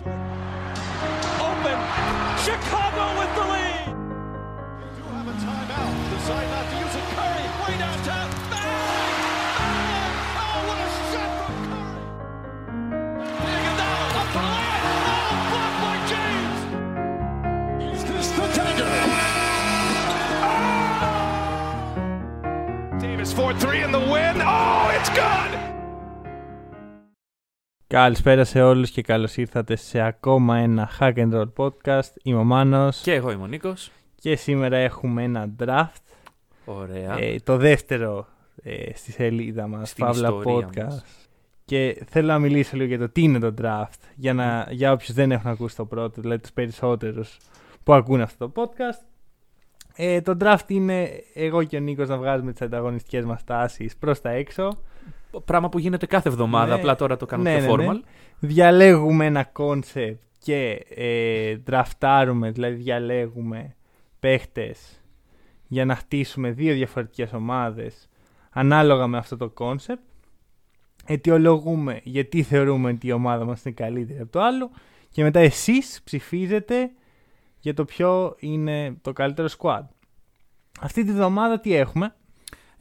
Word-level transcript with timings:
Open. 0.00 1.76
Chicago 2.40 3.04
with 3.20 3.32
the 3.36 3.44
lead. 3.52 3.92
You 4.80 4.88
do 4.96 5.04
have 5.12 5.28
a 5.28 5.36
timeout. 5.36 5.92
Decide 6.16 6.48
not 6.48 6.64
to 6.70 6.76
use 6.80 6.94
it. 6.96 7.04
Curry, 7.12 7.44
way 7.60 7.76
downtown. 7.76 8.28
Bang! 8.48 9.14
Bang! 9.60 10.12
Oh, 10.40 10.58
what 10.68 10.80
a 10.80 10.88
shot 11.12 11.30
from 11.36 11.56
Curry! 11.68 12.04
Iguodala 13.44 14.08
up 14.16 14.28
the. 14.32 14.40
Oh, 15.12 15.36
blocked 15.50 15.78
by 15.84 15.96
James. 16.08 16.60
Is 17.92 18.00
this 18.04 18.28
the 18.30 18.46
dagger? 18.56 18.92
Davis 22.98 23.30
4-3 23.34 23.84
in 23.84 23.90
the 23.92 24.00
win. 24.00 24.40
Oh, 24.40 24.88
it's 24.94 25.10
good! 25.10 25.69
Καλησπέρα 27.94 28.44
σε 28.44 28.62
όλους 28.62 28.90
και 28.90 29.02
καλώς 29.02 29.36
ήρθατε 29.36 29.76
σε 29.76 30.00
ακόμα 30.00 30.56
ένα 30.56 30.90
Hack 31.00 31.14
and 31.14 31.32
Roll 31.34 31.52
podcast. 31.56 32.10
Είμαι 32.22 32.38
ο 32.38 32.44
Μάνος 32.44 33.00
Και 33.00 33.14
εγώ 33.14 33.30
είμαι 33.30 33.42
ο 33.42 33.46
Νίκος. 33.46 33.90
και 34.14 34.36
σήμερα 34.36 34.76
έχουμε 34.76 35.22
ένα 35.22 35.48
draft, 35.64 36.02
Ωραία. 36.64 37.16
ε, 37.18 37.36
το 37.44 37.56
δεύτερο 37.56 38.26
ε, 38.62 38.94
στη 38.94 39.12
σελίδα 39.12 39.66
μας, 39.66 39.90
Στην 39.90 40.04
Παύλα 40.04 40.28
ιστορία 40.28 40.68
Podcast. 40.68 40.84
μας. 40.84 41.04
Και 41.64 42.04
θέλω 42.08 42.26
να 42.26 42.38
μιλήσω 42.38 42.76
λίγο 42.76 42.88
για 42.88 42.98
το 42.98 43.08
τι 43.08 43.22
είναι 43.22 43.38
το 43.38 43.54
draft, 43.62 44.00
για, 44.14 44.34
να, 44.34 44.66
για 44.70 44.92
όποιους 44.92 45.12
δεν 45.12 45.32
έχουν 45.32 45.50
ακούσει 45.50 45.76
το 45.76 45.84
πρώτο, 45.84 46.20
δηλαδή 46.20 46.40
τους 46.40 46.52
περισσότερους 46.52 47.36
που 47.82 47.92
ακούν 47.92 48.20
αυτό 48.20 48.48
το 48.48 48.62
podcast. 48.62 49.04
Ε, 49.96 50.20
το 50.20 50.36
draft 50.40 50.64
είναι 50.66 51.10
εγώ 51.34 51.62
και 51.64 51.76
ο 51.76 51.80
Νίκος 51.80 52.08
να 52.08 52.16
βγάζουμε 52.16 52.52
τις 52.52 52.62
ανταγωνιστικές 52.62 53.24
μας 53.24 53.44
τάσεις 53.44 53.96
προς 53.96 54.20
τα 54.20 54.30
έξω. 54.30 54.78
Πράγμα 55.44 55.68
που 55.68 55.78
γίνεται 55.78 56.06
κάθε 56.06 56.28
εβδομάδα, 56.28 56.66
Ναι. 56.66 56.74
απλά 56.80 56.94
τώρα 56.96 57.16
το 57.16 57.26
κάνουμε 57.26 57.52
Ναι, 57.52 57.64
πιο 57.66 57.76
ναι, 57.76 57.84
formal. 57.88 57.92
ναι. 57.94 58.00
Διαλέγουμε 58.38 59.26
ένα 59.26 59.44
concept 59.44 60.22
και 60.38 60.86
ε, 60.94 61.56
δραφτάρουμε, 61.56 62.50
δηλαδή 62.50 62.74
διαλέγουμε 62.74 63.74
παίχτες 64.20 65.00
για 65.66 65.84
να 65.84 65.94
χτίσουμε 65.94 66.50
δύο 66.50 66.74
διαφορετικές 66.74 67.32
ομάδες 67.32 68.08
ανάλογα 68.50 69.06
με 69.06 69.18
αυτό 69.18 69.36
το 69.36 69.48
concept. 69.48 70.02
Αιτιολογούμε 71.06 72.00
γιατί 72.04 72.42
θεωρούμε 72.42 72.90
ότι 72.90 73.06
η 73.06 73.12
ομάδα 73.12 73.44
μας 73.44 73.64
είναι 73.64 73.74
καλύτερη 73.74 74.20
από 74.20 74.30
το 74.32 74.40
άλλο 74.40 74.70
και 75.10 75.22
μετά 75.22 75.40
εσείς 75.40 76.00
ψηφίζετε 76.04 76.90
για 77.60 77.74
το 77.74 77.84
ποιο 77.84 78.36
είναι 78.38 78.96
το 79.02 79.12
καλύτερο 79.12 79.48
squad. 79.58 79.82
Αυτή 80.80 81.04
τη 81.04 81.12
βδομάδα 81.12 81.60
τι 81.60 81.74
έχουμε; 81.74 82.14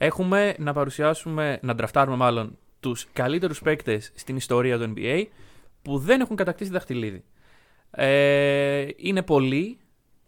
Έχουμε 0.01 0.55
να 0.57 0.73
παρουσιάσουμε, 0.73 1.59
να 1.61 1.75
ντραφτάρουμε 1.75 2.17
μάλλον, 2.17 2.57
τους 2.79 3.07
καλύτερους 3.13 3.61
παίκτες 3.61 4.11
στην 4.15 4.35
ιστορία 4.35 4.77
του 4.77 4.93
NBA 4.95 5.23
που 5.81 5.97
δεν 5.97 6.21
έχουν 6.21 6.35
κατακτήσει 6.35 6.71
δαχτυλίδι. 6.71 7.23
Ε, 7.91 8.87
είναι 8.95 9.21
πολλοί 9.21 9.77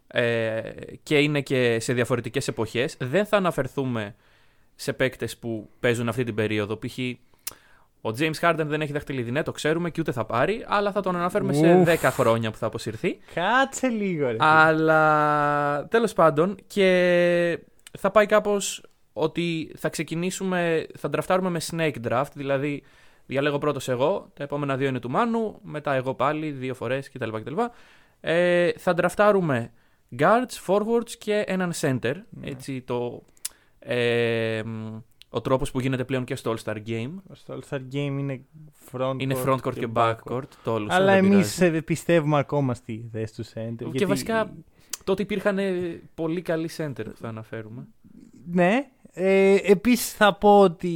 ε, 0.06 0.60
και 1.02 1.18
είναι 1.18 1.40
και 1.40 1.80
σε 1.80 1.92
διαφορετικές 1.92 2.48
εποχές. 2.48 2.96
Δεν 2.98 3.26
θα 3.26 3.36
αναφερθούμε 3.36 4.14
σε 4.74 4.92
παίκτες 4.92 5.36
που 5.36 5.68
παίζουν 5.80 6.08
αυτή 6.08 6.24
την 6.24 6.34
περίοδο. 6.34 6.78
Π.χ. 6.78 6.98
ο 8.00 8.10
James 8.18 8.40
Harden 8.40 8.64
δεν 8.66 8.80
έχει 8.80 8.92
δαχτυλίδι, 8.92 9.30
ναι, 9.30 9.42
το 9.42 9.52
ξέρουμε 9.52 9.90
και 9.90 10.00
ούτε 10.00 10.12
θα 10.12 10.24
πάρει, 10.24 10.64
αλλά 10.68 10.92
θα 10.92 11.00
τον 11.00 11.16
αναφέρουμε 11.16 11.52
σε 11.52 11.74
Ουφ. 11.74 11.88
10 11.88 11.96
χρόνια 12.10 12.50
που 12.50 12.56
θα 12.56 12.66
αποσυρθεί. 12.66 13.18
Κάτσε 13.34 13.88
λίγο 13.88 14.26
ρε. 14.26 14.36
Αλλά 14.38 15.86
τέλος 15.88 16.12
πάντων 16.12 16.56
και 16.66 17.58
θα 17.98 18.10
πάει 18.10 18.26
κάπως 18.26 18.82
ότι 19.12 19.72
θα 19.76 19.88
ξεκινήσουμε, 19.88 20.86
θα 20.98 21.08
ντραφτάρουμε 21.08 21.50
με 21.50 21.60
snake 21.70 22.08
draft, 22.08 22.30
δηλαδή 22.34 22.82
διαλέγω 23.26 23.58
πρώτος 23.58 23.88
εγώ, 23.88 24.30
τα 24.34 24.42
επόμενα 24.42 24.76
δύο 24.76 24.88
είναι 24.88 24.98
του 24.98 25.10
Μάνου, 25.10 25.58
μετά 25.62 25.94
εγώ 25.94 26.14
πάλι 26.14 26.50
δύο 26.50 26.74
φορές 26.74 27.10
κτλ. 27.10 27.30
κτλ. 27.30 27.54
Ε, 28.20 28.72
θα 28.72 28.94
ντραφτάρουμε 28.94 29.72
guards, 30.18 30.66
forwards 30.66 31.10
και 31.18 31.44
έναν 31.46 31.72
center, 31.80 32.14
έτσι 32.40 32.80
το... 32.80 33.22
Ε, 33.78 34.62
μ, 34.64 34.98
ο 35.34 35.40
τρόπος 35.40 35.70
που 35.70 35.80
γίνεται 35.80 36.04
πλέον 36.04 36.24
και 36.24 36.34
στο 36.34 36.54
All-Star 36.54 36.76
Game. 36.86 37.10
Στο 37.32 37.58
All-Star 37.58 37.78
Game 37.78 38.16
είναι 38.18 38.44
front 38.92 39.14
Είναι 39.18 39.36
front 39.46 39.58
court 39.60 39.78
και 39.78 39.88
back 39.94 40.14
court. 40.24 40.42
Το 40.64 40.72
όλο 40.72 40.86
Αλλά 40.90 41.14
δεν 41.14 41.24
εμείς 41.24 41.58
πειράζει. 41.58 41.82
πιστεύουμε 41.82 42.38
ακόμα 42.38 42.74
στη 42.74 43.08
θέση 43.12 43.34
του 43.34 43.44
center. 43.44 43.90
Και 43.92 44.06
βασικά 44.06 44.54
τότε 45.04 45.22
υπήρχαν 45.22 45.58
ε, 45.58 46.00
πολύ 46.14 46.42
καλοί 46.42 46.70
center 46.76 47.06
θα 47.14 47.28
αναφέρουμε. 47.28 47.86
Ναι. 48.50 48.90
Ε, 49.14 49.56
Επίσης 49.62 50.12
θα 50.12 50.34
πω 50.34 50.60
ότι 50.60 50.94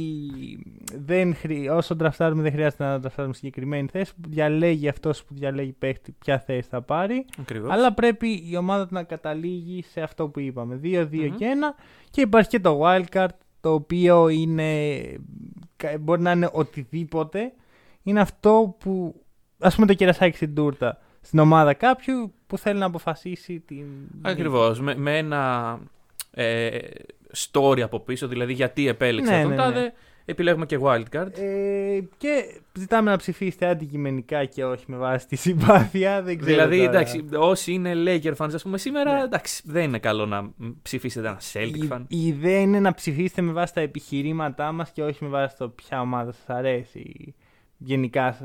δεν 0.95 1.35
χρει... 1.35 1.69
όσο 1.69 1.95
τραφτάρουμε 1.95 2.41
δεν 2.41 2.51
χρειάζεται 2.51 2.83
να 2.83 2.99
τραφτάρουμε 2.99 3.33
συγκεκριμένη 3.33 3.87
θέση. 3.91 4.11
Διαλέγει 4.27 4.87
αυτός 4.87 5.23
που 5.23 5.33
διαλέγει 5.33 5.71
παίχτη 5.71 6.15
ποια 6.19 6.39
θέση 6.39 6.67
θα 6.69 6.81
πάρει. 6.81 7.25
Ακριβώς. 7.39 7.71
Αλλά 7.71 7.93
πρέπει 7.93 8.43
η 8.49 8.55
ομάδα 8.57 8.87
του 8.87 8.93
να 8.93 9.03
καταλήγει 9.03 9.83
σε 9.83 10.01
αυτό 10.01 10.27
που 10.27 10.39
είπαμε. 10.39 10.79
2-2 10.83 11.07
Μμμ. 11.11 11.35
και 11.35 11.45
1. 11.75 11.75
Και 12.09 12.21
υπάρχει 12.21 12.49
και 12.49 12.59
το 12.59 12.81
wildcard 12.83 13.27
το 13.61 13.73
οποίο 13.73 14.27
είναι. 14.29 14.99
κα- 15.75 15.97
μπορεί 15.99 16.21
να 16.21 16.31
είναι 16.31 16.49
οτιδήποτε. 16.51 17.53
Είναι 18.03 18.19
αυτό 18.21 18.75
που. 18.79 19.21
ας 19.59 19.75
πούμε 19.75 19.87
το 19.87 19.93
κερασάκι 19.93 20.35
στην 20.35 20.55
τούρτα 20.55 20.97
στην 21.21 21.39
ομάδα 21.39 21.73
κάποιου 21.73 22.33
που 22.47 22.57
θέλει 22.57 22.79
να 22.79 22.85
αποφασίσει 22.85 23.59
την. 23.59 23.85
Ακριβώς. 24.21 24.79
Με, 24.81 24.95
με 24.95 25.17
ένα 25.17 25.79
ε, 26.31 26.77
story 27.35 27.79
από 27.79 27.99
πίσω, 27.99 28.27
δηλαδή 28.27 28.53
γιατί 28.53 28.87
επέλεξε 28.87 29.31
Ναι, 29.31 29.37
αυτόν 29.37 29.51
ναι, 29.51 29.55
τάδε, 29.57 29.79
ναι. 29.79 29.91
επιλέγουμε 30.25 30.65
και 30.65 30.79
wildcard. 30.81 31.39
Ε, 31.39 31.99
και 32.17 32.59
ζητάμε 32.73 33.09
να 33.11 33.17
ψηφίσετε 33.17 33.67
αντικειμενικά 33.67 34.45
και 34.45 34.65
όχι 34.65 34.83
με 34.87 34.97
βάση 34.97 35.27
τη 35.27 35.35
συμπάθεια. 35.35 36.21
Δεν 36.21 36.37
ξέρω 36.37 36.51
δηλαδή, 36.53 36.77
τώρα. 36.77 36.89
εντάξει, 36.89 37.25
όσοι 37.35 37.71
είναι 37.73 37.93
Laker 37.95 38.33
fans, 38.37 38.49
ας 38.53 38.63
πούμε, 38.63 38.77
σήμερα, 38.77 39.13
Ναι. 39.13 39.23
εντάξει, 39.23 39.61
δεν 39.65 39.83
είναι 39.83 39.99
καλό 39.99 40.25
να 40.25 40.41
μ, 40.41 40.51
ψηφίσετε 40.81 41.27
ένα 41.27 41.39
Celtic 41.53 41.83
Η, 41.83 41.87
fan. 41.91 42.01
η 42.07 42.25
ιδέα 42.27 42.59
είναι 42.59 42.79
να 42.79 42.93
ψηφίσετε 42.93 43.41
με 43.41 43.51
βάση 43.51 43.73
τα 43.73 43.81
επιχειρήματά 43.81 44.71
μας 44.71 44.91
και 44.91 45.03
όχι 45.03 45.23
με 45.23 45.29
βάση 45.29 45.57
το 45.57 45.69
ποια 45.69 46.01
ομάδα 46.01 46.31
σας 46.31 46.43
αρέσει. 46.47 47.35
Γενικά 47.77 48.37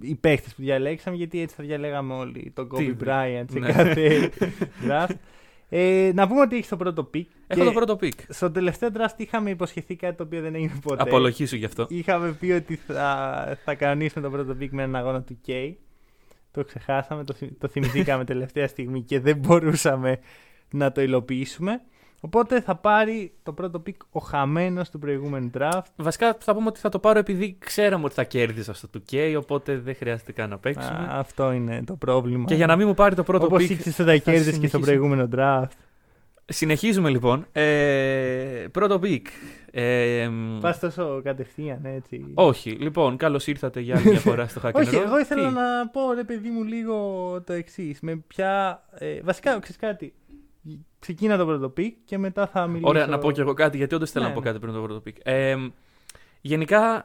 οι 0.00 0.14
παίχτες 0.14 0.54
που 0.54 0.62
διαλέξαμε, 0.62 1.16
γιατί 1.16 1.40
έτσι 1.40 1.54
θα 1.56 1.64
διαλέγαμε 1.64 2.14
όλοι 2.14 2.52
τον 2.54 2.68
Τι, 2.68 2.94
Kobe 3.00 3.04
Bryant 3.08 3.44
σε 3.52 3.58
ναι. 3.58 3.72
κάθε 3.72 4.30
draft. 4.86 5.14
Ε, 5.72 6.10
να 6.14 6.28
πούμε 6.28 6.40
ότι 6.40 6.56
έχει 6.56 6.68
το 6.68 6.76
πρώτο 6.76 7.10
pick. 7.14 7.24
Έχω 7.46 7.60
και 7.60 7.66
το 7.66 7.72
πρώτο 7.72 7.98
pick. 8.00 8.12
Στο 8.28 8.50
τελευταίο 8.50 8.88
draft 8.94 9.14
είχαμε 9.16 9.50
υποσχεθεί 9.50 9.96
κάτι 9.96 10.16
το 10.16 10.22
οποίο 10.22 10.40
δεν 10.40 10.54
έγινε 10.54 10.78
ποτέ. 10.82 11.02
Απολογήσου 11.02 11.56
γι' 11.56 11.64
αυτό. 11.64 11.86
Είχαμε 11.88 12.32
πει 12.32 12.50
ότι 12.50 12.76
θα, 12.76 13.58
θα 13.64 13.74
κανονίσουμε 13.74 14.24
το 14.24 14.30
πρώτο 14.30 14.56
pick 14.60 14.68
με 14.70 14.82
έναν 14.82 14.96
αγώνα 14.96 15.22
του 15.22 15.38
K. 15.46 15.72
Το 16.50 16.64
ξεχάσαμε, 16.64 17.24
το, 17.24 17.34
θυμ- 17.34 17.60
το 17.60 17.68
θυμηθήκαμε 17.68 18.24
τελευταία 18.34 18.68
στιγμή 18.68 19.02
και 19.02 19.20
δεν 19.20 19.36
μπορούσαμε 19.36 20.18
να 20.70 20.92
το 20.92 21.00
υλοποιήσουμε. 21.00 21.80
Οπότε 22.22 22.60
θα 22.60 22.74
πάρει 22.76 23.32
το 23.42 23.52
πρώτο 23.52 23.82
pick 23.86 23.94
ο 24.10 24.20
χαμένος 24.20 24.90
του 24.90 24.98
προηγούμενου 24.98 25.50
draft. 25.58 25.80
Βασικά 25.96 26.36
θα 26.40 26.54
πούμε 26.54 26.66
ότι 26.68 26.80
θα 26.80 26.88
το 26.88 26.98
πάρω 26.98 27.18
επειδή 27.18 27.56
ξέραμε 27.58 28.04
ότι 28.04 28.14
θα 28.14 28.24
κέρδιζα 28.24 28.74
στο 28.74 28.88
2K, 29.10 29.34
οπότε 29.38 29.78
δεν 29.78 29.94
χρειάζεται 29.94 30.32
καν 30.32 30.50
να 30.50 30.58
παίξουμε. 30.58 30.98
Α, 30.98 31.08
αυτό 31.18 31.52
είναι 31.52 31.82
το 31.86 31.94
πρόβλημα. 31.96 32.44
και 32.44 32.54
για 32.54 32.66
να 32.66 32.76
μην 32.76 32.86
μου 32.86 32.94
πάρει 32.94 33.14
το 33.14 33.22
πρώτο 33.22 33.44
Όπως 33.44 33.62
pick, 33.62 33.70
ήξερες 33.70 33.98
ότι 33.98 34.08
θα 34.10 34.16
κέρδισες 34.16 34.58
και 34.58 34.66
στο 34.66 34.78
συνεχίσω. 34.78 34.78
προηγούμενο 34.80 35.28
draft. 35.36 35.68
συνεχίζουμε 36.44 37.10
λοιπόν. 37.10 37.46
Ε, 37.52 38.64
πρώτο 38.72 39.00
pick. 39.02 39.22
Ε, 39.72 40.28
μ, 40.28 40.58
Πας 40.60 40.78
τόσο 40.78 41.20
κατευθείαν 41.24 41.84
έτσι. 41.84 42.24
Όχι, 42.34 42.70
λοιπόν, 42.70 43.16
καλώς 43.16 43.46
ήρθατε 43.46 43.80
για 43.80 43.96
άλλη 43.96 44.08
μια 44.10 44.18
φορά 44.20 44.46
στο 44.48 44.60
Hack 44.64 44.68
and 44.70 44.74
Όχι, 44.74 44.96
Roll. 44.96 45.02
εγώ 45.06 45.18
ήθελα 45.18 45.48
Τι; 45.48 45.54
να 45.54 45.88
πω 45.92 46.12
ρε 46.12 46.24
παιδί 46.24 46.48
μου 46.48 46.64
λίγο 46.64 46.96
το 47.46 47.52
εξής. 47.52 48.00
Με 48.00 48.16
ποια. 48.26 48.82
Ε, 48.98 49.20
βασικά, 49.22 49.50
ξέρεις 49.58 49.76
κάτι. 49.80 50.12
Ξεκίνα 50.98 51.36
το 51.36 51.46
πρώτο 51.46 51.72
pick 51.76 51.90
και 52.04 52.18
μετά 52.18 52.46
θα 52.46 52.66
μιλήσω. 52.66 52.88
Ωραία, 52.88 53.06
να 53.06 53.18
πω 53.18 53.32
κι 53.32 53.40
εγώ 53.40 53.54
κάτι, 53.54 53.76
γιατί 53.76 53.94
όντως 53.94 54.10
θέλω 54.10 54.24
Ναι, 54.24 54.30
να 54.30 54.36
πω 54.36 54.40
ναι. 54.42 54.46
κάτι 54.50 54.58
πριν 54.60 54.72
το 54.74 54.80
πρώτο 54.80 55.02
pick. 55.06 55.14
Ε, 55.22 55.56
γενικά, 56.40 57.04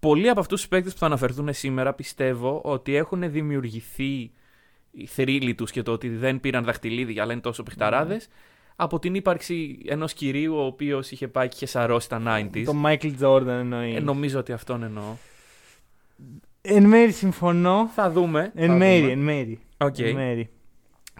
πολλοί 0.00 0.28
από 0.28 0.40
αυτούς 0.40 0.60
τους 0.60 0.68
παίκτες 0.68 0.92
που 0.92 0.98
θα 0.98 1.06
αναφερθούν 1.06 1.52
σήμερα 1.54 1.92
πιστεύω 1.94 2.60
ότι 2.64 2.94
έχουν 2.94 3.30
δημιουργηθεί 3.30 4.30
οι 4.90 5.06
θρύλοι 5.06 5.54
τους 5.54 5.70
και 5.70 5.82
το 5.82 5.92
ότι 5.92 6.08
δεν 6.08 6.40
πήραν 6.40 6.64
δαχτυλίδι, 6.64 7.20
αλλά 7.20 7.32
είναι 7.32 7.40
τόσο 7.40 7.62
παιχταράδες, 7.62 8.14
Ναι. 8.14 8.20
από 8.76 8.98
την 8.98 9.14
ύπαρξη 9.14 9.78
ενός 9.86 10.12
κυρίου 10.12 10.54
ο 10.56 10.64
οποίος 10.64 11.10
είχε 11.10 11.28
πάει 11.28 11.48
και 11.48 11.54
είχε 11.56 11.66
σαρώσει 11.66 12.08
τα 12.08 12.22
90s. 12.26 12.62
Τον 12.64 12.74
Michael 12.84 13.12
Jordan 13.20 13.46
εννοείς. 13.46 13.96
Ε, 13.96 14.00
νομίζω 14.00 14.38
ότι 14.38 14.52
αυτόν 14.52 14.82
εννοώ. 14.82 15.14
Εν 16.60 16.84
μέρει 16.84 17.12
συμφωνώ. 17.12 17.88
Θα 17.94 18.10
δούμε. 18.10 18.52
Εν 18.54 18.68
θα 18.68 18.74
μέρει, 18.74 19.00
δούμε. 19.00 19.12
εν 19.12 19.18
μέρει. 19.18 19.60
Οκ. 19.78 19.98
Εν 19.98 20.14
μέρει. 20.14 20.50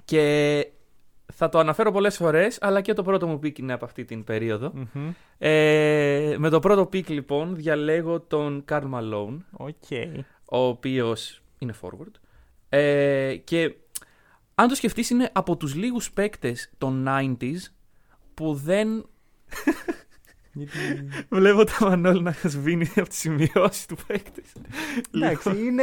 Και 0.04 0.66
θα 1.40 1.48
το 1.48 1.58
αναφέρω 1.58 1.92
πολλές 1.92 2.16
φορές, 2.16 2.58
αλλά 2.60 2.80
και 2.80 2.92
το 2.92 3.02
πρώτο 3.02 3.26
μου 3.26 3.34
pick 3.42 3.58
είναι 3.58 3.72
από 3.72 3.84
αυτή 3.84 4.04
την 4.04 4.24
περίοδο. 4.24 4.72
Μμμ. 4.74 5.10
Ε, 5.38 6.34
με 6.38 6.48
το 6.48 6.58
πρώτο 6.58 6.82
pick 6.82 7.08
λοιπόν 7.08 7.56
διαλέγω 7.56 8.20
τον 8.20 8.64
Karl 8.68 8.82
Malone, 8.94 9.38
OK. 9.50 9.84
ο 10.44 10.58
οποίος 10.58 11.42
είναι 11.58 11.74
forward. 11.80 12.12
Ε, 12.68 13.36
και 13.44 13.74
αν 14.54 14.68
το 14.68 14.74
σκεφτείς 14.74 15.10
είναι 15.10 15.30
από 15.32 15.56
τους 15.56 15.74
λίγους 15.74 16.12
παίκτες 16.12 16.70
των 16.78 17.06
90s 17.08 17.72
που 18.34 18.54
δεν 18.54 18.88
Γιατί... 20.58 21.08
Βλέπω 21.28 21.64
το 21.64 21.72
Μανώλη 21.80 22.22
να 22.22 22.34
σβήνει 22.42 22.90
από 22.96 23.08
τις 23.08 23.18
σημειώσεις 23.18 23.86
του 23.86 23.96
παίκτη. 24.06 24.42
Εντάξει, 25.14 25.48
είναι, 25.48 25.82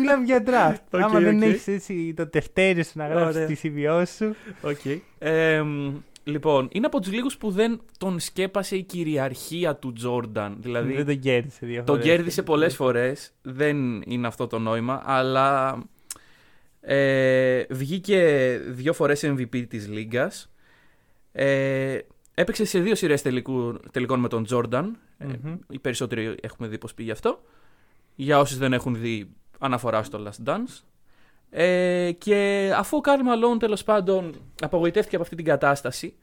μιλάμε 0.00 0.24
για 0.24 0.42
draft. 0.46 0.84
Οκ, 0.98 1.02
Άμα 1.02 1.20
δεν 1.20 1.36
οκ. 1.36 1.42
έχεις 1.42 1.68
έτσι 1.68 2.14
το 2.16 2.26
τευτέρι 2.28 2.84
σου 2.84 2.92
να 2.94 3.06
γράψεις 3.06 3.34
Ωραία. 3.36 3.46
τις 3.46 3.54
σημειώσεις 3.54 4.16
σου. 4.16 4.34
Okay. 4.62 4.98
Ε, 5.18 5.62
μ, 5.62 5.94
λοιπόν, 6.24 6.68
είναι 6.72 6.86
από 6.86 7.00
τους 7.00 7.12
λίγους 7.12 7.36
που 7.36 7.50
δεν 7.50 7.80
τον 7.98 8.20
σκέπασε 8.20 8.76
η 8.76 8.82
κυριαρχία 8.82 9.76
του 9.76 9.92
Τζόρνταν. 9.92 10.56
Δηλαδή, 10.60 10.94
δεν 10.94 11.06
τον 11.06 11.18
κέρδισε 11.18 11.66
δύο 11.66 11.84
τον 11.84 11.96
φορές. 11.96 12.04
κέρδισε 12.04 12.42
πολλές 12.42 12.74
φορές. 12.74 13.32
Δεν 13.42 14.02
είναι 14.06 14.26
αυτό 14.26 14.46
το 14.46 14.58
νόημα. 14.58 15.02
Αλλά 15.04 15.78
ε, 16.80 17.64
βγήκε 17.70 18.60
δύο 18.68 18.92
φορές 18.92 19.24
MVP 19.24 19.66
της 19.68 19.88
Λίγκας. 19.88 20.50
Ε, 21.32 21.98
έπαιξε 22.38 22.64
σε 22.64 22.80
δύο 22.80 22.94
σειρές 22.94 23.22
τελικών 23.90 24.20
με 24.20 24.28
τον 24.28 24.44
Τζόρνταν. 24.44 24.98
Ε, 25.18 25.26
Μμμ. 25.42 25.56
οι 25.68 25.78
περισσότεροι 25.78 26.36
έχουμε 26.42 26.68
δει 26.68 26.78
πώς 26.78 26.94
πήγε 26.94 27.12
αυτό. 27.12 27.42
Για 28.14 28.38
όσους 28.38 28.58
δεν 28.58 28.72
έχουν 28.72 28.96
δει, 29.00 29.30
αναφορά 29.58 30.02
στο 30.02 30.24
Last 30.26 30.48
Dance. 30.48 30.80
Ε, 31.50 32.12
και 32.18 32.70
αφού 32.76 32.96
ο 32.96 33.00
Καρλ 33.00 33.22
Μαλόν 33.22 33.58
τέλος 33.58 33.84
πάντων 33.84 34.34
απογοητεύτηκε 34.60 35.14
από 35.14 35.24
αυτή 35.24 35.36
την 35.36 35.44
κατάσταση, 35.44 36.16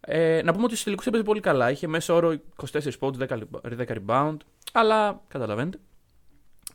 ε, 0.00 0.42
να 0.44 0.52
πούμε 0.52 0.62
ότι 0.64 0.72
στους 0.72 0.84
τελικούς 0.84 1.06
έπαιζε 1.06 1.22
πολύ 1.22 1.40
καλά. 1.40 1.70
Είχε 1.70 1.86
μέσο 1.86 2.14
όρο 2.14 2.36
24 2.72 2.90
spots, 3.00 3.14
10, 3.18 3.26
lib- 3.28 3.76
10 3.76 3.94
rebound. 4.06 4.36
Αλλά 4.72 5.22
καταλαβαίνετε. 5.28 5.78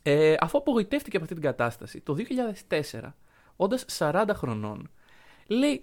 Ε, 0.02 0.34
αφού 0.40 0.58
απογοητεύτηκε 0.58 1.16
από 1.16 1.24
αυτή 1.24 1.40
την 1.40 1.44
κατάσταση 1.50 2.00
το 2.00 2.14
2004, 2.14 3.14
όντας 3.56 3.84
40 3.98 4.34
χρονών, 4.34 4.90
λέει: 5.46 5.82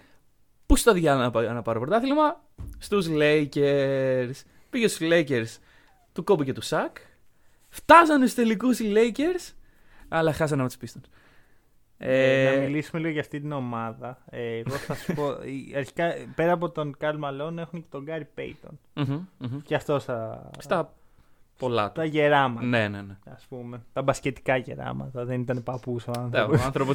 Πού 0.70 0.76
στα 0.76 0.94
διάλογα 0.94 1.24
να, 1.24 1.32
πά- 1.32 1.54
να 1.54 1.62
πάρω 1.62 1.80
πρωτάθλημα, 1.80 2.44
στους 2.78 3.08
Lakers. 3.10 4.32
Πήγε 4.70 4.88
στους 4.88 5.08
Lakers 5.12 5.58
του 6.14 6.24
Κόμπι 6.24 6.46
και 6.46 6.54
του 6.54 6.62
Σακ. 6.62 6.98
Φτάσανε 7.70 8.26
στους 8.28 8.44
τελικούς 8.44 8.80
οι 8.80 8.94
Lakers, 8.96 9.54
αλλά 10.08 10.34
χάσανε 10.34 10.62
από 10.64 10.72
τους 10.78 10.92
Pistons. 10.94 11.10
Ε, 11.98 12.52
να 12.56 12.62
μιλήσουμε 12.62 13.00
λίγο 13.02 13.12
για 13.12 13.22
αυτή 13.22 13.40
την 13.40 13.52
ομάδα. 13.52 14.24
Ε, 14.30 14.58
εγώ 14.58 14.76
θα 14.76 14.96
σου 14.96 15.14
πω. 15.14 15.28
η- 15.44 15.74
Αρχικά, 15.78 16.14
πέρα 16.36 16.52
από 16.52 16.70
τον 16.70 16.96
Καρλ 16.98 17.18
Μαλόν 17.18 17.60
έχουν 17.60 17.82
και 17.82 17.88
τον 17.90 18.04
Γκάρι 18.04 18.26
Πέιτον. 18.34 18.80
μμμ, 18.94 19.26
μμμ. 19.38 19.60
Και 19.64 19.76
αυτό 19.76 20.00
θα. 20.00 20.50
Στα 20.60 20.94
πολλά 21.60 21.86
του. 21.88 21.92
Τα 21.94 22.04
γεράματα. 22.06 22.66
Ναι, 22.66 22.88
ναι, 22.88 23.02
ναι. 23.02 23.18
Ας 23.34 23.46
πούμε. 23.50 23.82
Τα 23.94 24.02
μπασκετικά 24.02 24.58
γεράματα. 24.58 25.26
Δεν 25.26 25.42
ήταν 25.42 25.64
παππούς 25.64 26.08
ο 26.08 26.12
Ναι, 26.12 26.40
άνθρωπος. 26.40 26.62
Ο 26.62 26.64
άνθρωπο 26.66 26.94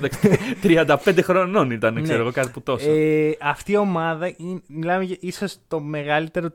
35 0.62 1.18
χρονών 1.22 1.70
ήταν, 1.70 1.94
Ναι. 1.94 2.00
ξέρω 2.00 2.20
εγώ, 2.20 2.30
κάτι 2.32 2.50
που 2.50 2.62
τόσο. 2.62 2.90
Ε, 2.90 3.36
αυτή 3.40 3.72
η 3.72 3.76
ομάδα 3.76 4.34
είναι, 4.36 4.60
μιλάμε 4.66 5.04
για 5.04 5.16
ίσως 5.20 5.58
το 5.68 5.80
μεγαλύτερο 5.80 6.48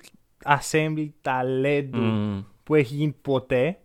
assembly 0.46 1.08
ταλέντου 1.22 2.00
Μμμ. 2.00 2.44
που 2.64 2.76
έχει 2.76 2.96
γίνει 2.96 3.16
ποτέ 3.22 3.78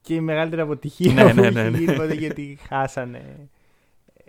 και 0.00 0.14
η 0.14 0.20
μεγαλύτερη 0.20 0.62
αποτυχία 0.62 1.12
Ναι, 1.12 1.30
που 1.34 1.40
ναι, 1.40 1.46
έχει 1.46 1.54
ναι, 1.54 1.68
ναι. 1.70 1.78
γίνει 1.78 1.96
ποτέ 1.96 2.14
γιατί 2.14 2.58
χάσανε 2.68 3.48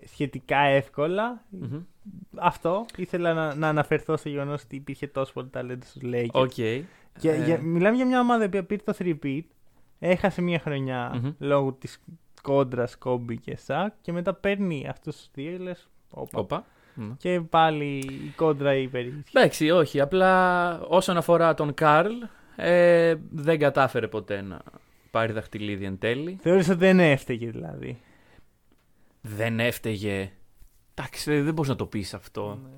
σχετικά 0.06 0.58
εύκολα. 0.58 1.44
Μμμ. 1.50 1.80
Αυτό 2.36 2.86
ήθελα 2.98 3.34
να, 3.34 3.56
να 3.56 3.68
αναφερθώ 3.68 4.18
στο 4.18 4.30
γεγονός 4.30 4.64
ότι 4.64 4.76
υπήρχε 4.76 5.08
τόσο 5.08 5.34
πολύ 5.34 5.48
ταλέντο 5.50 5.86
στους 5.86 6.02
Lakers. 6.06 6.28
OK. 6.32 6.50
Και 7.20 7.30
Ε, 7.32 7.44
για, 7.46 7.60
μιλάμε 7.62 7.96
για 7.96 8.06
μια 8.06 8.20
ομάδα 8.20 8.50
που 8.50 8.66
πήρε 8.66 8.82
το 8.86 8.94
3-peat, 9.00 9.42
έχασε 10.00 10.42
μια 10.42 10.60
χρονιά 10.60 11.12
Μμμ. 11.24 11.32
λόγω 11.40 11.72
της 11.74 12.04
κόντρας 12.42 12.98
Κόμπι 12.98 13.38
και 13.38 13.56
Shaq 13.58 13.94
και 14.02 14.12
μετά 14.12 14.34
παίρνει 14.34 14.88
αυτούς 14.90 15.16
τους 15.16 15.30
δύο 15.34 15.58
λες, 15.58 15.90
όπα. 16.10 16.40
Όπα. 16.40 16.66
Μμ. 16.94 17.12
Και 17.18 17.42
πάλι 17.42 17.98
η 17.98 18.34
κόντρα 18.36 18.76
υπερήφθη. 18.76 19.24
Εντάξει, 19.34 19.70
όχι. 19.70 20.02
Απλά 20.02 20.80
όσον 20.82 21.18
αφορά 21.18 21.54
τον 21.54 21.74
Καρλ, 21.74 22.14
ε, 22.56 23.16
δεν 23.32 23.60
κατάφερε 23.60 24.08
ποτέ 24.08 24.42
να 24.42 24.62
πάρει 25.12 25.34
δαχτυλίδι 25.34 25.86
εν 25.86 25.98
τέλει. 25.98 26.38
Θεώρησα 26.42 26.72
ότι 26.72 26.80
δεν 26.80 27.00
έφταιγε 27.00 27.50
δηλαδή; 27.52 28.00
Δεν 29.22 29.60
έφταιγε. 29.60 30.32
Εντάξει, 30.98 31.42
δεν 31.42 31.54
μπορείς 31.54 31.70
να 31.70 31.76
το 31.76 31.86
πεις 31.86 32.14
αυτό. 32.14 32.60
Ναι. 32.64 32.70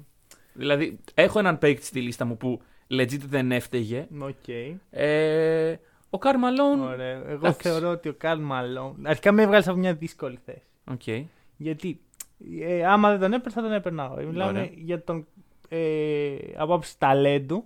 Δηλαδή, 0.53 0.99
έχω 1.13 1.39
έναν 1.39 1.57
παίκτη 1.57 1.85
στη 1.85 2.01
λίστα 2.01 2.25
μου 2.25 2.37
που 2.37 2.61
legit 2.89 3.19
δεν 3.27 3.51
έφταιγε. 3.51 4.07
Οκ. 4.19 4.47
Ε, 4.89 5.79
ο 6.09 6.17
Καρλ 6.17 6.37
Μαλόν. 6.37 6.81
Ωραία. 6.81 7.15
Εγώ 7.15 7.31
Εντάξει. 7.31 7.69
θεωρώ 7.69 7.89
ότι 7.89 8.09
ο 8.09 8.13
Καρλ 8.13 8.41
Μαλόν. 8.41 8.95
Αρχικά 9.03 9.31
με 9.31 9.41
έβγαλες 9.41 9.67
από 9.67 9.77
μια 9.77 9.93
δύσκολη 9.93 10.39
θέση. 10.45 10.65
Οκ. 10.91 11.27
Γιατί 11.57 11.99
ε, 12.61 12.85
άμα 12.85 13.09
δεν 13.09 13.19
τον 13.19 13.33
έπαιρνα, 13.33 13.51
θα 13.51 13.61
τον 13.61 13.71
έπαιρνα 13.71 14.03
εγώ. 14.03 14.27
Μιλάμε 14.27 14.59
Ωραία. 14.59 14.69
για 14.75 15.03
τον. 15.03 15.25
Ε, 15.69 16.35
από 16.53 16.73
άποψη 16.73 16.99
ταλέντου, 16.99 17.65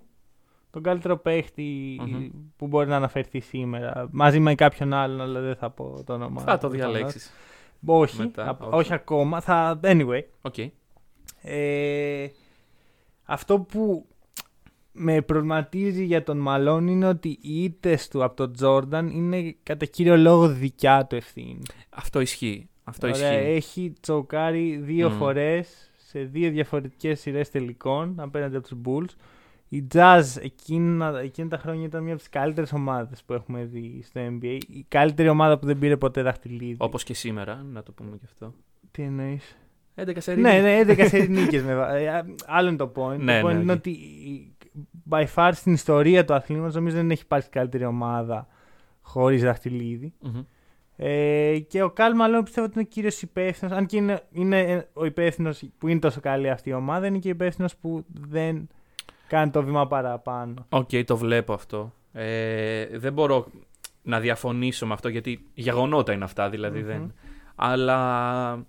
τον 0.72 0.84
καλύτερο 0.84 1.18
παίχτη 1.18 1.98
Μμμ. 2.02 2.30
που 2.58 2.68
μπορεί 2.68 2.88
να 2.88 2.96
αναφερθεί 2.96 3.40
σήμερα. 3.40 4.08
Μαζί 4.12 4.40
με 4.40 4.56
κάποιον 4.56 4.94
άλλον, 4.94 5.22
αλλά 5.22 5.40
δεν 5.40 5.56
θα 5.56 5.70
πω 5.70 6.04
το 6.06 6.14
όνομα. 6.14 6.42
Θα 6.42 6.58
το 6.58 6.68
του 6.68 6.74
διαλέξεις. 6.74 7.32
Όχι, 7.86 8.18
μετά, 8.18 8.44
α- 8.46 8.58
όχι. 8.60 8.70
όχι. 8.76 8.94
ακόμα. 8.94 9.42
Θα, 9.42 9.80
anyway. 9.84 10.22
Οκ. 10.42 10.58
Ε, 11.42 12.28
αυτό 13.24 13.60
που 13.60 14.06
με 14.92 15.22
προβληματίζει 15.22 16.04
για 16.04 16.24
τον 16.24 16.38
Μαλόν 16.38 16.88
είναι 16.88 17.08
ότι 17.08 17.38
οι 17.42 17.64
ήττες 17.64 18.08
του 18.08 18.24
από 18.24 18.36
τον 18.36 18.54
Τζόρνταν 18.54 19.08
είναι 19.10 19.56
κατά 19.64 19.86
κύριο 19.86 20.18
λόγο 20.18 20.48
δικιά 20.48 21.06
του 21.06 21.16
ευθύνη. 21.16 21.62
Αυτό 21.90 22.20
ισχύει. 22.20 22.70
Αυτό 22.84 23.08
Ωραία, 23.08 23.34
ισχύει. 23.42 23.50
έχει 23.52 23.94
τσοκάρει 24.02 24.76
δύο 24.78 25.10
Μμμ. 25.10 25.18
φορές 25.18 25.92
σε 26.08 26.20
δύο 26.20 26.50
διαφορετικές 26.52 27.20
σειρές 27.20 27.50
τελικών 27.50 28.16
απέναντι 28.20 28.56
από 28.56 28.68
τους 28.68 28.78
Bulls. 28.86 29.16
Οι 29.74 29.88
Jazz 29.94 30.22
εκείνα, 30.42 31.20
εκείνα 31.20 31.48
τα 31.50 31.58
χρόνια 31.58 31.86
ήταν 31.86 32.04
μια 32.04 32.12
από 32.14 32.22
τις 32.22 32.30
καλύτερες 32.32 32.74
ομάδες 32.74 33.24
που 33.24 33.34
έχουμε 33.34 33.64
δει 33.64 34.02
στο 34.04 34.22
NBA. 34.28 34.58
Η 34.68 34.86
καλύτερη 34.88 35.30
ομάδα 35.30 35.60
που 35.60 35.66
δεν 35.66 35.80
πήρε 35.80 35.98
ποτέ 35.98 36.22
δαχτυλίδι. 36.22 36.76
Όπως 36.80 37.04
και 37.04 37.14
σήμερα, 37.14 37.66
να 37.72 37.84
το 37.84 37.92
πούμε 37.92 38.10
και 38.18 38.24
αυτό. 38.26 38.54
Τι 38.92 39.04
εννοείς; 39.04 39.58
11 39.96 40.12
σερί. 40.18 40.42
Ναι, 40.42 40.60
ναι, 40.60 40.82
11 40.94 41.06
σερί 41.08 41.28
νίκες 41.40 41.64
με 41.64 41.76
βα- 41.76 41.96
ε, 41.96 42.26
Άλλο 42.46 42.68
είναι 42.68 42.78
το 42.78 42.92
point. 42.96 43.18
Ναι, 43.20 43.42
το 43.42 43.48
point 43.48 43.54
ναι, 43.54 43.60
είναι 43.60 43.72
οκ. 43.72 43.78
ότι 43.78 43.90
η- 43.90 44.54
by 45.10 45.26
far 45.36 45.50
στην 45.54 45.74
ιστορία 45.74 46.26
του 46.26 46.34
αθλήματος 46.34 46.76
νομίζω 46.76 46.96
δεν 46.96 47.12
έχει 47.12 47.22
υπάρξει 47.24 47.50
καλύτερη 47.50 47.86
ομάδα 47.86 48.48
χωρίς 49.02 49.44
δαχτυλίδι. 49.44 50.14
Μμμ. 50.20 50.40
Ε, 50.96 51.60
και 51.68 51.82
ο 51.84 51.90
Καρλ 51.90 52.16
Μαλόν 52.16 52.44
πιστεύω 52.44 52.66
ότι 52.68 52.76
είναι 52.80 52.88
ο 52.90 52.94
κύριος 52.94 53.22
υπεύθυνος. 53.22 53.78
Αν 53.78 53.86
και 53.86 53.98
είναι, 53.98 54.22
είναι 54.32 54.88
ο 54.94 55.06
υπεύθυνος 55.06 55.64
που 55.78 55.88
είναι 55.88 56.00
τόσο 56.00 56.20
καλή 56.20 56.50
αυτή 56.50 56.70
η 56.70 56.74
ομάδα, 56.74 57.08
είναι 57.08 57.18
και 57.18 57.28
ο 57.28 57.32
υπεύθυνος 57.32 57.76
που 57.76 58.06
δεν 58.30 58.68
κάνει 59.32 59.52
το 59.52 59.64
βήμα 59.64 59.88
παραπάνω. 59.88 60.66
Οκ, 60.70 60.90
το 61.06 61.18
βλέπω 61.18 61.54
αυτό. 61.54 61.94
Ε, 62.14 62.86
δεν 62.98 63.14
μπορώ 63.14 63.48
να 64.02 64.20
διαφωνήσω 64.20 64.88
με 64.88 64.94
αυτό 64.94 65.10
γιατί 65.10 65.48
γεγονότα 65.54 66.14
είναι 66.14 66.24
αυτά, 66.24 66.50
δηλαδή 66.50 66.80
Μμμ. 66.80 66.86
δεν. 66.86 67.14
Αλλά. 67.56 68.66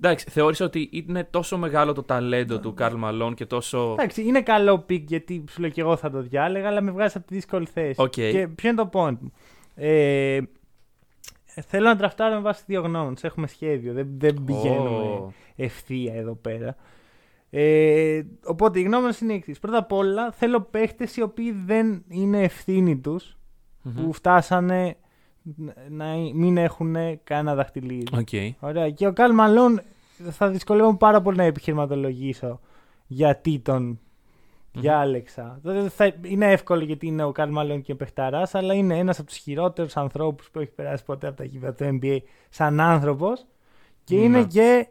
Εντάξει, 0.00 0.30
θεώρησα 0.30 0.64
ότι 0.64 0.88
είναι 0.92 1.24
τόσο 1.24 1.58
μεγάλο 1.58 1.92
το 1.92 2.02
ταλέντο 2.02 2.60
του 2.60 2.74
Καρλ 2.74 2.96
Μαλόν 2.96 3.34
και 3.34 3.46
τόσο. 3.46 3.92
Εντάξει, 3.98 4.22
είναι 4.22 4.42
καλό 4.42 4.78
pick 4.78 5.08
γιατί 5.08 5.44
σου 5.50 5.60
λέω 5.60 5.70
και 5.70 5.80
εγώ 5.80 5.96
θα 5.96 6.10
το 6.10 6.20
διάλεγα, 6.20 6.68
αλλά 6.68 6.80
με 6.80 6.90
βγάζει 6.90 7.16
από 7.16 7.26
τη 7.26 7.34
δύσκολη 7.34 7.66
θέση. 7.66 8.02
Οκ. 8.02 8.10
Και 8.10 8.48
ποιο 8.54 8.68
είναι 8.70 8.84
το 8.84 8.90
point; 8.92 9.18
Μου. 9.20 9.32
Ε, 9.74 10.40
θέλω 11.44 11.88
να 11.88 11.96
ντραφτάρω 11.96 12.34
με 12.34 12.40
βάση 12.40 12.62
δύο 12.66 12.80
νόμων. 12.80 13.16
Έχουμε 13.20 13.46
σχέδιο. 13.46 13.92
Δεν, 13.92 14.08
δεν 14.18 14.44
πηγαίνουμε 14.44 14.88
Ω. 14.88 15.32
ευθεία 15.56 16.14
εδώ 16.14 16.34
πέρα. 16.34 16.76
Ε, 17.58 18.22
οπότε 18.44 18.78
οι 18.78 18.82
νόμοι 18.82 19.04
μας 19.04 19.20
είναι 19.20 19.32
η 19.32 19.36
εξής. 19.36 19.58
Πρώτα 19.58 19.78
απ' 19.78 19.92
όλα 19.92 20.32
θέλω 20.32 20.60
παίχτες 20.60 21.16
οι 21.16 21.22
οποίοι 21.22 21.52
δεν 21.52 22.04
είναι 22.08 22.42
ευθύνη 22.42 22.96
τους 22.98 23.36
Μμμ. 23.82 23.94
που 23.94 24.12
φτάσανε 24.12 24.96
να 25.90 26.06
μην 26.34 26.56
έχουν 26.56 26.96
κανένα 27.24 27.54
δαχτυλίδι. 27.54 28.06
Οκ. 28.18 28.28
Ωραία. 28.60 28.90
Και 28.90 29.06
ο 29.06 29.12
Καρλ 29.12 29.34
Μαλόν 29.34 29.80
θα 30.30 30.48
δυσκολεύομαι 30.48 30.96
πάρα 30.96 31.20
πολύ 31.22 31.36
να 31.36 31.44
επιχειρηματολογήσω 31.44 32.60
γιατί 33.06 33.58
τον 33.58 34.00
διάλεξα. 34.72 35.58
Δηλαδή 35.62 35.88
θα- 35.88 36.12
είναι 36.22 36.52
εύκολο 36.52 36.84
γιατί 36.84 37.06
είναι 37.06 37.24
ο 37.24 37.32
Καρλ 37.32 37.50
Μαλόν 37.50 37.82
και 37.82 37.92
ο 37.92 37.96
παιχταράς, 37.96 38.54
αλλά 38.54 38.74
είναι 38.74 38.98
ένας 38.98 39.18
από 39.18 39.28
τους 39.28 39.36
χειρότερους 39.36 39.96
ανθρώπους 39.96 40.50
που 40.50 40.58
έχει 40.60 40.70
περάσει 40.70 41.04
ποτέ 41.04 41.26
από 41.26 41.36
τα 41.36 41.44
γήπεδα 41.44 41.72
του 41.74 41.98
NBA 42.02 42.18
σαν 42.48 42.80
άνθρωπος 42.80 43.46
και 44.04 44.16
Ναι. 44.16 44.22
είναι 44.22 44.44
και 44.44 44.86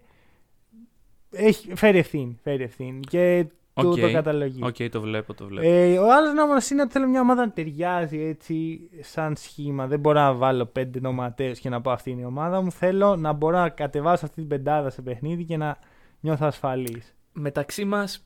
έχει 1.36 1.76
φέρει 1.76 1.98
ευθύνη, 1.98 2.40
φέρει 2.44 2.64
ευθύνη 2.64 3.00
και 3.00 3.46
του 3.74 3.90
Οκ. 3.90 4.00
το 4.00 4.12
καταλογεί. 4.12 4.60
Οκ, 4.64 4.76
το 4.92 5.02
βλέπω, 5.02 5.34
το 5.34 5.46
βλέπω. 5.46 5.68
Ε, 5.68 5.98
ο 5.98 6.14
άλλος 6.14 6.34
νόμος 6.34 6.70
είναι 6.70 6.82
ότι 6.82 6.92
θέλω 6.92 7.08
μια 7.08 7.22
ομάδα 7.22 7.46
να 7.46 7.52
ταιριάζει 7.52 8.20
έτσι 8.22 8.80
σαν 9.02 9.36
σχήμα. 9.36 9.88
Δεν 9.88 10.00
μπορώ 10.00 10.20
να 10.20 10.34
βάλω 10.34 10.66
πέντε 10.66 11.00
νοματέους 11.00 11.60
και 11.60 11.70
να 11.70 11.82
πω 11.82 11.92
αυτή 11.92 12.10
είναι 12.12 12.22
η 12.22 12.26
ομάδα 12.26 12.62
μου. 12.62 12.72
Θέλω 12.72 13.16
να 13.16 13.34
μπορώ 13.34 13.58
να 13.58 13.70
κατεβάσω 13.70 14.26
αυτή 14.26 14.36
την 14.40 14.48
πεντάδα 14.48 14.90
σε 14.90 15.02
παιχνίδι 15.02 15.44
και 15.44 15.58
να 15.58 15.78
νιώθω 16.20 16.46
ασφαλής. 16.46 17.16
Μεταξύ 17.34 17.86
μας, 17.86 18.26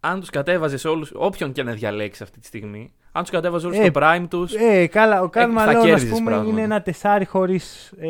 αν 0.00 0.20
τους 0.20 0.30
κατέβαζες 0.30 0.84
όλους, 0.84 1.12
όποιον 1.14 1.52
και 1.52 1.62
να 1.62 1.72
διαλέξει 1.72 2.22
αυτή 2.22 2.40
τη 2.40 2.46
στιγμή, 2.46 2.92
αν 3.12 3.22
τους 3.22 3.30
κατέβαζες 3.30 3.64
όλους 3.66 3.78
Ε, 3.78 3.84
στο 3.84 4.00
prime 4.00 4.26
τους. 4.30 4.54
Ε, 4.54 4.86
καλά, 4.86 5.22
ο 5.22 5.28
Καρλ 5.28 5.48
θα 5.48 5.54
Μαλόν, 5.54 5.76
ας 5.76 5.84
κέρδιζες 5.84 6.10
πούμε, 6.18 6.30
πράγματα. 6.30 6.50
είναι 6.50 6.62
ένα 6.62 6.82
τεσάρι 6.82 7.24
χωρίς 7.24 7.92
ε, 7.98 8.08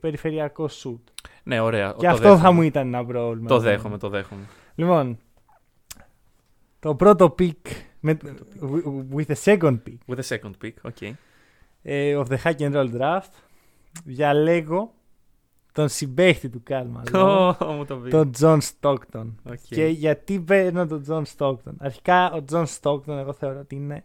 περιφερειακό 0.00 0.68
σουτ. 0.68 1.08
Ναι, 1.42 1.60
ωραία. 1.60 1.94
Και 1.98 2.06
το 2.06 2.08
αυτό 2.08 2.22
δέχομαι. 2.22 2.42
θα 2.42 2.52
μου 2.52 2.62
ήταν 2.62 2.86
ένα 2.86 3.04
πρόβλημα. 3.04 3.48
Το 3.48 3.58
δέχομαι, 3.58 3.98
το 3.98 4.08
δέχομαι. 4.08 4.42
Λοιπόν, 4.74 5.18
το 6.80 6.94
πρώτο 6.94 7.30
pick 7.30 7.66
Με, 8.00 8.18
with 9.14 9.26
a 9.26 9.34
second 9.44 9.78
pick 9.86 9.96
With 10.06 10.18
a 10.18 10.36
second 10.36 10.52
pick, 10.64 10.90
okay. 10.90 11.12
ε, 11.82 12.16
of 12.16 12.24
the 12.24 12.36
hack 12.44 12.56
and 12.58 12.72
roll 12.74 13.00
draft 13.00 13.30
διαλέγω 14.04 14.92
τον 15.72 15.88
συμπαίχτη 15.88 16.48
του 16.48 16.62
Καρλ 16.62 16.86
Μαλόν, 16.88 17.56
Ω, 17.60 17.72
μου 17.72 17.84
το 17.84 17.96
πει. 17.96 18.10
τον 18.10 18.32
Τζον 18.32 18.60
Στόκτον. 18.60 19.40
Οκ. 19.48 19.58
Και 19.68 19.86
γιατί 19.86 20.40
παίρνω 20.40 20.86
τον 20.86 21.02
Τζον 21.02 21.24
Στόκτον. 21.24 21.76
Αρχικά 21.78 22.32
ο 22.32 22.44
Τζον 22.44 22.66
Στόκτον 22.66 23.18
εγώ 23.18 23.32
θεωρώ 23.32 23.58
ότι 23.58 23.74
είναι 23.74 24.04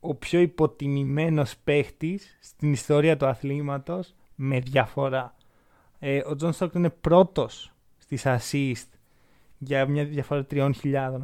ο 0.00 0.14
πιο 0.14 0.40
υποτιμημένος 0.40 1.56
παίχτης 1.64 2.38
στην 2.40 2.72
ιστορία 2.72 3.16
του 3.16 3.26
αθλήματος 3.26 4.14
με 4.34 4.60
διαφορά. 4.60 5.34
Ε, 6.02 6.20
ο 6.26 6.34
Τζον 6.36 6.52
Στόκτον 6.52 6.80
είναι 6.80 6.90
πρώτος 7.00 7.72
στις 7.98 8.22
assist 8.26 8.86
για 9.58 9.86
μια 9.86 10.04
διαφορά 10.04 10.46
3.000 10.50 10.70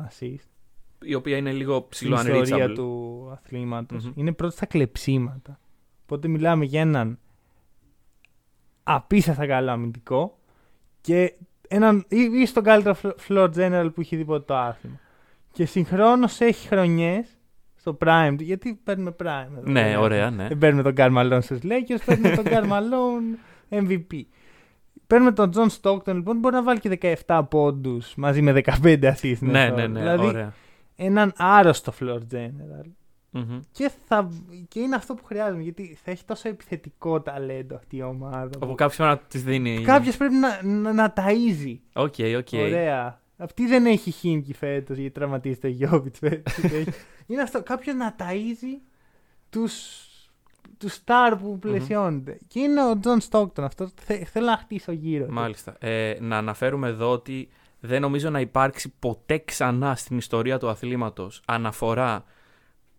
assist 0.09 0.45
Η 1.02 1.14
οποία 1.14 1.37
είναι 1.37 1.52
λίγο 1.52 1.76
στην 1.76 1.88
ψιλο 1.88 2.16
ιστορία 2.16 2.66
unreachable. 2.66 2.75
του 2.75 3.28
αθλήματος. 3.33 4.04
Μμμ. 4.04 4.12
Είναι 4.16 4.33
πρώτος 4.33 4.54
στα 4.54 4.66
κλεψίματα. 4.66 5.59
Οπότε 6.02 6.28
μιλάμε 6.28 6.64
για 6.64 6.80
έναν 6.80 7.18
απίστευτα 8.83 9.47
καλό 9.47 9.71
αμυντικό 9.71 10.38
και 11.00 11.35
έναν 11.68 12.04
ή, 12.09 12.16
ή 12.40 12.47
στον 12.47 12.62
καλύτερο 12.62 12.95
φλο- 12.95 13.16
floor 13.28 13.50
general 13.54 13.90
που 13.95 14.00
έχει 14.00 14.16
δει 14.16 14.25
ποτέ 14.25 14.45
το 14.45 14.56
άθλημα. 14.56 14.99
Και 15.52 15.66
συγχρόνως 15.66 16.40
έχει 16.40 16.68
χρονιές 16.68 17.26
στο 17.76 17.99
prime 18.04 18.35
του, 18.37 18.42
γιατί 18.42 18.80
παίρνουμε 18.85 19.14
prime. 19.23 19.47
εδώ. 19.59 19.71
Ναι, 19.71 19.83
Δεν- 19.83 19.97
ωραία, 19.99 20.30
ναι. 20.30 20.49
Δεν 20.49 20.59
παίρνουμε 20.59 20.83
τον 20.83 20.95
Καρλ 20.95 21.16
Μαλόν 21.16 21.43
στους 21.42 21.59
Lakers, 21.62 22.00
παίρνουμε 22.04 22.37
τον 22.37 22.45
Καρλ 22.45 22.79
Μαλόν 22.79 23.23
MVP. 23.71 24.23
Παίρνουμε 25.07 25.33
τον 25.33 25.51
John 25.55 25.69
Stockton, 25.81 26.15
λοιπόν, 26.15 26.39
μπορεί 26.39 26.55
να 26.55 26.63
βάλει 26.63 26.81
και 26.81 27.19
17 27.27 27.43
πόντους 27.51 28.15
μαζί 28.17 28.43
με 28.43 28.53
15 28.53 28.73
assists. 29.03 29.17
στην 29.17 29.51
Ναι, 29.51 29.63
εθνική. 29.65 29.81
ναι, 29.81 29.87
ναι, 29.87 29.99
Δηλαδή, 30.01 30.27
ωραία. 30.27 30.53
έναν 30.97 31.33
άρρωστο 31.37 31.93
floor 32.01 32.19
general. 32.33 32.91
Μμμ. 33.31 33.61
Και, 33.73 33.91
θα, 34.07 34.29
και 34.69 34.81
είναι 34.81 34.95
αυτό 34.97 35.15
που 35.15 35.25
χρειάζομαι, 35.25 35.63
γιατί 35.63 35.99
θα 36.05 36.11
έχει 36.11 36.25
τόσο 36.25 36.49
επιθετικό 36.49 37.21
ταλέντο 37.21 37.75
αυτή 37.75 37.97
η 37.97 38.03
ομάδα. 38.03 38.51
Όπου 38.57 38.67
που 38.67 38.75
κάποιο 38.75 39.05
να 39.05 39.19
τη 39.19 39.39
δίνει. 39.39 39.81
Κάποιος 39.83 40.17
πρέπει 40.17 40.35
να, 40.35 40.63
να, 40.63 40.93
να 40.93 41.13
ταΐζει. 41.17 41.77
Οκ, 41.93 42.15
οκ. 42.39 42.49
Ωραία. 42.53 43.21
Αυτό 43.37 43.66
δεν 43.67 43.87
έχει 43.87 44.11
η 44.11 44.17
Χίμκι 44.17 44.55
φέτος 44.55 44.97
γιατί 44.97 45.15
τραυματίζεται 45.15 45.67
ο 45.67 45.71
Γιόβιτς 45.71 46.19
φέτος. 46.19 46.55
είναι 47.27 47.43
αυτό. 47.43 47.63
Κάποιος 47.63 47.97
να 47.97 48.15
ταΐζει 48.19 48.81
τους 49.51 50.06
του 50.78 50.88
σταρ 50.88 51.37
που 51.37 51.59
πλαισιώνονται. 51.59 52.38
Και 52.49 52.61
είναι 52.61 52.85
ο 52.85 52.99
Τζον 52.99 53.21
Στόκτον 53.21 53.64
αυτός. 53.64 53.90
Θε, 54.00 54.25
θέλω 54.25 54.47
να 54.47 54.56
χτίσω 54.56 54.92
γύρω. 54.92 55.26
του. 55.26 55.33
Μάλιστα. 55.33 55.76
Ε, 55.78 56.16
να 56.21 56.37
αναφέρουμε 56.38 56.88
εδώ 56.88 57.11
ότι 57.11 57.49
δεν 57.80 58.00
νομίζω 58.00 58.30
να 58.30 58.40
υπάρξει 58.40 58.92
ποτέ 58.99 59.38
ξανά 59.45 59.95
στην 59.95 60.16
ιστορία 60.18 60.59
του 60.59 60.68
αθλήματος 60.68 61.42
αναφορά 61.47 62.25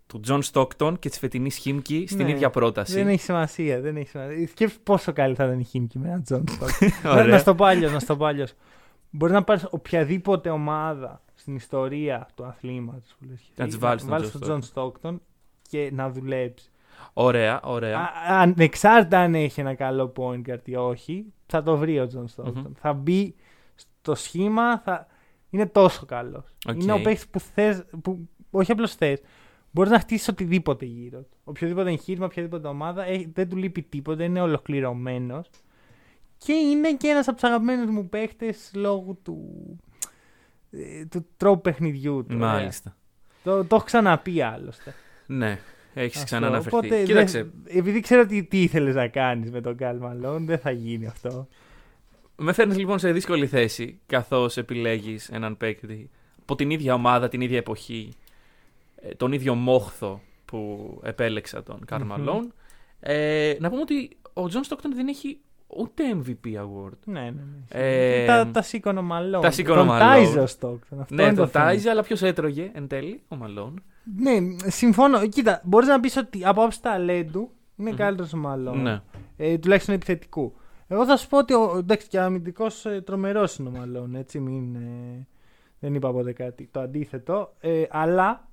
του 0.08 0.20
Τζον 0.20 0.42
Στόκτον 0.42 1.00
και 1.00 1.10
της 1.10 1.20
φετινής 1.20 1.56
Χίμκι 1.58 2.06
στην 2.10 2.26
Ναι. 2.26 2.32
ίδια 2.32 2.50
πρόταση. 2.50 2.94
Δεν 2.94 3.08
έχει 3.08 3.22
σημασία. 3.22 3.82
Δεν 3.82 3.98
έχει 3.98 4.10
σημασία. 4.10 4.48
Σκέψου 4.48 4.80
πόσο 4.84 5.14
καλή 5.14 5.36
θα 5.36 5.46
ήταν 5.46 5.60
η 5.60 5.64
Χίμκι 5.64 6.00
με 6.00 6.08
έναν 6.08 6.24
Τζον 6.24 6.44
Στόκτον. 6.50 6.90
να, 7.04 7.12
Ωραία. 7.12 7.26
να 7.26 7.38
στο 7.38 7.56
πω 7.56 7.66
αλλιώς, 7.66 7.92
να 7.92 8.00
στο 8.00 8.18
πω 8.18 8.26
αλλιώς. 8.26 8.54
Μπορείς 9.10 9.34
να 9.36 9.44
πάρεις 9.44 9.66
οποιαδήποτε 9.70 10.50
ομάδα 10.50 11.22
στην 11.36 11.56
ιστορία 11.56 12.28
του 12.36 12.46
αθλήματος 12.46 13.16
που 13.20 13.26
λες, 13.30 13.40
Να 13.56 13.66
τις 13.66 13.78
βάλεις 13.78 14.02
τον 14.02 14.12
βάλεις 14.12 14.28
John 14.28 14.32
τον 14.32 14.42
Τζον 14.42 14.62
Στόκτον 14.62 15.22
και 15.70 15.90
να 15.94 16.10
δουλέψεις. 16.10 16.72
Ωραία, 17.14 17.62
ωραία. 17.64 17.98
Α- 18.00 18.42
Ανεξάρτητα 18.42 19.20
αν 19.20 19.36
έχει 19.36 19.60
ένα 19.60 19.74
καλό 19.76 20.14
point 20.18 20.42
guard 20.50 20.62
ή 20.68 20.76
όχι, 20.76 21.26
θα 21.46 21.64
το 21.64 21.78
βρει 21.78 22.00
ο 22.00 22.08
Τζον 22.08 22.28
Στόκτον. 22.28 22.64
Μμμ. 22.68 22.74
Θα 22.80 22.94
μπει 22.94 23.36
στο 23.76 24.16
σχήμα, 24.16 24.80
θα... 24.80 25.08
είναι 25.50 25.66
τόσο 25.66 26.06
καλός. 26.06 26.46
Οκ. 26.70 26.82
Είναι 26.82 26.92
ο 26.92 27.02
παίκτης 27.02 27.28
που 27.28 27.40
θε, 27.40 27.74
που 28.02 28.30
όχι 28.52 28.72
απλώς 28.72 28.96
θες, 28.96 29.22
μπορείς 29.72 29.92
να 29.92 30.00
χτίσεις 30.00 30.28
οτιδήποτε 30.28 30.86
γύρω 30.86 31.20
του. 31.20 31.38
Οποιοδήποτε 31.44 31.90
εγχείρημα, 31.90 32.26
οποιαδήποτε 32.26 32.68
ομάδα, 32.68 33.06
έχει- 33.06 33.32
δεν 33.34 33.50
του 33.50 33.56
λείπει 33.56 33.82
τίποτα, 33.82 34.24
είναι 34.24 34.42
ολοκληρωμένος. 34.42 35.50
Και 36.38 36.54
είναι 36.54 36.94
και 36.94 37.08
ένας 37.08 37.28
από 37.28 37.38
τους 37.40 37.50
αγαπημένους 37.50 37.90
μου 37.90 38.10
παίχτε 38.10 38.54
λόγω 38.74 39.14
του, 39.24 39.40
ε, 40.72 41.06
του 41.06 41.26
τρόπου 41.38 41.62
παιχνιδιού 41.62 42.26
του. 42.30 42.36
ωραία. 42.36 42.48
Μάλιστα. 42.52 42.96
Το, 43.44 43.66
το 43.66 43.76
έχω 43.76 43.86
ξαναπεί 43.86 44.42
άλλωστε. 44.42 44.94
Ναι, 45.28 45.60
έχεις 45.98 46.14
Αυτό. 46.16 46.26
ξανά 46.26 46.48
αναφερθεί. 46.48 46.78
Οπότε, 46.78 47.04
Κοίταξε, 47.04 47.38
δεν- 47.64 47.78
επειδή 47.78 48.00
ξέρω 48.00 48.26
τι, 48.26 48.44
τι 48.44 48.62
ήθελες 48.62 48.96
να 48.96 49.08
κάνεις 49.08 49.52
με 49.52 49.62
τον 49.62 49.76
Καλ 49.78 49.98
Μαλόν, 49.98 50.46
δεν 50.46 50.58
θα 50.60 50.72
γίνει 50.72 51.08
αυτό. 51.08 51.48
με 52.36 52.54
φέρνεις 52.54 52.78
λοιπόν 52.78 53.00
σε 53.00 53.12
δύσκολη 53.12 53.48
θέση 53.48 54.00
καθώς 54.06 54.58
επιλέγεις 54.58 55.30
έναν 55.30 55.58
παίκτη 55.58 56.10
από 56.42 56.56
την 56.56 56.70
ίδια 56.70 56.94
ομάδα, 56.94 57.28
την 57.28 57.42
ίδια 57.42 57.58
εποχή, 57.58 58.14
ε, 58.96 59.10
τον 59.16 59.32
ίδιο 59.32 59.56
μόχθο 59.56 60.22
που 60.46 60.90
επέλεξα 61.04 61.64
τον 61.64 61.80
Καρl 61.92 62.02
Μμμ. 62.04 62.12
Malone. 62.14 62.48
Ε, 63.00 63.56
να 63.60 63.70
πούμε 63.70 63.82
ότι 63.82 64.10
ο 64.34 64.48
Τζον 64.48 64.64
Στόκτον 64.64 64.96
δεν 64.96 65.08
έχει 65.08 65.38
ούτε 65.68 66.04
MVP 66.14 66.48
award. 66.56 66.98
Ναι, 67.06 67.20
ναι. 67.22 67.30
ναι. 67.30 67.42
Ε, 67.70 68.26
τα, 68.26 68.48
τα 68.48 68.62
σήκωνε 68.62 69.00
ο 69.00 69.02
Malone. 69.02 69.42
τα 69.42 69.52
σήκωνε 69.52 69.80
ο 69.80 69.86
Τον 69.86 69.96
Malone. 69.96 70.00
τάιζε 70.00 70.40
ο 70.40 70.48
Στόκτον. 70.48 71.00
Αυτό 71.02 71.16
ναι, 71.16 71.24
είναι 71.24 71.34
το 71.34 71.38
τον 71.42 71.50
θέμα. 71.50 71.66
τάιζε, 71.66 71.90
αλλά 71.90 72.04
ποιος 72.04 72.22
έτρωγε 72.22 72.72
εν 72.74 72.88
τέλει, 72.88 73.22
ο 73.28 73.36
Μαλόν. 73.36 73.84
Ναι, 74.16 74.38
συμφωνώ. 74.70 75.28
Κοίτα, 75.28 75.62
μπορείς 75.64 75.88
να 75.88 76.00
πεις 76.00 76.18
ότι 76.18 76.46
από 76.46 76.64
άποψη 76.64 76.82
ταλέντου 76.82 77.52
είναι 77.76 77.90
Μμμ. 77.90 77.98
καλύτερος 77.98 78.34
ο 78.34 78.38
Μαλόν. 78.38 78.82
Ναι. 78.82 79.02
Ε, 79.38 79.58
τουλάχιστον 79.58 79.96
επιθετικού. 79.96 80.54
Εγώ 80.88 81.06
θα 81.06 81.18
σου 81.18 81.28
πω 81.28 81.38
ότι 81.38 81.54
ο, 81.54 81.76
εντάξει, 81.78 82.08
και 82.08 82.20
αμυντικός 82.20 82.86
ε, 82.86 83.02
τρομερός 83.02 83.58
είναι 83.58 83.70
ο 83.70 83.72
Μαλόν. 83.72 84.16
Έτσι, 84.16 84.40
μην, 84.40 84.76
ε, 84.76 85.28
δεν 85.80 85.96
είπα 85.96 86.12
ποτέ 86.12 86.32
κάτι. 86.32 86.70
Το 86.72 86.80
αντίθετο. 86.80 87.54
Ε, 87.60 87.84
αλλά 87.90 88.48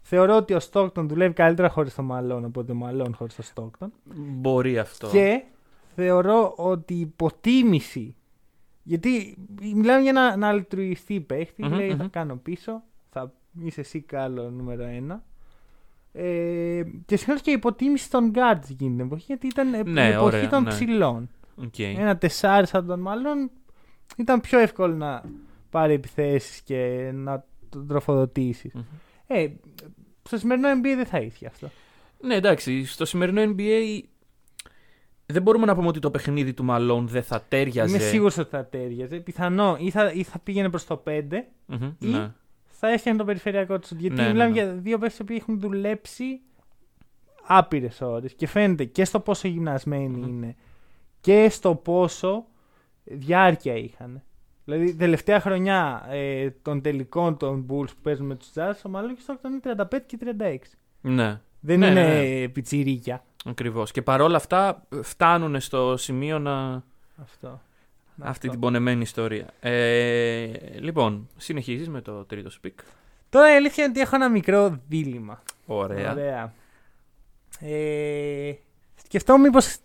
θεωρώ 0.00 0.36
ότι 0.36 0.54
ο 0.54 0.60
Στόκτον 0.60 1.08
δουλεύει 1.08 1.34
καλύτερα 1.34 1.68
χωρίς 1.68 1.94
τον 1.94 2.04
Μαλόν 2.04 2.44
από 2.44 2.60
ότι 2.60 2.72
ο 2.72 2.74
Μαλόν 2.74 3.14
χωρίς 3.14 3.34
τον 3.34 3.44
Στόκτον. 3.44 3.92
Μπορεί 4.14 4.78
αυτό. 4.78 5.08
Και 5.08 5.42
θεωρώ 5.94 6.52
ότι 6.56 6.94
η 6.94 7.00
υποτίμηση. 7.00 8.16
Γιατί 8.82 9.36
μιλάμε 9.74 10.00
για 10.00 10.10
ένα, 10.10 10.32
ένα 10.32 10.48
αλτρουιστή 10.48 11.20
παίχτη. 11.20 11.64
Μμμ, 11.64 11.74
λέει 11.74 11.90
μμμ. 11.90 11.96
θα 11.96 12.08
κάνω 12.08 12.36
πίσω. 12.36 12.82
Θα 13.58 13.62
είσαι 13.66 13.80
εσύ 13.80 14.00
καλό 14.00 14.50
νούμερο 14.50 14.82
ένα. 14.82 15.24
Ε, 16.12 16.82
και 17.06 17.16
συγχρόνως 17.16 17.42
και 17.42 17.50
η 17.50 17.52
υποτίμηση 17.52 18.10
των 18.10 18.32
guards 18.34 18.70
εκείνη 18.70 18.96
την 18.96 19.00
εποχή. 19.00 19.24
Γιατί 19.26 19.46
ήταν 19.46 19.74
ε, 19.74 19.82
Ναι, 19.82 20.00
η 20.00 20.10
εποχή 20.10 20.24
ωραία, 20.24 20.48
των 20.48 20.62
ναι. 20.62 20.68
ψηλών. 20.68 21.28
Οκ. 21.56 21.78
Ένα 21.78 22.16
τεσσάρι 22.18 22.68
σαν 22.68 22.86
τον 22.86 23.00
Μαλόν 23.00 23.50
ήταν 24.16 24.40
πιο 24.40 24.58
εύκολο 24.58 24.94
να 24.94 25.22
πάρει 25.70 25.92
επιθέσεις 25.92 26.60
και 26.60 27.10
να 27.14 27.44
τον 27.68 27.86
τροφοδοτήσεις. 27.86 28.72
Μμμ. 28.74 28.82
Ε, 29.26 29.48
στο 30.22 30.36
σημερινό 30.38 30.68
NBA 30.70 30.94
δεν 30.96 31.06
θα 31.06 31.18
ίσχυε 31.18 31.46
αυτό. 31.46 31.70
Ναι, 32.20 32.34
εντάξει, 32.34 32.84
στο 32.84 33.04
σημερινό 33.04 33.42
NBA 33.56 34.00
δεν 35.26 35.42
μπορούμε 35.42 35.66
να 35.66 35.74
πούμε 35.74 35.86
ότι 35.86 35.98
το 35.98 36.10
παιχνίδι 36.10 36.52
του 36.54 36.64
Μαλόν 36.64 37.08
δεν 37.08 37.22
θα 37.22 37.42
τέριαζε. 37.48 37.96
Είμαι 37.96 38.04
σίγουρος 38.04 38.38
ότι 38.38 38.50
θα 38.50 38.66
τέριαζε. 38.66 39.16
Πιθανό 39.16 39.76
ή 39.80 39.90
θα, 39.90 40.12
ή 40.12 40.22
θα 40.22 40.38
πήγαινε 40.38 40.70
προς 40.70 40.86
το 40.86 41.02
5 41.06 41.22
Μμμ, 41.66 41.92
Ή- 41.98 42.06
ναι. 42.06 42.32
Θα 42.78 42.88
έφτιανε 42.88 43.18
το 43.18 43.24
περιφερειακό 43.24 43.78
τους. 43.78 43.90
Γιατί 43.90 44.16
Ναι, 44.16 44.22
ναι, 44.22 44.32
μιλάμε 44.32 44.50
ναι. 44.50 44.60
για 44.62 44.72
δύο 44.72 44.98
παίχτε 44.98 45.24
που 45.24 45.32
έχουν 45.32 45.60
δουλέψει 45.60 46.40
άπειρες 47.46 48.00
ώρες 48.00 48.34
και 48.34 48.46
φαίνεται 48.46 48.84
και 48.84 49.04
στο 49.04 49.20
πόσο 49.20 49.48
γυμνασμένοι 49.48 50.16
Μμμ. 50.16 50.22
είναι 50.28 50.56
και 51.20 51.48
στο 51.48 51.74
πόσο 51.74 52.44
διάρκεια 53.04 53.74
είχαν. 53.74 54.22
Δηλαδή, 54.64 54.94
τελευταία 54.96 55.40
χρονιά 55.40 56.06
ε, 56.10 56.50
των 56.50 56.80
τελικών 56.80 57.36
των 57.36 57.66
Bulls 57.70 57.86
που 57.88 58.00
παίζουν 58.02 58.26
με 58.26 58.34
τους 58.34 58.48
Jazz, 58.54 58.72
ο 58.84 58.88
Μαλόν 58.88 59.14
και 59.14 59.20
στο 59.20 59.38
είναι 59.46 59.60
35 59.90 59.98
και 60.06 60.18
36. 60.38 60.56
Ναι, 61.00 61.40
Δεν 61.60 61.78
Ναι, 61.78 61.86
είναι 61.86 62.02
ναι, 62.02 62.42
ε, 62.42 62.48
πιτσιρίκια. 62.48 63.24
ακριβώς. 63.44 63.90
Και 63.90 64.02
παρόλα 64.02 64.36
αυτά 64.36 64.86
φτάνουν 65.02 65.60
στο 65.60 65.96
σημείο 65.96 66.38
να. 66.38 66.82
Αυτό. 67.16 67.60
Αυτή 68.18 68.28
Αυτό. 68.28 68.48
την 68.48 68.60
πονεμένη 68.60 69.02
ιστορία. 69.02 69.46
Ε, 69.60 70.46
λοιπόν, 70.78 71.28
συνεχίζεις 71.36 71.88
με 71.88 72.00
το 72.00 72.24
τρίτο 72.24 72.50
σου 72.50 72.60
pick. 72.60 72.78
Τώρα 73.28 73.52
η 73.52 73.56
αλήθεια 73.56 73.84
είναι 73.84 73.92
ότι 73.92 74.02
έχω 74.02 74.14
ένα 74.16 74.30
μικρό 74.30 74.80
δίλημμα. 74.88 75.42
Ωραία. 75.66 76.12
Ωραία. 76.12 76.52
Ε, 77.60 78.52
σκεφτόμουν 79.04 79.42
μήπως 79.42 79.76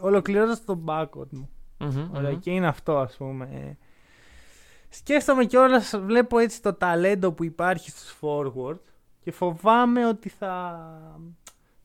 ολοκληρώνοντας 0.00 0.64
τον 0.64 0.84
backcourt 0.88 1.30
μου. 1.30 1.50
Μμμ, 1.78 2.10
Ωραία, 2.14 2.30
μμμ. 2.30 2.38
και 2.38 2.50
είναι 2.50 2.66
αυτό, 2.66 2.98
ας 2.98 3.16
πούμε. 3.16 3.48
Ε, 3.52 3.76
Σκέφτομαι 4.92 5.44
κιόλας, 5.44 5.94
βλέπω 6.04 6.38
έτσι 6.38 6.62
το 6.62 6.74
ταλέντο 6.74 7.32
που 7.32 7.44
υπάρχει 7.44 7.90
στους 7.90 8.16
forward 8.20 8.78
και 9.20 9.30
φοβάμαι 9.32 10.06
ότι 10.06 10.28
θα, 10.28 10.80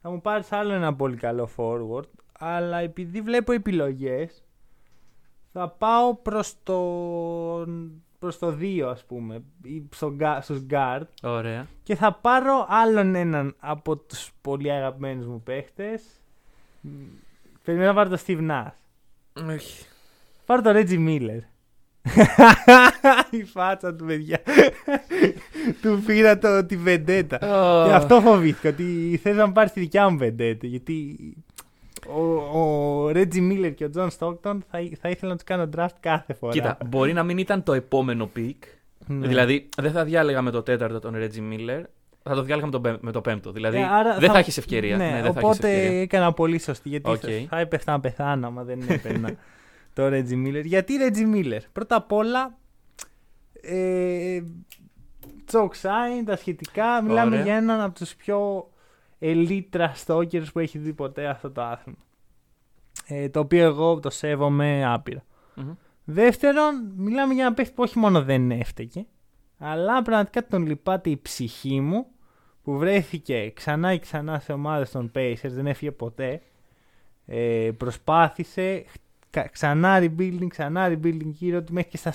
θα 0.01 0.09
μου 0.09 0.21
πάρεις 0.21 0.51
άλλο 0.51 0.73
ένα 0.73 0.95
πολύ 0.95 1.15
καλό 1.15 1.49
forward 1.57 2.09
αλλά 2.39 2.77
επειδή 2.77 3.21
βλέπω 3.21 3.51
επιλογές 3.51 4.43
θα 5.57 5.69
πάω 5.69 6.15
προς 6.15 6.53
το, 6.63 6.79
προς 8.19 8.37
το 8.39 8.57
2 8.59 8.79
ας 8.91 9.03
πούμε 9.03 9.43
ή 9.63 9.83
στο, 9.93 10.15
gu- 10.19 10.37
στους 10.41 10.65
guard 10.69 11.01
Ωραία. 11.23 11.67
και 11.83 11.95
θα 11.95 12.13
πάρω 12.13 12.65
άλλον 12.69 13.15
έναν 13.15 13.55
από 13.59 13.97
τους 13.97 14.31
πολύ 14.41 14.71
αγαπημένους 14.71 15.25
μου 15.25 15.41
παίχτες 15.43 16.03
Μ, 16.81 16.89
Περιμένω 17.63 17.89
να 17.89 17.95
πάρω 17.95 18.09
το 18.09 18.19
Steve 18.27 18.49
Nash 18.51 18.71
Όχι. 19.49 19.85
Πάρω 20.45 20.61
το 20.61 20.69
Reggie 20.73 21.07
Miller 21.07 21.39
Η 23.39 23.43
φάτσα 23.43 23.95
του 23.95 24.05
παιδιά. 24.05 24.41
του 25.81 26.03
πήρα 26.05 26.37
το, 26.37 26.65
τη 26.65 26.77
βεντέτα. 26.77 27.37
Και 27.87 27.93
αυτό 27.93 28.21
φοβήθηκα. 28.21 28.69
Ότι 28.69 29.19
θες 29.23 29.35
να 29.35 29.45
μου 29.45 29.51
πάρεις 29.51 29.71
τη 29.71 29.79
δικιά 29.79 30.09
μου 30.09 30.17
βεντέτα. 30.17 30.67
Γιατί 30.67 31.17
ο, 31.37 31.44
ο 32.53 33.09
Ρέτζι 33.11 33.41
Μίλλερ 33.41 33.73
και 33.73 33.83
ο 33.85 33.89
Τζον 33.89 34.09
Στόκτον 34.09 34.63
θα, 34.71 34.79
θα 34.99 35.09
ήθελα 35.09 35.29
να 35.31 35.35
τους 35.37 35.43
κάνω 35.45 35.69
draft 35.77 35.87
κάθε 35.99 36.33
φορά. 36.33 36.51
Κοίτα, 36.53 36.77
μπορεί 36.85 37.13
να 37.13 37.23
μην 37.23 37.37
ήταν 37.37 37.63
το 37.63 37.73
επόμενο 37.73 38.25
pick. 38.27 38.63
Ναι. 39.07 39.27
Δηλαδή, 39.27 39.69
δεν 39.77 39.91
θα 39.91 40.03
διάλεγα 40.03 40.41
με 40.41 40.51
το 40.51 40.61
τέταρτο 40.63 40.99
τον 40.99 41.13
Ρέτζι 41.15 41.41
Μίλλερ. 41.41 41.81
Θα 42.23 42.35
το 42.35 42.41
διάλεγα 42.41 42.65
με 42.65 42.71
το, 42.71 42.81
πέμπ- 42.81 43.01
με 43.03 43.11
το 43.11 43.21
πέμπτο. 43.21 43.51
Δηλαδή, 43.51 43.77
Ε, 43.77 43.83
άρα 43.83 44.17
δεν 44.19 44.31
θα, 44.31 44.37
έχεις 44.37 44.57
ευκαιρία. 44.57 44.97
Ναι, 44.97 45.03
Ναι, 45.05 45.11
δεν 45.11 45.21
θα 45.21 45.27
έχεις 45.27 45.43
οπότε 45.43 45.71
ευκαιρία. 45.73 46.01
έκανα 46.01 46.33
πολύ 46.33 46.59
σωστή. 46.59 46.89
Γιατί 46.89 47.09
Οκ. 47.09 47.19
θα, 47.19 47.29
θα 47.49 47.59
έπεφτα 47.59 47.91
να 47.91 47.99
πεθάνω 47.99 48.47
άμα 48.47 48.63
δεν 48.63 48.81
έπαιρνα 48.87 49.35
το 49.93 50.07
Ρέτζι 50.07 50.35
Μίλλερ. 50.35 50.65
Γιατί 50.65 50.95
Ρέτζι 50.95 51.25
Μίλλερ. 51.25 51.61
Πρώτα 51.71 51.95
απ' 51.95 52.11
όλα. 52.11 52.57
Ε, 53.61 54.41
choke 55.45 55.75
sign, 55.75 56.25
τα 56.25 56.35
σχετικά. 56.37 57.01
Μιλάμε 57.01 57.31
Ωραία. 57.31 57.43
για 57.45 57.55
έναν 57.55 57.81
από 57.81 57.95
τους 57.95 58.15
πιο 58.15 58.69
elite 59.21 59.63
trash 59.71 60.02
talkers 60.02 60.45
που 60.53 60.59
έχει 60.59 60.77
δει 60.77 60.93
ποτέ 60.93 61.27
αυτό 61.27 61.51
το 61.51 61.61
άθλημα. 61.61 61.97
Ε, 63.07 63.29
το 63.29 63.39
οποίο 63.39 63.65
εγώ 63.65 63.99
το 63.99 64.09
σέβομαι 64.09 64.85
άπειρα. 64.93 65.23
Μμμ. 65.55 65.71
Δεύτερον, 66.03 66.93
μιλάμε 66.95 67.33
για 67.33 67.45
ένα 67.45 67.53
παίχτη 67.53 67.73
που 67.73 67.83
όχι 67.83 67.99
μόνο 67.99 68.23
δεν 68.23 68.51
έφταιγε, 68.51 69.05
αλλά 69.57 70.01
πραγματικά 70.01 70.47
τον 70.47 70.65
λυπάται 70.65 71.09
η 71.09 71.17
ψυχή 71.17 71.79
μου 71.81 72.05
που 72.63 72.77
βρέθηκε 72.77 73.51
ξανά 73.55 73.93
και 73.93 73.99
ξανά 73.99 74.39
σε 74.39 74.53
ομάδες 74.53 74.91
των 74.91 75.11
Pacers, 75.15 75.35
δεν 75.49 75.67
έφυγε 75.67 75.91
ποτέ. 75.91 76.41
Ε, 77.25 77.69
προσπάθησε 77.77 78.85
κα- 79.29 79.47
ξανά 79.51 79.99
rebuilding, 79.99 80.47
ξανά 80.47 80.87
rebuilding 80.87 81.25
γύρω 81.31 81.63
του 81.63 81.73
μέχρι 81.73 81.89
και 81.89 81.97
στα 81.97 82.13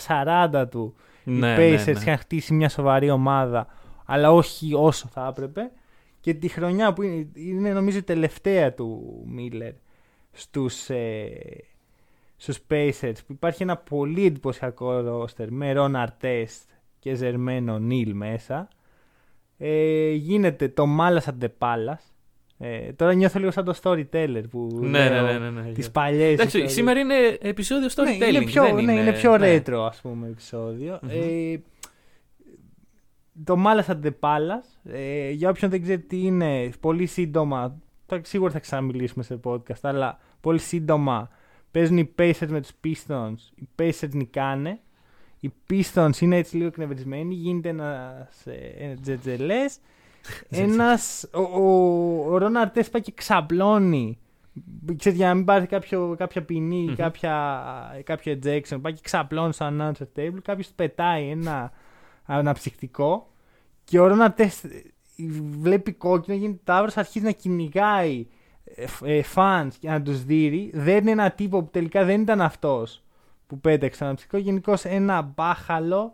40 0.62 0.68
του. 0.70 0.94
Ναι, 1.24 1.34
οι 1.34 1.40
ναι, 1.40 1.56
Pacers 1.56 1.84
ναι. 1.84 1.90
είχαν 1.90 2.16
χτίσει 2.16 2.54
μια 2.54 2.68
σοβαρή 2.68 3.10
ομάδα, 3.10 3.66
αλλά 4.06 4.32
όχι 4.32 4.74
όσο 4.74 5.08
θα 5.12 5.26
έπρεπε. 5.26 5.70
Και 6.20 6.34
τη 6.34 6.48
χρονιά 6.48 6.92
που 6.92 7.02
είναι, 7.02 7.28
είναι 7.34 7.72
νομίζω 7.72 7.98
η 7.98 8.02
τελευταία 8.02 8.74
του 8.74 9.20
Μίλλερ 9.26 9.72
στους, 10.32 10.90
ε, 10.90 11.30
στους 12.36 12.58
Pacers 12.70 13.12
που 13.26 13.32
υπάρχει 13.32 13.62
ένα 13.62 13.76
πολύ 13.76 14.24
εντυπωσιακό 14.26 15.00
ρόστερ 15.00 15.52
με 15.52 15.72
Ρον 15.72 15.96
Αρτέστ 15.96 16.68
και 16.98 17.14
Ζερμένο 17.14 17.78
Νίλ 17.78 18.14
μέσα. 18.14 18.68
Ε, 19.58 20.10
γίνεται 20.10 20.68
το 20.68 20.86
Μάλας 20.86 21.28
Αντεπάλας. 21.28 22.04
Ε, 22.58 22.92
τώρα 22.92 23.14
νιώθω 23.14 23.38
λίγο 23.38 23.50
σαν 23.50 23.64
το 23.64 23.78
storyteller 23.82 24.42
που 24.50 24.78
Ναι, 24.80 25.08
λέω 25.10 25.22
ναι, 25.24 25.32
ναι, 25.38 25.50
ναι, 25.50 25.60
ναι. 25.60 25.72
τις 25.72 25.90
παλιές 25.90 26.32
Εντάξει, 26.32 26.44
ιστορίες. 26.46 26.72
σήμερα 26.72 27.00
είναι 27.00 27.38
επεισόδιο 27.40 27.88
Ναι, 27.96 28.10
storytelling. 28.10 28.34
είναι 28.34 28.44
πιο, 28.44 28.64
δεν 28.64 28.84
ναι, 28.84 28.92
είναι 28.92 29.12
πιο 29.12 29.38
ναι. 29.38 29.56
retro 29.66 29.86
ας 29.88 30.00
πούμε 30.00 30.26
επεισόδιο. 30.26 30.98
Μμμ. 31.02 31.10
Ε, 31.10 31.60
το 33.44 33.56
Μάλας 33.56 33.88
Αντεπάλας, 33.88 34.80
ε, 34.84 35.30
για 35.30 35.48
όποιον 35.50 35.70
δεν 35.70 35.82
ξέρει 35.82 36.00
τι 36.00 36.20
είναι, 36.26 36.70
πολύ 36.80 37.06
σύντομα, 37.06 37.78
θα- 38.06 38.20
σίγουρα 38.24 38.50
θα 38.52 38.58
ξαναμιλήσουμε 38.58 39.24
σε 39.24 39.40
podcast, 39.44 39.80
αλλά 39.82 40.18
πολύ 40.40 40.58
σύντομα 40.58 41.28
παίζουν 41.70 41.98
οι 41.98 42.14
Pacers 42.18 42.46
με 42.48 42.60
τους 42.60 42.70
Pistons, 42.84 43.34
οι 43.54 43.68
Pacers 43.78 44.10
νικάνε, 44.12 44.80
οι 45.40 45.52
Pistons 45.70 46.20
είναι 46.20 46.36
έτσι 46.36 46.56
λίγο 46.56 46.68
εκνευρισμένοι, 46.68 47.34
γίνεται 47.34 47.68
ένας 47.68 48.46
ε, 48.46 48.94
τζετζελές, 49.02 49.78
ένας, 50.48 51.28
ο, 51.32 51.40
ο, 51.40 52.24
ο 52.32 52.38
Ρον 52.38 52.56
Αρτές 52.56 52.90
πάει 52.90 53.02
και 53.02 53.12
ξαπλώνει 53.14 54.18
Ξέρετε, 54.96 55.16
για 55.20 55.28
να 55.28 55.34
μην 55.34 55.44
πάρει 55.44 55.66
κάποιο, 55.66 56.14
κάποια 56.18 56.42
ποινή 56.42 56.76
ή 56.82 56.86
Μμμ. 56.86 56.94
κάποια, 56.94 58.02
κάποιο 58.04 58.38
ejection, 58.42 58.78
πάει 58.82 58.92
και 58.92 59.00
ξαπλώνει 59.02 59.52
στο 59.52 59.68
announcer 59.70 60.18
table, 60.18 60.38
κάποιος 60.42 60.68
πετάει 60.76 61.28
ένα 61.28 61.72
αναψυκτικό 62.24 63.29
και 63.90 63.98
ο 64.00 64.06
Ρόνα 64.06 64.32
Τεστ 64.32 64.64
βλέπει 65.60 65.92
κόκκινο, 65.92 66.36
γίνεται 66.36 66.60
τάβρος, 66.64 66.96
αρχίζει 66.96 67.24
να 67.24 67.30
κυνηγάει 67.30 68.26
ε, 68.74 68.86
φ- 68.86 69.02
ε, 69.06 69.20
fans 69.34 69.68
και 69.78 69.88
να 69.88 70.02
τους 70.02 70.24
δείρει. 70.24 70.70
Δέρνει 70.74 71.10
ένα 71.10 71.30
τύπο 71.30 71.62
που 71.62 71.70
τελικά 71.70 72.04
δεν 72.04 72.20
ήταν 72.20 72.40
αυτός 72.40 73.02
που 73.46 73.60
πέταξε 73.60 73.98
το 73.98 74.04
αναψυκτικό. 74.04 74.42
Γενικώς 74.42 74.84
ένα 74.84 75.22
μπάχαλο. 75.22 76.12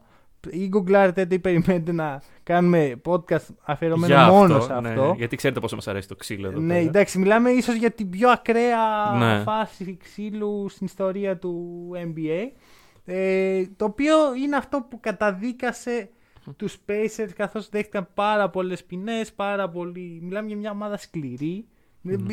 Ή 0.50 0.68
γκουγκλάρετε 0.68 1.26
ή 1.30 1.38
περιμένετε 1.38 1.92
να 1.92 2.22
κάνουμε 2.42 3.00
podcast 3.04 3.44
αφιερωμένο 3.64 4.14
Για 4.14 4.28
μόνο 4.28 4.60
σε 4.60 4.80
ναι, 4.80 4.88
αυτό. 4.88 5.14
γιατί 5.16 5.36
ξέρετε 5.36 5.60
πόσο 5.60 5.74
μας 5.74 5.88
αρέσει 5.88 6.08
το 6.08 6.14
ξύλο 6.16 6.48
εδώ. 6.48 6.60
Ναι, 6.60 6.74
πέρα. 6.74 6.86
εντάξει, 6.86 7.18
μιλάμε 7.18 7.50
ίσως 7.50 7.74
για 7.74 7.90
την 7.90 8.10
πιο 8.10 8.28
ακραία 8.30 9.12
Ναι. 9.18 9.42
φάση 9.42 9.96
ξύλου 10.02 10.66
στην 10.68 10.86
ιστορία 10.86 11.38
του 11.38 11.90
NBA. 11.94 12.50
Ε, 13.04 13.62
το 13.76 13.84
οποίο 13.84 14.14
είναι 14.44 14.56
αυτό 14.56 14.86
που 14.90 15.00
καταδίκασε 15.00 16.08
τους 16.54 16.76
Pacers 16.88 17.30
καθώς 17.36 17.68
δέχτηκαν 17.68 18.08
πάρα 18.14 18.48
πολλές 18.50 18.84
ποινές, 18.84 19.32
πάρα 19.32 19.68
πολύ... 19.68 20.18
Μιλάμε 20.22 20.46
για 20.48 20.56
μια 20.56 20.70
ομάδα 20.70 20.96
σκληρή. 20.96 21.64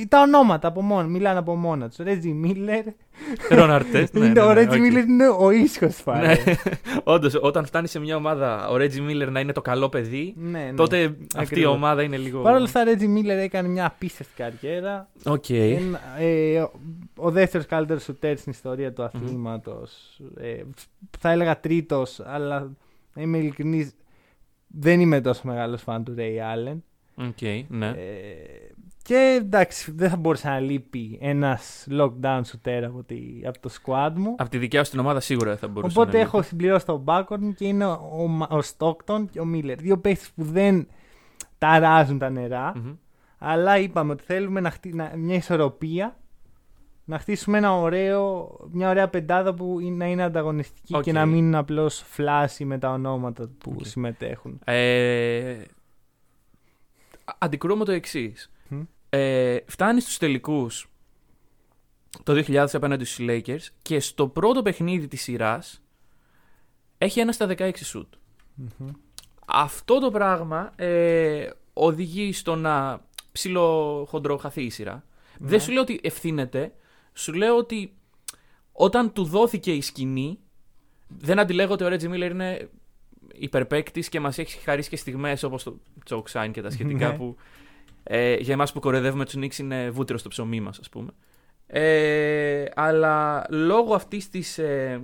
Τα 0.10 0.22
ονόματα 0.22 0.68
από 0.68 0.82
μόνο, 0.82 1.08
μιλάνε 1.08 1.40
από 1.40 1.56
μόνα 1.56 1.88
τους. 1.88 1.98
Ρέτζι 1.98 2.30
Μίλλερ. 2.34 2.84
Ρον 3.50 3.72
Αρτέστ, 3.72 4.14
ναι, 4.18 4.26
είναι- 4.26 4.34
ναι, 4.42 4.42
ο 4.42 4.48
ναι, 4.48 4.54
Ρέτζι 4.54 4.76
οκ. 4.78 4.82
Μίλλερ 4.82 5.04
είναι 5.04 5.28
ο 5.40 5.52
ήσυχος 5.52 5.88
της 5.96 6.06
Ναι. 6.06 6.14
παρέας. 6.14 6.40
Όντως, 7.04 7.38
όταν 7.42 7.66
φτάνει 7.66 7.88
σε 7.88 8.00
μια 8.00 8.16
ομάδα 8.16 8.68
ο 8.70 8.78
Ρέτζι 8.78 9.02
Μίλλερ 9.02 9.30
να 9.32 9.40
είναι 9.40 9.52
το 9.52 9.62
καλό 9.62 9.90
παιδί, 9.90 10.34
ναι, 10.38 10.60
ναι. 10.60 10.74
τότε 10.74 11.04
αυτή 11.06 11.20
η 11.22 11.28
Ακριβώς. 11.36 11.74
ομάδα 11.74 12.04
είναι 12.04 12.18
λίγο. 12.18 12.42
Παρ' 12.42 12.56
όλα 12.56 12.64
αυτά, 12.64 12.82
ο 12.82 12.84
Ρέτζι 12.84 13.08
Μίλλερ 13.08 13.38
έκανε 13.38 13.68
μια 13.68 13.86
απίστευτη 13.86 14.34
καριέρα. 14.36 15.10
Οκ. 15.26 15.50
Ένα- 15.50 16.00
ε, 16.20 16.60
ο- 16.62 16.72
ο 17.16 17.32
δεύτερος 17.32 17.66
καλύτερος 17.68 18.04
σουτέρ 18.04 18.38
στην 18.38 18.52
ιστορία 18.52 18.94
του 18.94 19.04
αθλήματος. 19.04 20.20
Ε, 20.38 20.62
θα 21.20 21.32
έλεγα 21.32 21.60
τρίτος, 21.60 22.22
αλλά 22.26 22.72
να 23.14 23.22
είμαι 23.22 23.38
ειλικρινής, 23.38 23.92
δεν 24.76 25.00
είμαι 25.00 25.22
τόσο 25.22 25.42
μεγάλος 25.46 25.82
φαν 25.82 26.04
του 26.04 26.16
Ray 26.18 26.22
Allen. 26.56 26.78
Οκ, 27.16 27.42
ναι. 27.68 27.88
Ε, 27.88 27.94
και 29.04 29.40
εντάξει, 29.42 29.92
δεν 29.92 30.10
θα 30.10 30.18
μπορούσε 30.18 30.48
να 30.48 30.60
λείπει 30.60 31.18
ένας 31.22 31.88
knockdown 31.92 32.40
σουτέρ 32.44 32.84
από, 32.84 33.04
τη, 33.04 33.18
από 33.46 33.60
το 33.60 33.70
squad 33.82 34.12
μου. 34.16 34.36
Από 34.38 34.50
τη 34.50 34.58
δικιά 34.58 34.84
σου 34.84 34.92
την 34.92 35.00
ομάδα 35.00 35.20
σίγουρα 35.20 35.50
δεν 35.50 35.58
θα 35.58 35.68
μπορούσε 35.68 36.00
Οπότε 36.00 36.18
να 36.18 36.24
έχω 36.24 36.42
συμπληρώσει 36.42 36.86
τον 36.86 37.04
backcourt 37.06 37.54
και 37.56 37.66
είναι 37.68 37.86
ο, 37.86 38.28
Μα- 38.28 38.48
ο 38.52 38.60
Stockton 38.78 39.26
και 39.32 39.40
ο 39.40 39.46
Miller. 39.54 39.76
Δύο 39.78 39.98
παίχτε 39.98 40.26
που 40.36 40.44
δεν 40.44 40.88
ταράζουν 41.58 42.18
τα 42.18 42.30
νερά. 42.30 42.72
λείπει. 42.76 42.88
Μμμ. 42.88 42.96
Αλλά 43.38 43.78
είπαμε 43.78 44.12
ότι 44.12 44.24
θέλουμε 44.24 44.60
να 44.60 44.70
χτί- 44.70 44.94
να- 44.96 45.12
μια 45.16 45.36
ισορροπία. 45.36 46.18
Να 47.06 47.20
χτίσουμε 47.20 47.58
ένα 47.58 47.74
ωραίο, 47.76 48.50
μια 48.72 48.90
ωραία 48.90 49.08
πεντάδα 49.10 49.54
που 49.54 49.80
είναι- 49.80 49.96
να 50.06 50.12
είναι 50.12 50.24
ανταγωνιστική 50.24 50.96
Οκ. 50.96 51.04
και 51.04 51.12
να 51.12 51.26
μην 51.26 51.38
είναι 51.46 51.58
απλώς 51.58 52.04
flashy 52.08 52.66
με 52.66 52.78
τα 52.78 52.92
ονόματα 52.92 53.50
που 53.58 53.76
Οκ. 53.80 53.86
συμμετέχουν. 53.86 54.60
Ε, 54.64 55.62
α- 57.26 57.36
αντικρούουμε 57.38 57.86
το 57.86 57.92
εξής. 57.92 58.52
Μμ. 58.68 58.82
Ε, 59.10 59.58
φτάνει 59.66 60.00
στους 60.02 60.18
τελικούς 60.18 60.88
το 62.24 62.34
2000 62.34 62.76
απέναντι 62.76 63.06
στους 63.06 63.26
Lakers 63.30 63.68
και 63.82 64.00
στο 64.00 64.28
πρώτο 64.28 64.62
παιχνίδι 64.62 65.08
της 65.08 65.22
σειράς 65.22 65.82
έχει 66.98 67.20
ένα 67.20 67.32
στα 67.32 67.46
16 67.46 67.84
σουτ. 67.86 68.14
Αυτό 69.48 70.00
το 70.00 70.12
πράγμα 70.12 70.72
ε, 70.76 71.50
οδηγεί 71.74 72.34
στο 72.34 72.56
να 72.56 73.02
ψιλοχοντροχαθεί 73.32 74.64
η 74.64 74.70
σειρά. 74.70 75.04
Δεν 75.40 75.60
σου 75.60 75.72
λέω 75.72 75.82
ότι 75.82 76.00
ευθύνεται, 76.04 76.74
σου 77.14 77.34
λέω 77.34 77.58
ότι 77.58 77.94
όταν 78.72 79.14
του 79.14 79.24
δόθηκε 79.24 79.72
η 79.74 79.82
σκηνή, 79.82 80.40
δεν 81.08 81.40
αντιλέγω 81.40 81.74
ότι 81.74 81.84
ο 81.84 81.88
Reggie 81.88 82.10
Miller 82.14 82.30
είναι 82.32 82.70
υπερπαίκτης 83.34 84.10
και 84.10 84.20
μας 84.20 84.38
έχει 84.38 84.58
χαρίσει 84.60 84.90
και 84.90 84.96
στιγμές 84.96 85.44
όπως 85.44 85.64
το 85.64 85.80
choke 86.10 86.24
sign 86.32 86.50
και 86.52 86.62
τα 86.62 86.70
σχετικά 86.70 87.08
Ναι. 87.10 87.18
που 87.18 87.36
ε, 88.04 88.36
για 88.36 88.54
εμάς 88.54 88.72
που 88.74 88.80
κοροϊδεύουμε 88.80 89.26
τους 89.26 89.34
Knicks 89.38 89.58
είναι 89.58 89.90
βούτυρο 89.90 90.18
στο 90.18 90.30
ψωμί 90.30 90.60
μας 90.60 90.80
ας 90.80 90.90
πούμε. 90.90 91.12
Ε, 91.68 92.66
αλλά 92.76 93.46
λόγω 93.50 93.94
αυτής 93.94 94.30
της 94.30 94.58
ε, 94.58 95.02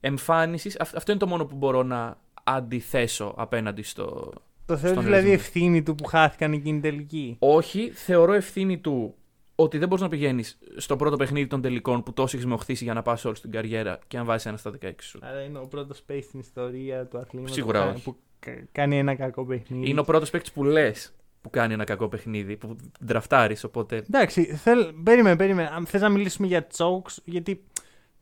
εμφάνισης, 0.00 0.80
αυ- 0.80 0.96
αυτό 0.96 1.10
είναι 1.10 1.20
το 1.20 1.26
μόνο 1.26 1.44
που 1.46 1.56
μπορώ 1.56 1.82
να 1.82 2.18
αντιθέσω 2.44 3.34
απέναντι 3.36 3.82
στο, 3.82 4.32
Το 4.66 4.76
θεωρείς 4.76 4.90
Στον 4.90 5.04
δηλαδή 5.04 5.26
Reggie 5.26 5.30
Miller. 5.30 5.34
ευθύνη 5.34 5.82
του 5.82 5.94
που 5.94 6.04
χάθηκαν 6.04 6.52
εκείνη 6.52 6.80
τελική; 6.80 7.36
Όχι, 7.38 7.90
θεωρώ 7.90 8.32
ευθύνη 8.32 8.78
του 8.78 9.14
ότι 9.54 9.78
δεν 9.78 9.88
μπορείς 9.88 10.02
να 10.04 10.08
πηγαίνεις 10.10 10.58
στο 10.76 10.96
πρώτο 10.96 11.16
παιχνίδι 11.16 11.46
των 11.46 11.60
τελικών 11.60 12.02
που 12.02 12.12
τόσο 12.12 12.36
έχεις 12.36 12.48
μοχθήσει 12.48 12.84
για 12.84 12.94
να 12.94 13.02
πας 13.02 13.24
όλη 13.24 13.36
την 13.40 13.50
καριέρα 13.50 13.98
και 14.06 14.16
να 14.18 14.24
βάζεις 14.24 14.46
ένα 14.46 14.56
στα 14.56 14.70
16 14.82 14.90
σου. 15.00 15.18
Άρα 15.22 15.40
είναι 15.42 15.58
ο 15.58 15.66
πρώτος 15.66 16.02
space 16.08 16.22
στην 16.22 16.40
ιστορία 16.40 17.06
του 17.06 17.18
αθλήματος 17.18 17.54
Σίγουρα 17.54 17.80
που, 17.80 17.86
κα- 17.86 17.92
όχι. 17.94 18.02
που 18.04 18.16
κα- 18.38 18.66
κάνει 18.72 18.98
ένα 18.98 19.14
κακό 19.14 19.44
παιχνίδι. 19.44 19.90
Είναι 19.90 20.00
ο 20.00 20.04
πρώτος 20.04 20.30
παίκτης 20.30 20.52
που 20.52 20.64
λες 20.64 21.14
που 21.40 21.50
κάνει 21.50 21.72
ένα 21.72 21.84
κακό 21.84 22.08
παιχνίδι, 22.08 22.56
που 22.56 22.76
ντραφτάρεις. 23.04 23.64
Οπότε. 23.64 23.96
Εντάξει, 23.96 24.44
θέλ... 24.44 24.92
περίμενε, 25.04 25.36
περίμενε. 25.36 25.68
Αν 25.72 25.86
θες 25.86 26.00
να 26.00 26.08
μιλήσουμε 26.08 26.46
για 26.46 26.66
chokes, 26.76 27.16
γιατί 27.24 27.64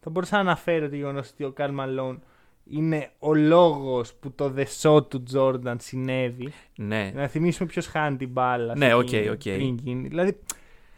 θα 0.00 0.10
μπορούσα 0.10 0.34
να 0.34 0.40
αναφέρω 0.40 0.88
το 0.88 0.96
γεγονός 0.96 1.28
ότι 1.30 1.44
ο 1.44 1.52
Καρl 1.56 1.70
Malone 1.80 2.16
είναι 2.64 3.10
ο 3.18 3.34
λόγος 3.34 4.14
που 4.14 4.32
το 4.32 4.54
The 4.56 4.64
Shot 4.82 5.08
του 5.10 5.22
Jordan 5.34 5.74
συνέβη. 5.78 6.52
Ναι. 6.76 7.12
Να 7.14 7.26
θυμίσουμε 7.28 7.68
ποιος 7.68 7.86
χάνει 7.86 8.16
την 8.16 8.28
μπάλα. 8.28 8.76
Ναι, 8.76 8.86
σε 8.86 8.94
οκ, 8.94 9.12
εκείνη- 9.12 9.28
οκ. 9.28 9.40
πριν 9.42 9.78
γίνει. 9.82 10.08
Δηλαδή 10.08 10.38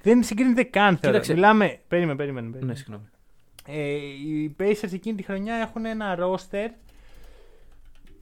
δεν 0.04 0.22
συγκρίνεται 0.22 0.62
καν. 0.62 0.96
Θεωρώ. 0.96 0.98
Κοίταξε. 1.00 1.32
Μιλάμε. 1.34 1.80
Περίμενε, 1.88 2.16
περίμενε. 2.16 2.46
περίμενε. 2.50 2.72
Ναι, 2.72 2.78
συγγνώμη. 2.78 3.04
Ε, 3.66 3.96
οι 3.96 4.56
Pacers 4.58 4.92
εκείνη 4.92 5.16
τη 5.16 5.22
χρονιά 5.22 5.54
έχουν 5.54 5.84
ένα 5.84 6.18
roster 6.20 6.68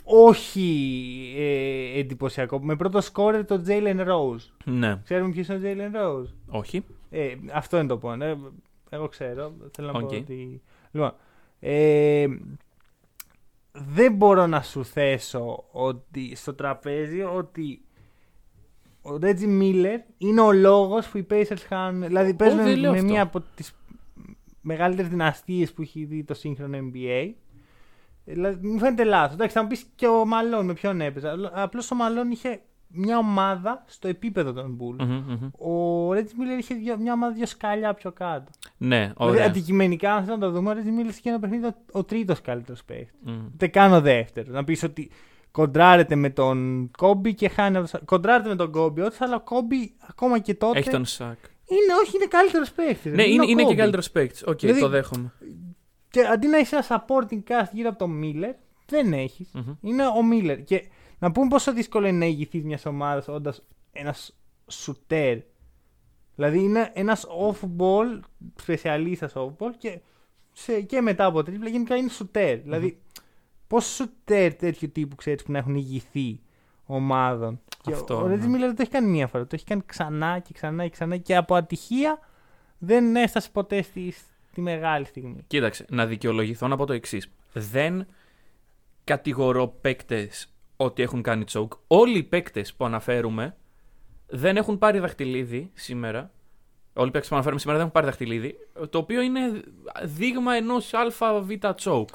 όχι 0.05 1.35
ε, 1.37 1.99
εντυπωσιακό. 1.99 2.61
Με 2.61 2.77
πρώτο 2.77 3.01
σκόρερ 3.01 3.47
το 3.47 3.65
Jalen 3.67 4.07
Rose. 4.07 4.51
Ναι. 4.65 5.01
Ξέρουμε 5.05 5.31
ποιος 5.31 5.49
είναι 5.49 5.59
ο 5.59 5.61
Jalen 5.63 5.97
Rose; 5.97 6.29
Όχι. 6.47 6.85
Ε, 7.11 7.35
αυτό 7.53 7.79
είναι 7.79 7.87
το 7.87 7.99
πόνο. 7.99 8.25
Ε, 8.25 8.39
εγώ 8.91 9.09
ξέρω. 9.09 9.53
Θέλω 9.75 9.93
να 9.93 9.99
Οκ. 9.99 10.09
πω 10.09 10.17
ότι. 10.17 10.63
Λοιπόν. 10.91 11.15
Ε, 11.61 12.27
δεν 13.73 14.15
μπορώ 14.15 14.47
να 14.47 14.63
σου 14.63 14.85
θέσω 14.85 15.65
ότι 15.71 16.35
στο 16.35 16.55
τραπέζι 16.55 17.23
ότι 17.23 17.85
ο 19.03 19.17
Ρέτζι 19.17 19.47
Μίλλερ 19.47 20.01
είναι 20.19 20.41
ο 20.41 20.53
λόγος 20.53 21.09
που 21.09 21.19
οι 21.19 21.27
Pacers 21.31 21.63
χάνουν. 21.69 22.03
Δηλαδή 22.07 22.35
παίζουν 22.35 22.63
δεν 22.63 22.79
λέω 22.79 22.91
με 22.93 22.97
αυτό. 22.99 23.11
μία 23.11 23.23
από 23.23 23.41
τις 23.55 23.73
μεγαλύτερες 24.61 25.11
δυναστείες 25.11 25.73
που 25.73 25.83
έχει 25.83 26.05
δει 26.05 26.25
το 26.25 26.35
σύγχρονο 26.35 26.79
NBA. 26.79 27.31
Δηλαδή, 28.25 28.67
μου 28.67 28.79
φαίνεται 28.79 29.05
λάθος. 29.05 29.35
Εντάξει, 29.35 29.55
θα 29.55 29.63
μου 29.63 29.69
πεις 29.69 29.87
και 29.95 30.07
ο 30.07 30.27
Μαλόν 30.27 30.65
με 30.67 30.73
ποιον 30.73 31.01
έπαιζε. 31.01 31.29
Απλώς 31.53 31.91
ο 31.91 31.95
Μαλόν 31.95 32.31
είχε 32.31 32.61
μια 32.95 33.19
ομάδα 33.19 33.85
στο 33.87 34.09
επίπεδο 34.09 34.53
των 34.53 34.79
Bulls. 34.81 35.05
Μμμ, 35.07 35.25
μμμ. 35.29 35.49
Ο 35.71 36.13
Ρέτζι 36.13 36.35
Μίλλερ 36.39 36.59
είχε 36.59 36.75
δυο- 36.75 36.99
μια 36.99 37.13
ομάδα 37.13 37.33
δύο 37.35 37.47
σκαλιά 37.47 37.95
πιο 37.95 38.13
κάτω. 38.13 38.51
Ναι, 38.77 38.97
Δηλαδή, 38.99 39.15
ωραία. 39.19 39.47
αντικειμενικά, 39.47 40.15
αν 40.15 40.25
θέλω 40.25 40.37
να 40.37 40.43
το 40.47 40.51
δούμε, 40.51 40.71
ο 40.71 40.73
Ρέτζι 40.73 40.91
Μίλλερ 40.91 41.13
σε 41.13 41.21
ένα 41.25 41.39
παιχνίδι 41.39 41.67
ο, 41.67 41.75
ο 41.93 42.05
τρίτος 42.05 42.41
καλύτερος 42.41 42.85
παίχτης. 42.85 43.21
Μμ. 43.23 43.45
Ούτε 43.55 43.67
καν 43.67 43.93
ο 43.93 44.01
δεύτερο. 44.01 44.53
Να 44.53 44.65
πεις 44.65 44.83
ότι 44.83 45.11
κοντράρεται 45.53 46.15
με 46.15 46.31
τον 46.31 46.91
Κόμπι 46.99 47.35
και 47.35 47.49
χάνει 47.49 47.77
από 47.77 47.85
το 47.85 47.91
Σακ. 47.91 48.05
Κοντράρεται 48.05 48.49
με 48.49 48.57
τον 48.57 48.73
Κόμπι, 48.73 49.01
ό,τι 49.01 49.17
αλλά 49.21 49.37
ο 49.37 49.41
Κόμπι 49.41 49.95
ακόμα 50.09 50.39
και 50.39 50.55
τότε. 50.55 50.79
Έχει 50.79 50.91
τον 50.91 51.05
Σακ. 51.05 51.39
Είναι, 51.67 51.95
όχι, 52.05 52.17
είναι 52.17 52.27
καλύτερος 52.27 52.73
παίχτη. 52.73 53.11
Ναι, 53.11 53.23
είναι, 53.23 53.47
είναι 53.49 53.65
και 53.65 53.75
καλύτερος 53.75 54.11
παίκτης. 54.11 54.43
Οκ, 54.47 54.59
Δηλαδή- 54.59 54.81
το 54.81 54.89
δέχομαι. 54.89 55.33
Και 56.11 56.21
αντί 56.21 56.47
να 56.47 56.59
είσαι 56.59 56.77
ένα 56.77 57.05
supporting 57.07 57.43
cast 57.49 57.69
γύρω 57.73 57.89
από 57.89 57.99
τον 57.99 58.11
Μίλλερ, 58.11 58.55
δεν 58.87 59.13
έχεις. 59.13 59.51
Μμμ. 59.53 59.75
Είναι 59.81 60.07
ο 60.07 60.23
Μίλλερ. 60.23 60.63
Και 60.65 60.85
να 61.19 61.33
πούμε 61.33 61.49
πόσο 61.49 61.73
δύσκολο 61.73 62.07
είναι 62.07 62.19
να 62.19 62.25
ηγηθείς 62.25 62.65
μιας 62.65 62.87
ομάδας 62.87 63.29
όντας 63.29 63.63
ένας 63.93 64.37
σουτέρ. 64.67 65.39
Δηλαδή 66.35 66.59
είναι 66.59 66.91
ένας 66.95 67.27
off-ball, 67.49 68.21
specialist 68.61 69.31
off-ball 69.35 69.71
και, 69.79 70.01
σε, 70.53 70.81
και 70.81 71.01
μετά 71.01 71.25
από 71.25 71.43
τρίπλα 71.43 71.69
γενικά 71.69 71.97
είναι 71.97 72.09
σουτέρ. 72.09 72.59
Δηλαδή, 72.59 73.01
πόσο 73.73 73.89
σουτέρ 73.89 74.55
τέτοιου 74.55 74.91
τύπου 74.93 75.17
ξέρεις 75.17 75.43
που 75.43 75.53
να 75.53 75.59
έχουν 75.59 75.75
ηγηθεί 75.75 76.41
ομάδων. 76.87 77.61
Αυτό, 77.89 78.17
και 78.17 78.23
ο 78.23 78.27
Ρέτζι 78.27 78.47
ναι. 78.47 78.53
Μίλλερ 78.53 78.67
δεν 78.67 78.77
το 78.77 78.83
έχει 78.83 78.91
κάνει 78.91 79.09
μία 79.09 79.27
φορά. 79.27 79.47
Το 79.47 79.51
έχει 79.53 79.65
κάνει 79.65 79.83
ξανά 79.87 80.39
και 80.39 80.53
ξανά 80.53 80.83
και 80.83 80.91
ξανά 80.91 81.17
και 81.17 81.37
από 81.37 81.55
ατυχία 81.55 82.19
δεν 82.79 83.17
έφτασε 83.17 83.49
ποτέ 83.53 83.83
στη, 83.83 84.15
στη 84.51 84.61
μεγάλη 84.61 85.05
στιγμή. 85.05 85.45
Κοίταξε, 85.47 85.87
να 85.89 86.07
δικαιολογηθώ 86.07 86.69
να 86.69 86.77
πω 86.77 86.87
το 86.87 86.93
εξής. 86.93 87.31
Δεν 87.53 88.07
κατηγορώ 89.05 89.69
παίκτες 89.81 90.53
ότι 90.77 91.03
έχουν 91.03 91.23
κάνει 91.23 91.45
choke. 91.53 91.79
Όλοι 91.87 92.19
οι 92.19 92.23
παίκτες 92.23 92.75
που 92.75 92.85
αναφέρουμε 92.85 93.57
δεν 94.27 94.57
έχουν 94.57 94.79
πάρει 94.79 94.99
δαχτυλίδι 94.99 95.71
σήμερα. 95.75 96.31
Όλοι 96.93 97.09
οι 97.09 97.11
παίκτες 97.11 97.29
που 97.29 97.35
αναφέρουμε 97.35 97.61
σήμερα 97.61 97.79
δεν 97.79 97.89
έχουν 97.89 98.01
πάρει 98.01 98.07
δαχτυλίδι. 98.07 98.57
Το 98.91 98.99
οποίο 98.99 99.21
είναι 99.21 99.41
δείγμα 100.05 100.55
ενός 100.55 100.95
ΑΒ 100.95 101.51
choke. 101.77 102.15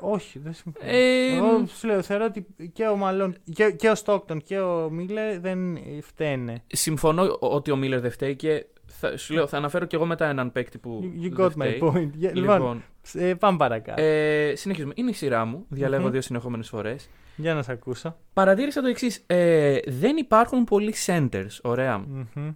Όχι, 0.00 0.38
δεν 0.38 0.52
συμφωνώ. 0.52 0.86
Ε, 0.90 1.34
Εγώ 1.36 1.66
σου 1.66 1.86
λέω, 1.86 2.02
θεωρώ 2.02 2.24
ότι 2.24 2.46
και 2.72 2.86
ο 2.86 2.96
Μαλόν 2.96 3.36
και, 3.52 3.70
και 3.70 3.88
ο 3.88 3.94
Στόκτον 3.94 4.42
και 4.42 4.58
ο 4.60 4.90
Μίλλερ 4.90 5.40
δεν 5.40 5.78
φταίνε. 6.02 6.62
Συμφωνώ 6.66 7.36
ότι 7.40 7.70
ο 7.70 7.76
Μίλλερ 7.76 8.00
δεν 8.00 8.10
φταίει 8.10 8.36
και 8.36 8.66
θα, 8.86 9.16
σου 9.16 9.34
λέω, 9.34 9.46
θα 9.46 9.56
αναφέρω 9.56 9.84
κι 9.84 9.94
εγώ 9.94 10.06
μετά 10.06 10.26
έναν 10.28 10.52
παίκτη 10.52 10.78
που. 10.78 11.00
You, 11.02 11.24
you 11.24 11.30
δεν 11.30 11.46
got 11.46 11.48
my 11.48 11.50
φταίει. 11.50 11.78
point. 11.82 12.24
Yeah, 12.24 12.32
λοιπόν, 12.32 12.54
Λοιπόν, 12.56 12.82
ε, 13.12 13.34
πάμε 13.34 13.56
παρακάτω. 13.56 14.02
ε, 14.02 14.52
συνεχίζουμε. 14.56 14.92
Είναι 14.96 15.10
η 15.10 15.14
σειρά 15.14 15.44
μου. 15.44 15.64
Διαλέγω 15.68 16.02
Μμμ. 16.02 16.10
δύο 16.10 16.20
συνεχόμενες 16.20 16.68
φορές. 16.68 17.08
Για 17.36 17.54
να 17.54 17.62
σε 17.62 17.72
ακούσω. 17.72 18.16
Παρατήρησα 18.32 18.80
το 18.82 18.88
εξής. 18.88 19.22
Ε, 19.26 19.78
δεν 19.86 20.16
υπάρχουν 20.16 20.64
πολλοί 20.64 20.94
centers. 21.06 21.58
Ωραία. 21.62 21.98
Μμμ. 21.98 22.50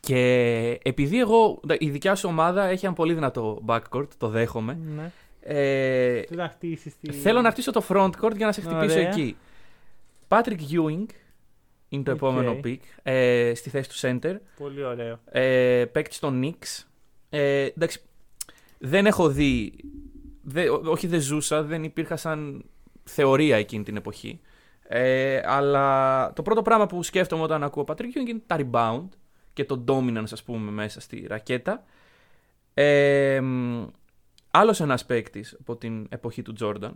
Και 0.00 0.20
επειδή 0.82 1.20
εγώ, 1.20 1.60
η 1.78 1.90
δικιά 1.90 2.14
σου 2.14 2.28
ομάδα 2.28 2.64
έχει 2.64 2.84
ένα 2.86 2.94
πολύ 2.94 3.14
δυνατό 3.14 3.62
backcourt, 3.66 4.08
το 4.18 4.28
δέχομαι. 4.28 4.78
Ναι. 4.96 5.10
Ε, 5.50 6.20
Τι 6.20 6.34
να 6.36 6.48
χτίσει 6.48 6.94
τη. 7.00 7.12
θέλω 7.12 7.40
να 7.40 7.50
χτίσω 7.50 7.72
το 7.72 7.84
frontcourt 7.88 8.36
για 8.36 8.46
να 8.46 8.52
σε 8.52 8.60
χτυπήσω 8.60 8.94
Ωραία. 8.98 9.08
εκεί. 9.08 9.36
Patrick 10.28 10.60
Ewing 10.72 11.06
είναι 11.88 12.02
το 12.02 12.10
Οκ. 12.10 12.16
επόμενο 12.16 12.60
pick 12.64 12.78
ε, 13.02 13.52
στη 13.54 13.70
θέση 13.70 13.88
του 13.88 13.94
center. 14.00 14.36
Πολύ 14.58 14.84
ωραίο. 14.84 15.20
Ε, 15.30 15.84
παίκτης 15.92 16.14
των 16.14 16.40
Knicks. 16.44 16.84
Ε, 17.30 17.62
εντάξει, 17.64 18.00
δεν 18.78 19.06
έχω 19.06 19.28
δει. 19.28 19.72
δε- 20.42 20.68
ό- 20.70 20.82
όχι, 20.84 21.06
δεν 21.06 21.20
ζούσα, 21.20 21.62
δεν 21.62 21.84
υπήρχα 21.84 22.16
σαν 22.16 22.64
θεωρία 23.04 23.56
εκείνη 23.56 23.82
την 23.84 23.96
εποχή. 23.96 24.40
Ε, 24.90 25.40
αλλά 25.44 26.32
το 26.32 26.42
πρώτο 26.42 26.62
πράγμα 26.62 26.86
που 26.86 27.02
σκέφτομαι 27.02 27.42
όταν 27.42 27.62
ακούω 27.62 27.84
Patrick 27.88 28.00
Ewing 28.02 28.28
είναι 28.28 28.42
τα 28.46 28.56
rebound 28.60 29.08
και 29.52 29.64
το 29.64 29.84
dominance, 29.88 30.32
ας 30.32 30.42
πούμε, 30.42 30.70
μέσα 30.70 31.00
στη 31.00 31.24
ρακέτα. 31.28 31.84
Ε, 32.74 33.42
μ, 34.58 34.60
άλλος 34.60 34.80
ένας 34.80 35.06
παίκτης 35.06 35.56
από 35.60 35.76
την 35.76 36.06
εποχή 36.08 36.42
του 36.42 36.54
Jordan. 36.60 36.92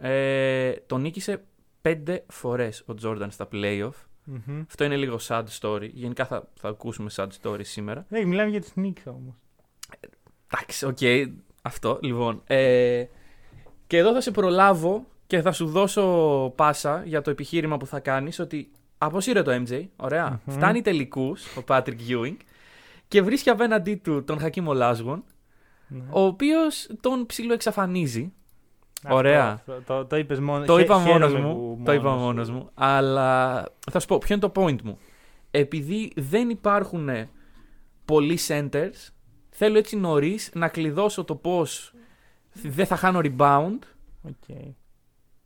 Ε, 0.00 0.72
τον 0.72 1.00
νίκησε 1.00 1.44
πέντε 1.80 2.24
φορές 2.28 2.80
ο 2.80 2.94
Jordan 3.02 3.26
στα 3.28 3.48
playoff. 3.52 3.90
Μμμ. 4.24 4.60
Αυτό 4.68 4.84
είναι 4.84 4.96
λίγο 4.96 5.18
sad 5.28 5.44
story. 5.60 5.90
Γενικά 5.92 6.26
θα, 6.26 6.48
θα 6.54 6.68
ακούσουμε 6.68 7.10
sad 7.16 7.28
story 7.42 7.60
σήμερα. 7.62 8.06
Ναι, 8.08 8.24
μιλάμε 8.24 8.50
για 8.50 8.60
τους 8.60 8.68
Knicks 8.76 9.02
όμως. 9.04 9.34
Εντάξει, 10.52 10.86
οκ. 10.86 10.98
αυτό, 11.62 11.98
λοιπόν. 12.02 12.42
Ε, 12.46 13.04
και 13.86 13.96
εδώ 13.96 14.12
θα 14.12 14.20
σε 14.20 14.30
προλάβω 14.30 15.06
και 15.26 15.40
θα 15.40 15.52
σου 15.52 15.66
δώσω 15.66 16.52
πάσα 16.56 17.02
για 17.04 17.20
το 17.22 17.30
επιχείρημα 17.30 17.76
που 17.76 17.86
θα 17.86 18.00
κάνεις 18.00 18.38
ότι 18.38 18.70
αποσύρε 18.98 19.42
το 19.42 19.62
MJ, 19.66 19.84
ωραία. 19.96 20.40
Μμμ. 20.44 20.54
Φτάνει 20.54 20.80
τελικούς 20.82 21.56
ο 21.56 21.62
Patrick 21.66 21.98
Ewing 22.08 22.36
και 23.08 23.22
βρίσκει 23.22 23.50
απέναντί 23.50 23.94
του 23.94 24.24
τον 24.24 24.38
Χακίμ 24.38 24.68
Ολάζουον, 24.68 25.24
Ναι. 25.88 26.04
ο 26.10 26.20
οποίος 26.20 26.88
τον 27.00 27.26
ψιλοεξαφανίζει. 27.26 28.32
Ωραία. 29.08 29.50
Αυτό, 29.52 29.82
το, 29.86 30.04
το 30.06 30.16
είπες 30.16 30.40
μόνο. 30.40 30.64
Το 30.64 30.72
χαι- 30.74 30.84
είπα 30.84 30.98
μόνος 30.98 31.30
χαίρομαι 31.30 31.38
μου. 31.54 31.76
που 31.76 31.82
Το 31.84 31.92
είπα 31.92 32.10
μόνος 32.10 32.22
μόνος 32.22 32.46
σου. 32.46 32.52
μου. 32.52 32.70
Αλλά 32.74 33.64
θα 33.90 34.00
σου 34.00 34.06
πω, 34.06 34.18
ποιο 34.18 34.34
είναι 34.34 34.48
το 34.50 34.62
point 34.62 34.82
μου. 34.82 34.98
Επειδή 35.50 36.12
δεν 36.16 36.48
υπάρχουν 36.50 37.08
πολλοί 38.04 38.38
centers, 38.48 39.08
θέλω 39.50 39.78
έτσι 39.78 39.96
νωρίς 39.96 40.50
να 40.54 40.68
κλειδώσω 40.68 41.24
το 41.24 41.34
πώς 41.34 41.92
δεν 42.52 42.86
θα 42.86 42.96
χάνω 42.96 43.20
rebound. 43.22 43.78
Οκ. 44.22 44.56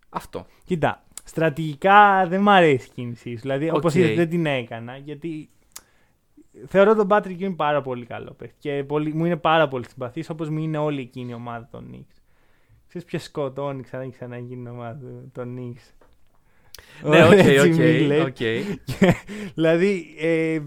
Αυτό. 0.08 0.46
Κοίτα, 0.64 1.04
στρατηγικά 1.24 2.26
δεν 2.28 2.40
μ' 2.40 2.48
αρέσει 2.48 2.86
η 2.90 2.92
κίνησή 2.94 3.34
σου. 3.34 3.40
Δηλαδή, 3.40 3.68
Οκ. 3.70 3.74
όπως 3.76 3.88
είδες, 3.88 4.16
δεν 4.16 4.28
την 4.28 4.46
έκανα. 4.46 4.96
Γιατί 4.96 5.50
θεωρώ 6.66 6.94
τον 6.94 7.06
Patrick 7.10 7.38
Ewing 7.40 7.56
πάρα 7.56 7.82
πολύ 7.82 8.06
καλό 8.06 8.30
παίχτη. 8.32 8.56
Και 8.58 8.84
πολύ, 8.84 9.14
μου 9.14 9.24
είναι 9.24 9.36
πάρα 9.36 9.68
πολύ 9.68 9.84
συμπαθής, 9.88 10.30
όπως 10.30 10.48
μου 10.48 10.58
είναι 10.58 10.78
όλη 10.78 11.00
εκείνη 11.00 11.30
η 11.30 11.34
ομάδα 11.34 11.68
των 11.70 11.90
Knicks. 11.92 12.16
Ξέρεις 12.88 13.06
ποιος 13.08 13.22
σκοτώνει 13.22 13.82
ξανά 13.82 14.04
και 14.04 14.10
ξανά 14.10 14.38
εκείνη 14.38 14.62
την 14.66 14.68
ομάδα 14.70 14.98
των 15.32 15.56
Knicks; 15.58 16.06
Ναι, 17.08 17.22
Ο 17.22 17.26
οκ, 17.26 17.32
Reggie 17.32 17.70
οκ, 17.72 17.74
Miller. 17.78 18.24
οκ. 18.28 18.36
δηλαδή, 19.54 20.14
ε, 20.18 20.60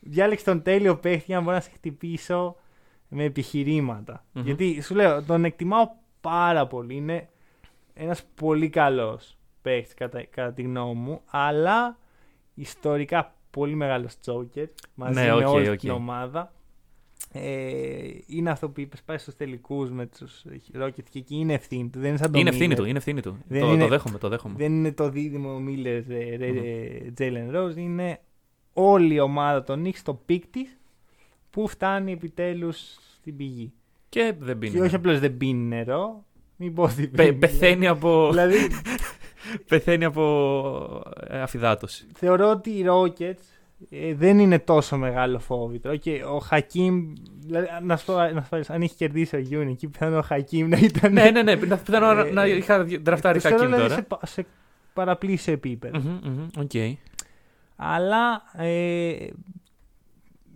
διάλεξε 0.00 0.44
τον 0.44 0.62
τέλειο 0.62 0.96
παίχτη 0.96 1.24
για 1.26 1.36
να 1.36 1.42
μπορώ 1.42 1.56
να 1.56 1.62
σε 1.62 1.70
χτυπήσω 1.74 2.56
με 3.08 3.24
επιχειρήματα 3.24 4.24
Μμμ. 4.32 4.42
Γιατί 4.44 4.80
σου 4.82 4.94
λέω, 4.94 5.22
τον 5.22 5.44
εκτιμάω 5.44 5.88
πάρα 6.20 6.66
πολύ. 6.66 6.94
Είναι 6.94 7.28
ένας 7.94 8.22
πολύ 8.34 8.68
καλός 8.68 9.36
παίχτης 9.62 9.94
κατά, 9.94 10.24
κατά 10.24 10.52
τη 10.52 10.62
γνώμη 10.62 11.00
μου, 11.00 11.20
αλλά 11.30 11.98
ιστορικά 12.54 13.34
πολύ 13.58 13.74
μεγάλος 13.74 14.18
choker 14.20 14.66
μαζί 14.94 15.20
Ναι, 15.20 15.26
με 15.34 15.44
οκ, 15.44 15.48
όλη 15.48 15.68
οκ. 15.68 15.78
την 15.78 15.90
ομάδα. 15.90 16.52
Ε, 17.32 18.08
είναι 18.26 18.50
αυτό 18.50 18.68
που 18.68 18.80
είπες, 18.80 19.02
πάει 19.02 19.18
στους 19.18 19.36
τελικούς 19.36 19.90
με 19.90 20.06
τους 20.06 20.44
Rockets 20.80 21.08
και 21.10 21.18
εκεί 21.18 21.34
είναι 21.36 21.52
ευθύνη 21.54 21.88
του. 21.88 21.98
Δεν 21.98 22.08
είναι 22.08 22.18
σαν 22.18 22.30
τον 22.32 22.40
Είναι 22.40 22.48
ευθύνη 22.50 22.72
Miller. 22.74 22.76
του, 22.76 22.84
είναι 22.84 22.98
ευθύνη 22.98 23.20
του. 23.20 23.36
Δεν 23.48 23.60
Το, 23.60 23.66
είναι- 23.72 23.82
το 23.82 23.88
δέχομαι, 23.88 24.18
το 24.18 24.28
δέχομαι. 24.28 24.54
Δεν 24.58 24.72
είναι 24.72 24.92
το 24.92 25.08
δίδυμο 25.10 25.58
Μίλλερ 25.58 26.02
Τζέιλεν 27.14 27.50
Ρόουζ, 27.50 27.76
είναι 27.76 28.20
όλη 28.72 29.14
η 29.14 29.20
ομάδα 29.20 29.62
των 29.62 29.84
Knicks 29.86 29.94
στο 29.94 30.14
peak 30.26 30.46
της 30.46 30.76
που 31.50 31.68
φτάνει 31.68 32.12
επιτέλους 32.12 32.96
στην 33.16 33.36
πηγή. 33.36 33.72
Και 34.08 34.34
δεν 34.38 34.58
πίνει. 34.58 34.72
Και 34.74 34.80
όχι 34.80 34.94
απλώς 34.94 35.20
δεν 35.20 35.36
πίνει 35.36 35.66
νερό, 35.66 36.24
μην 36.56 36.74
πω 36.74 36.82
ότι 36.82 37.06
Πε- 37.08 37.26
πίνει. 37.26 37.38
πεθαίνει 37.38 37.86
από, 37.86 38.28
δηλαδή, 38.30 38.56
πεθαίνει 39.68 40.04
από 40.04 41.02
ε, 41.28 41.40
αφυδάτωση. 41.40 42.06
θεωρώ 42.14 42.50
ότι 42.50 42.70
οι 42.70 42.84
Rockets 42.88 43.42
ε, 43.90 44.14
δεν 44.14 44.38
είναι 44.38 44.58
τόσο 44.58 44.96
μεγάλο 44.96 45.38
φόβητρο 45.38 45.96
και 45.96 46.22
ο 46.24 46.38
Χακίμ. 46.38 47.12
Δηλαδή, 47.40 47.66
να 47.82 47.96
σου 47.96 48.04
πω, 48.06 48.12
να 48.14 48.42
σου 48.42 48.48
πω, 48.48 48.60
αν 48.74 48.82
είχε 48.82 48.94
κερδίσει 48.96 49.36
ο 49.36 49.38
Γιούινγκ 49.38 49.70
εκεί, 49.72 49.88
πιθανό 49.88 50.18
ο 50.18 50.22
Χακίμ 50.22 50.68
να 50.68 50.76
ήταν. 50.78 51.12
ναι, 51.12 51.30
ναι, 51.30 51.42
ναι. 51.42 51.54
να- 51.54 51.76
Πιθανό 51.76 52.12
να- 52.14 52.26
Ε, 52.26 52.30
να 52.32 52.46
είχα 52.46 52.84
δραφτάρει 53.02 53.38
τους 53.40 53.48
θεωρώ, 53.48 53.58
Χακίμ 53.64 53.74
δηλαδή, 53.74 53.82
τώρα. 53.82 53.94
σε, 53.94 54.02
πα- 54.02 54.26
σε 54.26 54.46
παραπλήσιο 54.92 55.52
επίπεδο. 55.52 55.98
Μμμ, 55.98 56.18
μμμ, 56.30 56.46
Οκ. 56.58 56.98
Αλλά 57.76 58.42
ε, 58.56 59.16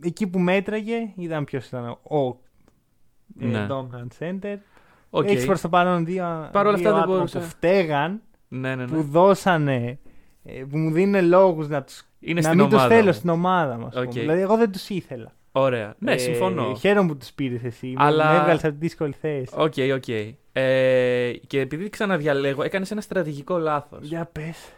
εκεί 0.04 0.26
που 0.26 0.38
μέτραγε 0.38 1.12
ήταν 1.16 1.44
ποιος 1.44 1.66
ήταν 1.66 1.84
ο 1.88 2.26
ε, 3.40 3.46
Ναι. 3.46 3.66
dominant 3.70 4.08
center. 4.24 4.56
Οκ. 5.10 5.28
Έχει 5.28 5.46
προς 5.46 5.60
το 5.60 5.68
παρόν 5.68 6.04
δύο, 6.04 6.48
Παρ' 6.52 6.66
όλα 6.66 6.76
δύο 6.76 6.86
αυτά 6.88 6.92
δεν 6.92 7.02
άτομα 7.02 7.16
μπορούσα. 7.16 7.38
που 7.38 7.44
φταίγαν, 7.44 8.20
Ναι, 8.52 8.74
ναι, 8.74 8.86
που 8.86 8.94
ναι. 8.94 9.00
δώσανε, 9.02 9.98
ε, 10.44 10.64
που 10.70 10.78
μου 10.78 10.90
δίνουν 10.92 11.24
λόγους 11.28 11.68
να, 11.68 11.82
τους, 11.82 12.02
Είναι 12.20 12.40
να 12.40 12.46
στην 12.46 12.58
μην 12.58 12.68
τους 12.68 12.74
ομάδα. 12.78 12.94
θέλω 12.94 13.06
μου. 13.06 13.12
στην 13.12 13.30
ομάδα 13.30 13.76
μας. 13.76 13.90
Οκ. 14.02 14.12
Δηλαδή, 14.12 14.40
εγώ 14.40 14.56
δεν 14.56 14.72
τους 14.72 14.88
ήθελα. 14.88 15.32
Ωραία. 15.52 15.94
Ναι, 15.98 16.12
Ε, 16.12 16.16
συμφωνώ. 16.18 16.74
Χαίρομαι 16.74 17.08
που 17.08 17.16
τους 17.16 17.32
πήρες 17.32 17.62
εσύ. 17.64 17.94
Αλλά- 17.96 18.32
Με 18.32 18.38
έβγαλες 18.38 18.64
από 18.64 18.72
τη 18.72 18.78
δύσκολη 18.78 19.12
θέση. 19.20 19.54
Οκ, 19.56 19.74
οκ. 19.94 20.08
Ε, 20.52 21.32
και 21.46 21.60
επειδή 21.60 21.88
ξαναδιαλέγω, 21.88 22.62
έκανες 22.62 22.90
ένα 22.90 23.00
στρατηγικό 23.00 23.58
λάθος. 23.58 24.06
Για 24.08 24.24
πες. 24.32 24.72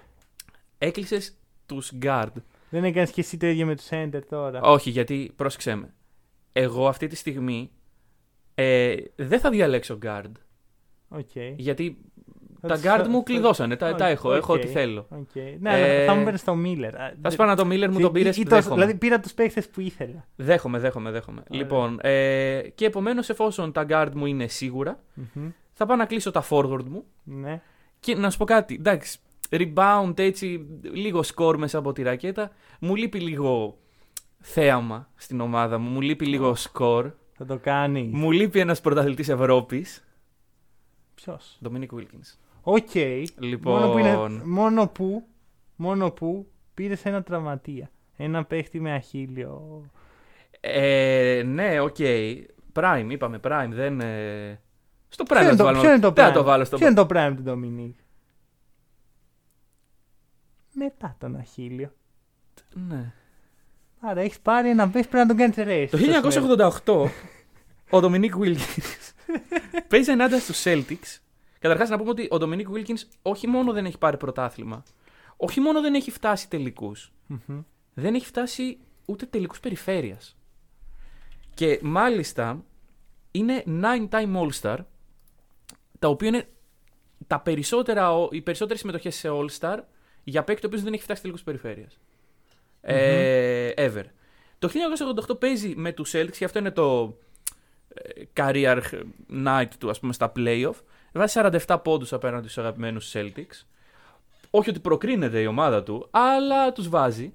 Έκλεισες 0.79 1.35
τους 1.67 1.93
guard. 2.03 2.33
Δεν 2.71 2.85
έκανες 2.85 3.11
και 3.11 3.21
εσύ 3.21 3.37
το 3.37 3.47
ίδιο 3.47 3.67
με 3.67 3.77
τους 3.77 3.87
center 3.91 4.21
τώρα. 4.29 4.61
Όχι, 4.61 4.91
γιατί 4.91 5.33
πρόσεξε 5.37 5.75
με. 5.75 5.93
Εγώ 6.53 6.89
αυτή 6.89 7.07
τη 7.07 7.17
στιγμή 7.17 7.71
ε, 8.55 8.95
δεν 9.17 9.41
θα 9.41 9.51
διαλέξω 9.51 9.99
guard. 10.05 10.33
Οκ. 11.09 11.31
Γιατί 11.57 11.97
Θα 12.12 12.12
τα 12.69 12.75
τους- 12.75 12.83
guard 12.85 13.03
θα- 13.03 13.09
μου 13.09 13.17
θα- 13.17 13.23
κλειδώσανε. 13.23 13.77
Τα, 13.77 13.95
τα 13.95 14.05
Οκ, 14.07 14.11
έχω, 14.11 14.33
έχω 14.35 14.53
οκ. 14.53 14.59
ό,τι 14.59 14.67
θέλω. 14.69 15.07
Οκ. 15.11 15.35
Ναι, 15.61 15.71
αλλά 15.71 15.85
Ε, 15.87 16.05
θα 16.07 16.15
μου 16.15 16.25
παίρνει 16.25 16.39
το 16.39 16.55
Μίλλερ. 16.55 16.93
Θα 17.23 17.31
σου 17.31 17.37
πάω 17.37 17.55
το 17.55 17.67
Miller 17.71 17.89
μου 17.91 18.01
τον 18.01 18.13
πήρες. 18.13 18.37
Δηλαδή 18.69 18.95
πήρα 18.95 19.21
τους 19.21 19.33
παίχτες 19.35 19.63
που 19.73 19.81
ήθελα. 19.81 20.27
Δέχομαι, 20.37 20.79
δέχομαι, 20.79 21.11
δέχομαι. 21.11 21.43
Ωραία. 21.51 21.63
Λοιπόν, 21.63 21.99
ε, 22.03 22.61
και 22.75 22.85
επομένως, 22.87 23.29
εφόσον 23.29 23.73
τα 23.73 23.87
guard 23.89 24.11
μου 24.15 24.27
είναι 24.27 24.47
σίγουρα, 24.47 24.99
Μμμ. 25.15 25.49
θα 25.73 25.87
πάω 25.87 25.97
να 25.97 26.05
κλείσω 26.07 26.31
τα 26.31 26.45
forward 26.51 26.85
μου 26.85 27.05
Ναι. 27.23 27.61
και 28.01 28.15
να 28.15 28.31
σου 28.31 28.39
πω 28.39 28.45
κάτι. 28.45 28.75
Εντάξει, 28.75 29.19
rebound 29.51 30.13
έτσι, 30.19 30.67
λίγο 30.93 31.21
score 31.35 31.55
μέσα 31.57 31.79
από 31.79 31.93
τη 31.93 32.03
ρακέτα. 32.03 32.51
Μου 32.81 32.95
λείπει 32.97 33.21
λίγο 33.21 33.79
θέαμα 34.41 35.09
στην 35.15 35.41
ομάδα 35.41 35.79
μου. 35.79 35.91
Μου 35.91 36.01
λείπει 36.01 36.27
λίγο 36.27 36.55
score. 36.73 37.11
Θα 37.37 37.45
το 37.45 37.59
κάνεις. 37.59 38.13
Μου 38.13 38.31
λείπει 38.31 38.59
ένας 38.61 38.81
πρωταθλητής 38.81 39.29
Ευρώπης. 39.29 40.05
Ποιος; 41.15 41.59
Dominic 41.65 41.97
Wilkins. 41.97 42.39
Οκ. 42.63 42.95
Λοιπόν. 43.39 43.81
Μόνο 43.81 43.93
που, 43.93 43.99
είναι, 43.99 44.43
μόνο 44.45 44.87
που, 44.89 45.27
μόνο 45.77 46.11
που 46.11 46.47
πήρες 46.75 47.05
ένα 47.05 47.23
τραυματία. 47.23 47.91
Ένα 48.17 48.45
παίχτη 48.45 48.81
με 48.81 48.93
αχίλλειο. 48.95 49.83
Ε, 50.61 51.43
ναι, 51.47 51.81
οκ. 51.81 51.97
Prime, 52.73 53.07
είπαμε 53.09 53.41
Prime. 53.45 53.69
Δεν. 53.71 54.01
ε, 54.01 54.61
Στο 55.09 55.25
Prime 55.29 55.29
Ποιο 55.29 55.41
είναι 55.41 55.51
θα 55.51 55.57
το 55.57 55.57
το, 55.57 55.65
βάλουμε. 55.65 55.83
ποιο 55.83 55.91
είναι 55.93 56.01
το 56.01 56.11
Δεν 56.11 56.25
θα 56.25 56.31
prime? 56.31 56.35
το 56.35 56.43
βάλω 56.43 56.65
στο 56.65 56.77
Ποιο 56.77 56.87
είναι 56.87 56.97
το 56.97 57.07
prime 57.11 57.33
του 57.37 57.43
Ντομινίκ. 57.43 57.97
Μετά 60.73 61.17
τον 61.19 61.37
αχίλιο. 61.37 61.93
Ναι. 62.89 63.13
Άρα 64.01 64.21
έχεις 64.21 64.41
πάρει 64.41 64.69
ένα 64.71 64.89
παίχτη 64.89 65.09
πρέπει 65.09 65.27
να 65.29 65.37
τον 65.37 65.37
κάνεις 65.37 65.57
ρέις. 65.57 65.91
Το 65.91 65.99
1988 66.85 67.11
ο 67.91 67.99
Dominic 68.03 68.31
Wilkins 68.41 69.13
παίζει 69.89 70.11
ενάντια 70.11 70.39
στους 70.39 70.63
Celtics. 70.67 71.19
Καταρχάς 71.63 71.89
να 71.89 71.99
πούμε 71.99 72.11
ότι 72.11 72.23
ο 72.23 72.37
Dominic 72.41 72.67
Wilkins 72.75 73.03
όχι 73.23 73.47
μόνο 73.47 73.73
δεν 73.73 73.85
έχει 73.85 73.99
πάρει 73.99 74.17
πρωτάθλημα, 74.17 74.83
όχι 75.37 75.61
μόνο 75.61 75.81
δεν 75.81 75.95
έχει 75.95 76.11
φτάσει 76.11 76.49
τελικούς, 76.49 77.13
Μμμ. 77.27 77.61
δεν 77.95 78.15
έχει 78.15 78.27
φτάσει 78.27 78.79
ούτε 79.05 79.27
τελικούς 79.27 79.61
περιφέρειας. 79.61 80.37
Και 81.55 81.79
μάλιστα 81.83 82.65
είναι 83.31 83.63
9-time 83.67 84.37
All-Star, 84.37 84.77
τα 85.99 86.09
οποία 86.09 86.29
είναι 86.29 86.49
τα 87.27 87.41
περισσότερα, 87.41 88.29
οι 88.31 88.41
περισσότερες 88.41 88.81
συμμετοχές 88.81 89.15
σε 89.15 89.29
All-Star 89.31 89.79
για 90.25 90.45
παίκτη 90.45 90.65
ο 90.65 90.69
οποίος 90.69 90.83
δεν 90.83 90.93
έχει 90.93 91.03
φτάσει 91.03 91.21
τελικούς 91.21 91.43
περιφέρειας. 91.43 91.99
Ε, 92.81 93.71
ever. 93.77 94.05
Το 94.59 94.69
1988 95.29 95.41
παίζει 95.41 95.75
με 95.77 95.93
τους 95.93 96.13
Celtics 96.15 96.37
και 96.37 96.45
αυτό 96.45 96.59
είναι 96.59 96.71
το 96.71 97.19
ε, 97.89 98.23
career 98.37 98.83
night 99.47 99.69
του 99.79 99.91
ας 99.91 100.01
πούμε 100.01 100.13
στα 100.13 100.33
playoff. 100.37 100.75
Βάζει 101.13 101.41
47 101.67 101.77
πόντους 101.85 102.13
απέναντι 102.13 102.49
στους 102.49 102.63
αγαπημένους 102.65 103.13
Celtics. 103.17 103.65
Όχι 104.51 104.71
ότι 104.71 104.81
προκρίνεται 104.81 105.41
η 105.41 105.47
ομάδα 105.47 105.83
του, 105.83 106.09
αλλά 106.11 106.73
τους 106.73 106.89
βάζει. 106.89 107.33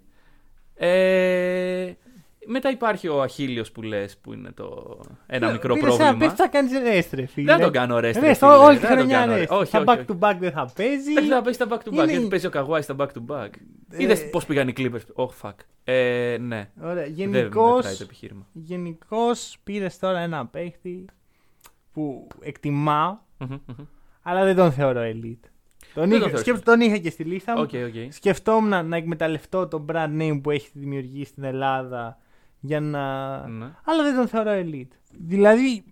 Ε, 0.76 1.92
μετά 2.50 2.70
υπάρχει 2.70 3.08
ο 3.08 3.22
Αχίλιος 3.22 3.72
που 3.72 3.82
λες 3.82 4.18
που 4.18 4.34
είναι 4.34 4.52
το 4.52 5.00
ένα 5.28 5.52
μικρό 5.52 5.74
Πήρες 5.74 5.88
πρόβλημα. 5.88 6.10
Ένα 6.10 6.18
παίχτη 6.20 6.36
θα 6.36 6.48
κάνεις 6.48 6.72
rest, 6.80 7.14
ρε 7.14 7.26
φίλε. 7.26 7.52
Δεν 7.52 7.62
τον 7.62 7.72
κάνω 7.72 7.98
rest, 7.98 8.02
ρε 8.02 8.20
Ρε, 8.20 8.34
φίλε, 8.34 8.52
όλη 8.52 8.76
τη 8.78 8.80
δεν 8.82 8.90
τον 8.90 8.98
χρονιά 8.98 9.20
κάνω 9.20 9.34
rest. 9.36 9.52
rest. 9.52 9.58
Όχι, 9.60 9.72
Τα 9.72 9.78
όχι, 9.80 9.88
back 9.90 9.98
όχι. 9.98 10.06
to 10.08 10.28
back 10.30 10.36
δεν 10.40 10.52
θα 10.52 10.72
παίζει. 10.76 11.14
Δεν 11.14 11.28
θα 11.28 11.42
παίζει 11.42 11.58
τα 11.60 11.68
back 11.70 11.78
to 11.78 11.90
back. 11.90 11.94
Είναι- 11.94 12.06
Γιατί 12.12 12.28
παίζει 12.28 12.46
ο 12.46 12.50
Καγουάη 12.50 12.82
στα 12.82 12.96
back 13.00 13.08
to 13.08 13.26
back. 13.36 13.50
Ε, 13.92 14.04
Είδες 14.04 14.30
πώς 14.30 14.46
πήγαν 14.46 14.68
οι 14.68 14.74
Clippers. 14.78 15.26
Oh 15.26 15.28
fuck. 15.42 15.54
Ε, 15.84 16.38
ναι. 16.40 16.70
Ωραία. 16.82 17.04
Δεν 17.04 17.12
Γενικώς 17.14 17.76
μετράει 17.76 17.96
το 17.96 18.04
επιχείρημα. 18.04 18.46
γενικώς 18.54 19.58
πήρες 19.64 20.00
τώρα 20.00 20.20
ένα 20.20 20.46
παίχτη 20.46 21.06
που 21.94 22.28
εκτιμάω, 22.42 23.10
Μμμ, 23.10 23.16
μμμ. 23.16 23.27
Αλλά 24.22 24.44
δεν 24.44 24.56
τον 24.56 24.72
θεωρώ 24.72 25.02
elite. 25.04 25.50
Τον, 25.94 26.10
Δεν 26.10 26.12
είχα, 26.12 26.20
τον 26.20 26.30
θεωρείς 26.30 26.40
σκέφ- 26.40 26.64
τον 26.64 26.82
είχα 26.82 26.98
και 26.98 27.10
στη 27.10 27.24
λίστα 27.24 27.54
μου. 27.56 27.62
Οκ, 27.62 27.70
οκ. 27.74 28.14
Σκεφτόμουν 28.14 28.88
να 28.88 28.96
εκμεταλλευτώ 28.98 29.68
το 29.68 29.86
brand 29.90 30.20
name 30.22 30.40
που 30.44 30.52
έχει 30.52 30.70
δημιουργήσει 30.74 31.30
στην 31.32 31.44
Ελλάδα 31.44 32.18
για 32.60 32.80
να. 32.80 33.48
Ναι. 33.48 33.66
Αλλά 33.84 34.04
δεν 34.04 34.16
τον 34.16 34.28
θεωρώ 34.28 34.52
elite. 34.54 34.88
Δηλαδή, 35.12 35.84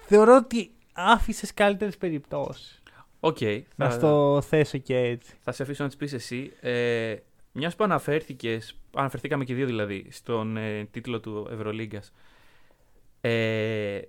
θεωρώ 0.00 0.36
ότι 0.36 0.70
άφησες 0.92 1.54
καλύτερες 1.54 1.96
περιπτώσεις. 1.96 2.82
Οκ. 3.20 3.38
Να 3.76 3.86
Θα, 3.86 3.90
στο 3.90 4.40
θέσω 4.46 4.78
και 4.78 4.96
έτσι. 4.98 5.34
θα 5.40 5.52
σε 5.52 5.62
αφήσω 5.62 5.82
να 5.82 5.88
τις 5.88 5.98
πεις 5.98 6.12
εσύ. 6.12 6.52
Ε, 6.60 7.14
Μιας 7.52 7.76
που 7.76 7.84
αναφέρθηκε, 7.84 8.58
αναφερθήκαμε 8.94 9.44
και 9.44 9.52
οι 9.52 9.56
δύο 9.56 9.66
δηλαδή, 9.66 10.06
στον 10.10 10.56
ε, 10.56 10.84
τίτλο 10.90 11.20
του 11.20 11.48
Ευρωλίγκας. 11.52 12.12
Ε, 13.20 14.00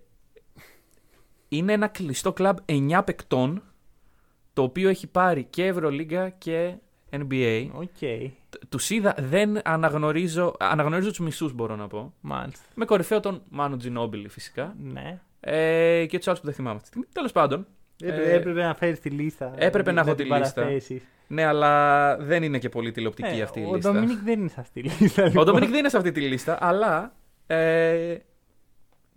είναι 1.50 1.74
ένα 1.74 1.88
κλειστό 1.88 2.34
κλαμπ 2.34 2.58
9 2.66 3.02
παικτών 3.06 3.64
το 4.54 4.62
οποίο 4.62 4.90
έχει 4.90 5.08
πάρει 5.08 5.44
και 5.44 5.66
Ευρωλίγκα 5.66 6.30
και 6.30 6.74
NBA. 7.12 7.68
Οκ. 7.74 7.88
Τους 8.70 8.90
είδα, 8.90 9.16
δεν 9.20 9.60
αναγνωρίζω, 9.64 10.56
αναγνωρίζω 10.60 11.10
τους 11.10 11.20
μισούς 11.20 11.54
μπορώ 11.54 11.76
να 11.76 11.88
πω. 11.88 12.14
Μάλιστα. 12.22 12.66
Με 12.76 12.86
κορυφαίο 12.86 13.20
τον 13.20 13.42
Μάνο 13.50 13.78
Τζινόμπιλι 13.78 14.28
φυσικά. 14.30 14.76
Ναι. 14.84 15.20
Ε, 15.40 16.06
και 16.06 16.18
τους 16.18 16.28
άλλους 16.28 16.40
που 16.40 16.46
δεν 16.46 16.56
θυμάμαι 16.56 16.76
αυτή 16.76 16.82
τη 16.90 16.96
στιγμή. 16.96 17.08
Τέλος 17.14 17.32
πάντων. 17.32 17.68
Έπρεπε, 18.04 18.32
Ε, 18.32 18.36
έπρεπε 18.36 18.62
να 18.64 18.74
φέρεις 18.76 19.00
τη 19.00 19.10
λίστα. 19.10 19.54
έπρεπε 19.56 19.92
να 19.92 20.02
έχω 20.02 20.16
την 20.16 20.28
τη 20.30 20.34
λίστα. 20.38 20.54
παραθέσεις. 20.62 21.04
Ναι, 21.28 21.44
αλλά 21.46 22.18
δεν 22.18 22.44
είναι 22.44 22.60
και 22.60 22.70
πολύ 22.70 22.92
τηλεοπτική 22.92 23.40
Ε, 23.40 23.42
αυτή 23.42 23.60
η 23.60 23.66
ο 23.66 23.76
λίστα. 23.76 23.92
Ντομινίκ 23.92 24.18
δεν 24.24 24.40
είναι 24.40 24.50
σε 24.50 24.60
αυτή 24.60 24.82
τη 24.82 24.90
λίστα. 25.04 25.24
Ο 25.24 25.26
λοιπόν. 25.26 25.46
Ντομινίκ 25.46 25.70
δεν 25.70 25.80
είναι 25.80 25.90
σε 25.90 25.98
αυτή 25.98 26.12
τη 26.12 26.22
λίστα, 26.22 26.58
αλλά. 26.62 27.14
Ε, 27.48 28.16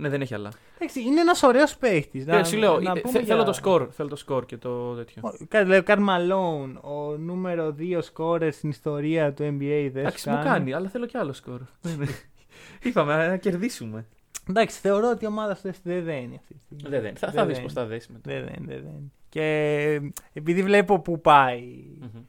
ναι, 0.03 0.09
δεν 0.09 0.21
έχει 0.21 0.35
άλλα. 0.35 0.51
Εντάξει, 0.75 1.01
είναι 1.01 1.21
ένας 1.21 1.43
ωραίος 1.43 1.77
παίχτης. 1.77 2.27
Ναι, 2.27 2.45
σου 2.45 2.57
λέω, 2.57 2.77
ε, 2.77 3.01
θε- 3.09 3.25
θέλω 3.25 3.45
το 3.45 3.53
σκορ. 3.53 3.89
Θέλω 3.93 4.09
το 4.09 4.17
σκορ 4.17 4.45
και 4.47 4.57
το 4.57 4.95
τέτοιο. 4.95 5.23
Κάτι 5.49 5.69
λέει 5.69 5.79
ο 5.79 5.83
Καρ 5.83 5.99
Μαλόν, 5.99 6.77
ο 6.83 7.17
νούμερο 7.19 7.75
2 7.79 7.99
σκόρερ 8.03 8.53
στην 8.53 8.71
ιστορία 8.71 9.33
του 9.33 9.43
NBA. 9.43 9.89
Δεν 9.93 9.97
Εντάξει, 9.97 10.23
σου 10.23 10.31
μου 10.31 10.43
κάνει, 10.45 10.73
αλλά 10.73 10.89
θέλω 10.89 11.07
και 11.07 11.19
άλλο 11.19 11.33
σκορ. 11.33 11.61
Ναι, 11.83 12.07
Είπαμε 12.83 13.27
να 13.27 13.37
κερδίσουμε. 13.37 14.07
Εντάξει, 14.49 14.79
θεωρώ 14.81 15.11
ότι 15.11 15.25
η 15.25 15.27
ομάδα 15.27 15.55
σου 15.55 15.71
δεν 15.83 16.05
δένει 16.05 16.37
αυτή 16.41 16.55
τη 16.55 16.61
στιγμή. 16.65 16.89
Δεν, 16.89 17.03
δεν. 17.03 17.17
Θα, 17.17 17.27
θα 17.27 17.33
Δεν 17.33 17.47
δεις 17.47 17.55
δένει. 17.55 17.67
πώς 17.67 17.73
θα 17.75 17.85
δέσει 17.87 18.13
μετά. 18.13 18.31
Δεν 18.31 18.45
δένει, 18.45 18.67
δεν 18.67 18.83
δένει. 18.83 19.13
Και 19.29 20.11
επειδή 20.33 20.63
βλέπω 20.63 20.99
που 21.01 21.21
πάει, 21.21 21.63
Μμμ. 22.01 22.23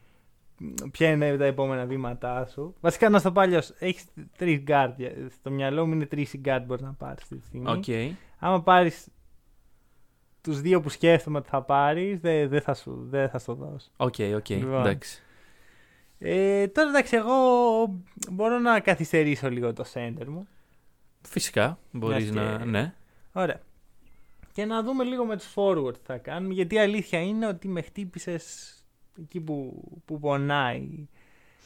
Ποια 0.92 1.10
είναι 1.10 1.38
τα 1.38 1.46
επόμενα 1.46 1.86
βήματά 1.86 2.46
σου. 2.46 2.76
Βασικά 2.82 3.10
να 3.10 3.20
στο 3.20 3.32
πω 3.32 3.42
αλλιώς, 3.42 3.74
έχεις 3.80 4.06
τρεις 4.38 4.60
γκάρτ. 4.60 5.00
Στο 5.40 5.52
μυαλό 5.52 5.86
μου 5.88 5.94
είναι 5.94 6.06
τρεις 6.06 6.34
γκάρτ 6.38 6.66
μπορείς 6.66 6.84
να 6.84 6.94
πάρεις 6.94 7.22
αυτή 7.24 7.36
τη 7.38 7.46
στιγμή. 7.46 7.70
Οκ. 7.72 8.14
Άμα 8.40 8.62
πάρεις 8.62 9.08
τους 10.42 10.62
δύο 10.62 10.82
που 10.82 10.90
σκέφτομαι 10.90 11.38
ότι 11.38 11.50
θα 11.50 11.62
πάρεις, 11.62 12.20
δεν 12.20 12.50
δεν 12.50 12.62
θα, 12.62 12.74
σου, 12.74 13.06
δεν 13.10 13.30
θα 13.30 13.40
στο 13.40 13.54
δώσω. 13.54 13.90
Οκ, 13.98 14.16
οκ. 14.36 14.50
Λοιπόν. 14.50 14.80
Εντάξει. 14.80 15.22
Ε, 16.20 16.68
τώρα 16.68 16.90
εντάξει, 16.90 17.16
εγώ 17.16 17.34
μπορώ 18.32 18.60
να 18.60 18.80
καθυστερήσω 18.80 19.50
λίγο 19.50 19.74
το 19.74 19.86
center 19.94 20.26
μου. 20.28 20.48
Φυσικά 21.22 21.78
μπορείς 21.92 22.32
Μιας 22.32 22.52
να. 22.52 22.58
και- 22.58 22.66
Ναι. 22.66 22.94
Ωραία. 23.34 23.62
Και 24.54 24.66
να 24.66 24.84
δούμε 24.84 25.04
λίγο 25.04 25.26
με 25.26 25.38
τους 25.38 25.54
forward 25.56 25.94
τι 25.94 26.00
θα 26.04 26.18
κάνουμε, 26.18 26.54
γιατί 26.54 26.76
η 26.76 26.80
αλήθεια 26.80 27.20
είναι 27.22 27.48
ότι 27.48 27.68
με 27.68 27.82
χτύπησες 27.82 28.74
εκεί 29.22 29.42
που, 29.42 29.84
που 30.06 30.20
πονάει. 30.20 31.08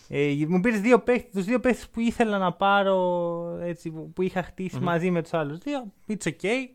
Ε, 0.10 0.34
μου 0.48 0.60
πήρες 0.60 0.82
δύο 0.82 1.00
παίχτες, 1.00 1.32
τους 1.34 1.46
δύο 1.46 1.60
παίχτες 1.60 1.90
που 1.90 2.00
ήθελα 2.00 2.38
να 2.38 2.54
πάρω, 2.54 3.60
έτσι, 3.62 3.92
που, 3.92 4.12
που 4.14 4.22
είχα 4.22 4.44
χτίσει 4.44 4.76
Μμμ. 4.76 4.84
μαζί 4.84 5.12
με 5.12 5.22
τους 5.22 5.34
άλλους 5.34 5.58
δύο. 5.58 5.94
It's 6.08 6.28
okay. 6.28 6.70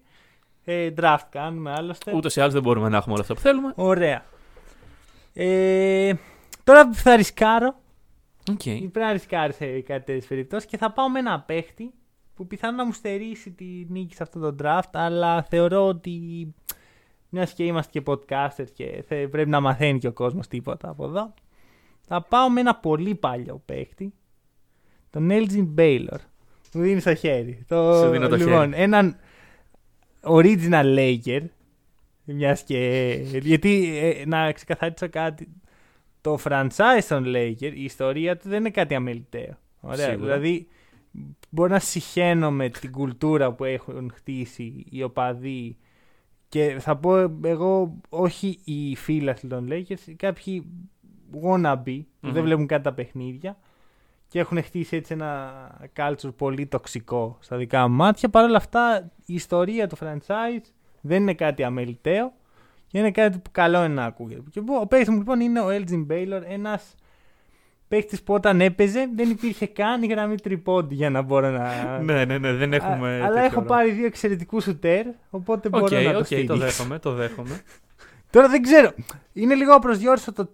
Ε, 0.65 0.91
draft 0.97 1.27
κάνουμε 1.31 1.73
άλλωστε. 1.73 2.13
Ούτως 2.15 2.37
ή 2.37 2.41
άλλως 2.41 2.53
δεν 2.53 2.63
μπορούμε 2.63 2.89
να 2.89 2.97
έχουμε 2.97 3.13
όλα 3.13 3.23
αυτά 3.23 3.35
που 3.35 3.41
θέλουμε. 3.41 3.73
Ωραία. 3.77 4.25
Ε, 5.33 6.15
τώρα 6.65 6.93
θα 6.93 7.17
ρισκάρω 7.17 7.81
ΟΚ. 8.51 8.63
Πρέπει 8.63 8.99
να 8.99 9.13
ρισκάρεις 9.13 9.57
σε 9.57 9.81
κάτι 9.81 10.05
τέτοιες 10.05 10.27
περιπτώσεις 10.27 10.69
και 10.69 10.77
θα 10.77 10.93
πάω 10.93 11.11
με 11.11 11.19
ένα 11.19 11.41
παίχτη 11.41 11.93
που 12.35 12.47
πιθανόν 12.47 12.77
να 12.77 12.85
μου 12.85 12.93
στερήσει 12.93 13.51
τη 13.51 13.65
νίκη 13.89 14.15
σε 14.15 14.23
αυτό 14.23 14.41
το 14.41 14.57
draft, 14.63 14.91
αλλά 14.93 15.43
θεωρώ 15.43 15.87
ότι 15.87 16.55
μιας 17.33 17.53
και 17.53 17.65
είμαστε 17.65 18.01
και 18.01 18.03
podcasters 18.07 18.71
και 18.73 19.05
θε- 19.07 19.29
πρέπει 19.29 19.51
να 19.51 19.61
μαθαίνει 19.61 19.99
και 19.99 20.07
ο 20.07 20.13
κόσμος 20.13 20.49
τίποτα 20.49 20.89
από 20.89 21.05
εδώ. 21.05 21.35
Θα 22.07 22.23
πάω 22.23 22.51
με 22.51 22.61
ένα 22.61 22.75
πολύ 22.75 23.15
παλιό 23.15 23.63
παίχτη, 23.65 24.15
τον 25.11 25.29
Elgin 25.31 25.75
Baylor. 25.77 26.19
Μου 26.75 26.83
δίνει 26.83 27.03
το 27.03 27.15
χέρι. 27.15 27.65
Το, 27.69 27.95
Σου 27.95 28.11
δίνω 28.11 28.29
το 28.29 28.37
λοιπόν, 28.37 28.71
χέρι. 28.71 28.83
Έναν 28.83 29.17
original 30.21 30.97
Laker. 30.99 31.41
Μιας 32.25 32.63
και... 32.63 33.21
Γιατί 33.43 33.99
ε, 33.99 34.27
να 34.27 34.53
ξεκαθαρίσω 34.53 35.09
κάτι. 35.09 35.49
Το 36.21 36.39
franchise 36.45 37.05
των 37.09 37.25
Laker, 37.27 37.73
η 37.75 37.85
ιστορία 37.85 38.37
του 38.37 38.49
δεν 38.49 38.59
είναι 38.59 38.71
κάτι 38.71 38.95
αμεληταίο. 38.95 39.59
Ωραία. 39.81 40.09
Σίγουρα. 40.09 40.39
Δηλαδή, 40.39 40.67
μπορώ 41.51 41.73
να 41.73 41.79
συχαίνω 41.79 42.51
με 42.51 42.69
την 42.69 42.91
κουλτούρα 42.93 43.53
που 43.53 43.65
έχουν 43.65 44.13
χτίσει 44.15 44.87
οι 44.91 45.03
οπαδοί 45.03 45.77
και 46.53 46.77
θα 46.81 46.97
πω 46.97 47.39
εγώ 47.45 48.01
όχι 48.09 48.61
οι 48.65 48.97
φίλαθλοι 48.97 49.49
των 49.49 49.69
Lakers, 49.71 50.13
κάποιοι 50.17 50.67
wannabe 51.43 52.03
που 52.21 52.27
Μμμ. 52.27 52.33
δεν 52.33 52.43
βλέπουν 52.43 52.67
καν 52.67 52.83
τα 52.83 52.93
παιχνίδια 52.93 53.59
και 54.29 54.39
έχουν 54.39 54.63
χτίσει 54.63 54.97
έτσι 54.97 55.13
ένα 55.13 55.53
culture 55.97 56.35
πολύ 56.37 56.67
τοξικό 56.67 57.39
στα 57.41 57.57
δικά 57.57 57.89
μου 57.89 57.95
μάτια. 57.95 58.29
Παρ' 58.29 58.45
όλα 58.45 58.57
αυτά 58.57 59.11
η 59.27 59.35
ιστορία 59.35 59.87
του 59.87 59.97
franchise 60.01 60.71
δεν 61.01 61.23
είναι 61.23 61.35
κάτι 61.35 61.63
αμελητέο 61.63 62.33
και 62.87 62.99
είναι 62.99 63.11
κάτι 63.11 63.39
που 63.39 63.51
καλό 63.51 63.85
είναι 63.85 63.95
να 63.95 64.05
ακούγεται. 64.05 64.43
Και 64.51 64.63
ο 64.81 64.87
παίκτης 64.87 65.09
μου 65.09 65.17
λοιπόν 65.17 65.41
είναι 65.41 65.61
ο 65.61 65.67
Elgin 65.69 66.07
Baylor, 66.11 66.43
ένας 66.45 66.95
παίκτης 67.93 68.23
που 68.23 68.35
όταν 68.35 68.61
έπαιζε 68.61 69.09
δεν 69.15 69.31
υπήρχε 69.31 69.67
καν 69.67 70.03
η 70.03 70.07
γραμμή 70.07 70.35
τριπόντι 70.37 70.95
για 70.95 71.11
να 71.11 71.23
μπορώ 71.23 71.51
να... 71.51 71.99
ναι, 71.99 72.25
ναι, 72.25 72.39
ναι, 72.39 72.53
δεν 72.53 72.73
έχουμε. 72.73 73.09
Α, 73.09 73.15
αλλά 73.15 73.27
τέτοιο 73.27 73.45
έχω 73.45 73.55
ρόλο. 73.55 73.67
πάρει 73.67 73.91
δύο 73.91 74.07
εξαιρετικούς 74.07 74.65
σουτέρ, 74.65 75.07
οπότε 75.31 75.69
Οκ, 75.73 75.81
μπορώ 75.81 76.01
να 76.01 76.13
το 76.13 76.19
οκ, 76.19 76.19
το 76.19 76.25
στηρίξω. 76.25 76.57
δέχομαι, 76.57 76.99
το 76.99 77.13
δέχομαι. 77.13 77.61
Τώρα 78.31 78.49
δεν 78.49 78.63
ξέρω. 78.63 78.91
Είναι 79.33 79.55
λίγο 79.55 79.75
απροσδιόριστο 79.75 80.33
το 80.33 80.51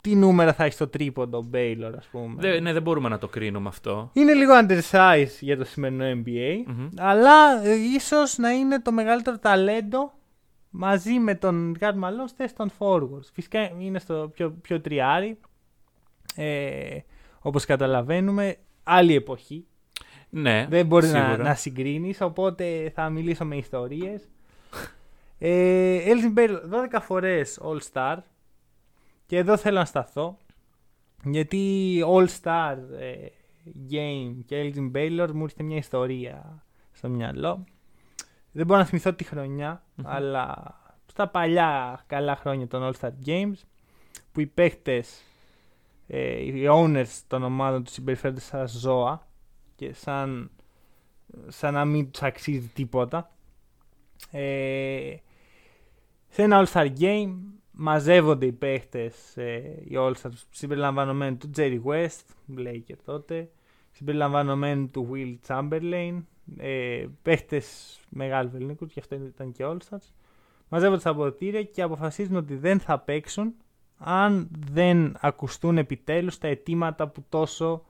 τι 0.00 0.14
νούμερα 0.14 0.52
θα 0.52 0.64
έχει 0.64 0.72
στο 0.72 0.88
τρίποντο 0.88 1.38
ο 1.38 1.42
Μπέιλορ, 1.42 1.96
ας 1.96 2.06
πούμε. 2.06 2.34
δεν, 2.38 2.62
ναι, 2.62 2.72
δεν 2.72 2.82
μπορούμε 2.82 3.08
να 3.08 3.18
το 3.18 3.28
κρίνουμε 3.28 3.68
αυτό. 3.68 4.10
Είναι 4.12 4.34
λίγο 4.34 4.52
undersize 4.66 5.36
για 5.40 5.56
το 5.56 5.64
σημερινό 5.64 6.04
NBA, 6.24 6.62
Μμμ. 6.66 6.88
αλλά 6.96 7.64
ε, 7.64 7.74
ίσως 7.94 8.38
να 8.38 8.50
είναι 8.50 8.80
το 8.80 8.92
μεγαλύτερο 8.92 9.38
ταλέντο 9.38 10.12
μαζί 10.70 11.18
με 11.18 11.34
τον 11.34 11.74
Γκάρτ 11.78 11.96
Μαλόνς 11.96 12.30
στη 12.30 12.42
θέση 12.42 12.54
των 12.54 12.70
forwards. 12.78 13.28
Φυσικά 13.32 13.70
είναι 13.78 13.98
στο 13.98 14.30
πιο, 14.34 14.50
πιο 14.50 14.80
τριάρι, 14.80 15.38
ε, 16.36 16.98
όπως 17.40 17.64
καταλαβαίνουμε, 17.64 18.56
άλλη 18.82 19.14
εποχή. 19.14 19.66
Ναι, 20.30 20.66
Δεν 20.68 20.86
μπορείς 20.86 21.12
να, 21.12 21.24
σίγουρα. 21.24 21.42
να 21.42 21.54
συγκρίνεις, 21.54 22.20
οπότε 22.20 22.92
θα 22.94 23.08
μιλήσω 23.10 23.44
με 23.44 23.56
ιστορίες. 23.56 24.28
Ε, 25.38 25.98
Elgin 26.04 26.38
Baylor 26.38 26.58
12 26.96 26.98
φορές 27.00 27.60
All 27.62 27.78
Star 27.92 28.16
και 29.26 29.36
εδώ 29.36 29.56
θέλω 29.56 29.78
να 29.78 29.84
σταθώ 29.84 30.38
γιατί 31.24 32.02
All 32.06 32.26
Star 32.42 32.76
ε, 32.98 33.14
Game 33.90 34.34
και 34.46 34.72
Elgin 34.74 34.96
Baylor 34.96 35.28
μου 35.34 35.42
έρχεται 35.42 35.62
μια 35.62 35.76
ιστορία 35.76 36.64
στο 36.92 37.08
μυαλό. 37.08 37.64
Δεν 38.52 38.66
μπορώ 38.66 38.78
να 38.80 38.86
θυμηθώ 38.86 39.12
τη 39.12 39.24
χρονιά, 39.24 39.82
αλλά 40.02 40.74
στα 41.06 41.28
παλιά 41.28 42.04
καλά 42.06 42.36
χρόνια 42.36 42.66
των 42.66 42.92
All 42.92 43.00
Star 43.00 43.10
Games 43.26 43.60
που 44.32 44.40
οι 44.40 44.46
παίχτες, 44.46 45.22
ε, 46.06 46.42
οι 46.42 46.66
owners 46.70 47.20
των 47.26 47.42
ομάδων 47.42 47.84
τους 47.84 47.92
συμπεριφέρονται 47.92 48.40
σαν 48.40 48.68
ζώα 48.68 49.28
και 49.76 49.92
σαν, 49.92 50.50
σαν 51.48 51.74
να 51.74 51.84
μην 51.84 52.10
τους 52.10 52.22
αξίζει 52.22 52.68
τίποτα. 52.68 53.30
Ε, 54.30 55.16
σε 56.28 56.42
ένα 56.42 56.66
All-Star 56.66 56.88
Game 56.98 57.34
μαζεύονται 57.70 58.46
οι 58.46 58.52
παίχτες, 58.52 59.36
ε, 59.36 59.82
οι 59.84 59.94
All-Stars 59.94 60.42
συμπεριλαμβανομένου 60.50 61.36
του 61.36 61.50
Jerry 61.56 61.80
West, 61.84 62.24
Blaker 62.56 62.96
τότε, 63.04 63.50
συμπεριλαμβανομένου 63.90 64.90
του 64.90 65.10
Will 65.12 65.36
Chamberlain, 65.46 66.22
ε, 66.56 67.06
παίχτες 67.22 67.98
μεγάλου 68.08 68.50
ελληνικού 68.54 68.86
και 68.86 69.00
αυτό 69.00 69.14
ήταν 69.14 69.52
και 69.52 69.64
All-Stars. 69.66 70.12
Μαζεύονται 70.68 71.00
στα 71.00 71.10
αποδοτήρια 71.10 71.62
και 71.62 71.82
αποφασίζουν 71.82 72.36
ότι 72.36 72.56
δεν 72.56 72.80
θα 72.80 72.98
παίξουν 72.98 73.54
αν 73.98 74.48
δεν 74.72 75.16
ακουστούν 75.20 75.78
επιτέλους 75.78 76.38
τα 76.38 76.48
αιτήματα 76.48 77.08
που 77.08 77.24
τόσο 77.28 77.84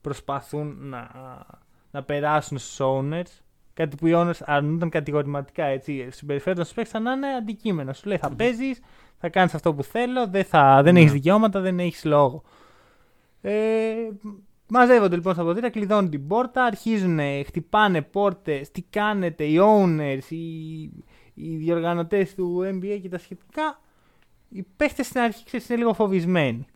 προσπαθούν 0.00 0.76
να, 0.80 1.08
να 1.90 2.02
περάσουν 2.02 2.58
στους 2.58 2.78
owners. 2.80 3.40
Κάτι 3.74 3.96
που 3.96 4.06
οι 4.06 4.12
owners 4.14 4.40
αρνούνταν 4.44 4.88
κατηγορηματικά. 4.88 5.64
Έτσι. 5.64 6.08
Συμπεριφέρονταν 6.10 6.64
στους 6.64 6.76
παίκτες 6.76 6.92
σαν 6.92 7.02
να 7.02 7.12
είναι 7.12 7.34
αντικείμενα. 7.34 7.92
Σου 7.92 8.08
λέει 8.08 8.18
θα 8.18 8.30
παίζεις, 8.34 8.80
θα 9.18 9.28
κάνεις 9.28 9.54
αυτό 9.54 9.74
που 9.74 9.82
θέλω, 9.82 10.26
δεν, 10.26 10.44
θα, 10.44 10.82
δεν 10.82 10.94
Ναι. 10.94 11.00
έχεις 11.00 11.12
δικαιώματα, 11.12 11.60
δεν 11.60 11.78
έχεις 11.78 12.04
λόγο. 12.04 12.42
Ε, 13.40 13.94
μαζεύονται 14.68 15.14
λοιπόν 15.14 15.34
στα 15.34 15.42
ποτήρια, 15.42 15.70
κλειδώνουν 15.70 16.10
την 16.10 16.26
πόρτα, 16.26 16.64
αρχίζουν, 16.64 17.18
χτυπάνε 17.46 18.02
πόρτες, 18.02 18.70
τι 18.70 18.82
κάνετε, 18.82 19.44
οι 19.44 19.58
owners, 19.60 20.28
οι, 20.28 20.82
οι 21.34 21.56
διοργανωτές 21.56 22.34
του 22.34 22.60
NBA 22.64 22.98
και 23.02 23.08
τα 23.08 23.18
σχετικά. 23.18 23.80
Οι 24.54 24.66
παίχτες 24.76 25.06
στην 25.06 25.20
αρχή 25.20 25.44
ξέρεις, 25.44 25.68
είναι 25.68 25.78
λίγο 25.78 25.94
φοβισμένοι. 25.94 26.66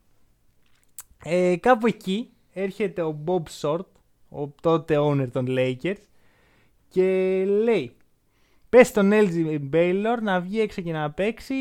Ε, 1.24 1.56
κάπου 1.56 1.86
εκεί 1.86 2.30
έρχεται 2.52 3.02
ο 3.02 3.18
Bob 3.26 3.42
Short, 3.60 3.86
ο 4.28 4.48
τότε 4.60 4.96
owner 4.98 5.28
των 5.32 5.46
Lakers 5.48 6.02
και 6.88 7.44
λέει 7.46 7.92
πες 8.68 8.92
τον 8.92 9.10
LG 9.12 9.58
Baylor 9.72 10.18
να 10.22 10.40
βγει 10.40 10.60
έξω 10.60 10.82
και 10.82 10.92
να 10.92 11.10
παίξει 11.10 11.54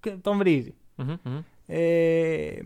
και 0.00 0.10
τον 0.10 0.38
βρίζει. 0.38 0.74
Μμμ, 0.96 1.16
μμμ. 1.24 1.38
Ε, 1.66 2.62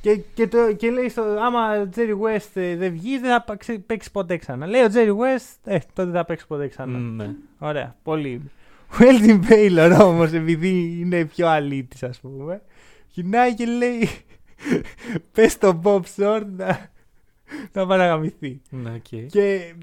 και, 0.00 0.16
και, 0.34 0.48
το, 0.48 0.72
και 0.72 0.90
λέει 0.90 1.08
στο, 1.08 1.22
άμα 1.22 1.80
ο 1.80 1.88
Jerry 1.96 2.18
West 2.20 2.50
ε, 2.54 2.76
δεν 2.76 2.92
βγει 2.92 3.18
δεν 3.18 3.30
θα 3.30 3.42
παίξει, 3.42 3.78
παίξεις 3.78 4.10
ποτέ 4.10 4.36
ξανά. 4.36 4.66
Λέει 4.66 4.82
ο 4.82 4.88
Jerry 4.94 5.16
West, 5.16 5.58
ε, 5.64 5.78
τότε 5.78 6.04
δεν 6.10 6.12
θα 6.12 6.24
παίξεις 6.24 6.46
ποτέ 6.46 6.68
ξανά. 6.68 6.98
Ναι. 6.98 7.34
Ωραία, 7.58 7.96
πολύ. 8.02 8.50
Ο 8.92 8.96
Elgin 8.98 9.40
Baylor 9.48 9.98
όμως 10.00 10.32
επειδή 10.32 10.98
είναι 11.00 11.24
πιο 11.24 11.48
αλήτης 11.48 12.02
ας 12.02 12.20
πούμε 12.20 12.62
γυρνάει 13.08 13.54
και 13.54 13.66
λέει 13.66 14.08
πες 15.32 15.52
στον 15.52 15.80
Bob 15.84 16.00
Short 16.16 16.42
να, 16.56 16.90
να 17.72 17.86
πάει 17.86 17.98
να 17.98 18.06
γαμηθεί. 18.06 18.60
Ναι, 18.70 18.90
οκ. 18.90 19.26
Και 19.26 19.74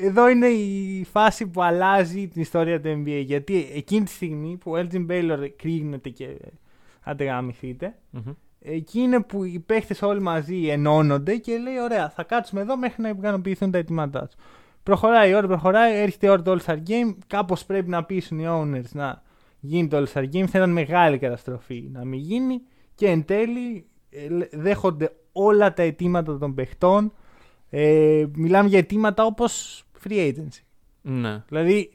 εδώ 0.00 0.28
είναι 0.28 0.46
η 0.46 1.04
φάση 1.12 1.46
που 1.46 1.62
αλλάζει 1.62 2.28
την 2.28 2.42
ιστορία 2.42 2.80
του 2.80 3.02
NBA 3.02 3.22
γιατί 3.24 3.70
εκείνη 3.74 4.04
τη 4.04 4.10
στιγμή 4.10 4.56
που 4.56 4.70
ο 4.70 4.74
Elgin 4.76 5.06
Baylor 5.10 5.48
κρίνεται 5.56 6.08
και 6.08 6.36
άντε 7.00 7.24
γαμηθείτε 7.24 7.94
Μμμ. 8.10 8.32
εκεί 8.62 9.00
είναι 9.00 9.20
που 9.20 9.44
οι 9.44 9.58
παίχτες 9.66 10.02
όλοι 10.02 10.20
μαζί 10.20 10.66
ενώνονται 10.66 11.36
και 11.36 11.56
λέει 11.58 11.80
ωραία 11.80 12.10
θα 12.10 12.22
κάτσουμε 12.22 12.60
εδώ 12.60 12.76
μέχρι 12.76 13.02
να 13.02 13.08
ικανοποιηθούν 13.08 13.70
τα 13.70 13.78
αιτήματά 13.78 14.26
τους. 14.26 14.34
Προχωράει 14.88 15.30
η 15.30 15.34
ώρα, 15.34 15.46
προχωράει, 15.46 15.98
έρχεται 15.98 16.26
η 16.26 16.30
ώρα 16.30 16.42
του 16.42 16.58
All-Star 16.58 16.76
Game. 16.88 17.16
Κάπως 17.26 17.64
πρέπει 17.64 17.88
να 17.88 18.04
πείσουν 18.04 18.38
οι 18.38 18.44
owners 18.48 18.90
να 18.92 19.22
γίνει 19.60 19.88
το 19.88 19.96
All-Star 19.96 20.22
Game. 20.22 20.44
Θα 20.46 20.58
ήταν 20.58 20.70
μεγάλη 20.70 21.18
καταστροφή 21.18 21.88
να 21.92 22.04
μην 22.04 22.20
γίνει. 22.20 22.60
Και 22.94 23.06
εν 23.06 23.24
τέλει 23.24 23.86
ε, 24.10 24.28
λέ- 24.28 24.56
δέχονται 24.56 25.12
όλα 25.32 25.72
τα 25.72 25.82
αιτήματα 25.82 26.38
των 26.38 26.54
παιχτών. 26.54 27.12
Ε, 27.70 28.24
μιλάμε 28.34 28.68
για 28.68 28.78
αιτήματα 28.78 29.24
όπως 29.24 29.84
free 30.04 30.32
agency. 30.32 30.62
Ναι. 31.02 31.42
Δηλαδή, 31.48 31.90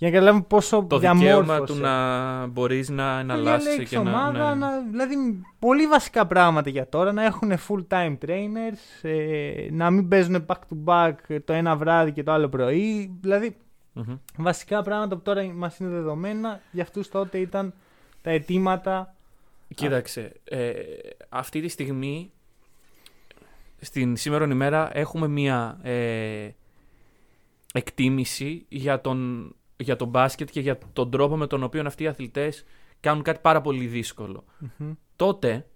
για 0.00 0.08
να 0.08 0.14
καταλάβουμε 0.14 0.44
πόσο 0.48 0.84
Το 0.88 0.98
δικαίωμα 0.98 1.18
διαμόρφωσε. 1.20 1.72
του 1.72 1.78
να 1.80 2.46
μπορείς 2.46 2.88
να 2.88 3.04
να 3.14 3.20
εναλλάσσεις 3.20 3.64
διαλέξεις 3.64 3.88
και 3.98 4.04
να. 4.04 4.10
ομάδα, 4.10 4.54
ναι. 4.54 4.66
να- 4.66 4.80
δηλαδή 4.90 5.14
πολύ 5.58 5.86
βασικά 5.86 6.26
πράγματα 6.26 6.70
για 6.70 6.88
τώρα, 6.88 7.12
να 7.12 7.24
έχουν 7.24 7.52
full 7.68 7.86
time 7.88 8.18
trainers, 8.26 9.02
ε, 9.08 9.68
να 9.70 9.90
μην 9.90 10.08
παίζουν 10.08 10.46
back 10.46 10.54
to 10.54 10.84
back 10.84 11.12
το 11.44 11.52
ένα 11.52 11.76
βράδυ 11.76 12.12
και 12.12 12.22
το 12.22 12.32
άλλο 12.32 12.48
πρωί, 12.48 13.16
δηλαδή 13.20 13.56
Μμμ. 13.92 14.14
βασικά 14.36 14.82
πράγματα 14.82 15.16
που 15.16 15.22
τώρα 15.22 15.42
μας 15.54 15.78
είναι 15.78 15.90
δεδομένα, 15.90 16.60
για 16.70 16.82
αυτούς 16.82 17.08
τότε 17.08 17.38
ήταν 17.38 17.74
τα 18.22 18.30
αιτήματα. 18.30 19.14
Κοίταξε, 19.74 20.32
ε, 20.44 20.72
αυτή 21.28 21.60
τη 21.60 21.68
στιγμή, 21.68 22.30
στην 23.80 24.16
σήμερα 24.16 24.44
ημέρα, 24.44 24.90
έχουμε 24.92 25.28
μία 25.28 25.78
ε, 25.82 26.48
εκτίμηση 27.72 28.64
για 28.68 29.00
τον, 29.00 29.52
για 29.80 29.96
τον 29.96 30.08
μπάσκετ 30.08 30.50
και 30.50 30.60
για 30.60 30.78
τον 30.92 31.10
τρόπο 31.10 31.36
με 31.36 31.46
τον 31.46 31.62
οποίο 31.62 31.82
αυτοί 31.86 32.02
οι 32.02 32.06
αθλητές 32.06 32.64
κάνουν 33.00 33.22
κάτι 33.22 33.38
πάρα 33.42 33.60
πολύ 33.60 33.86
δύσκολο. 33.86 34.44
Μμμ. 34.58 34.92
Τότε, 35.16 35.66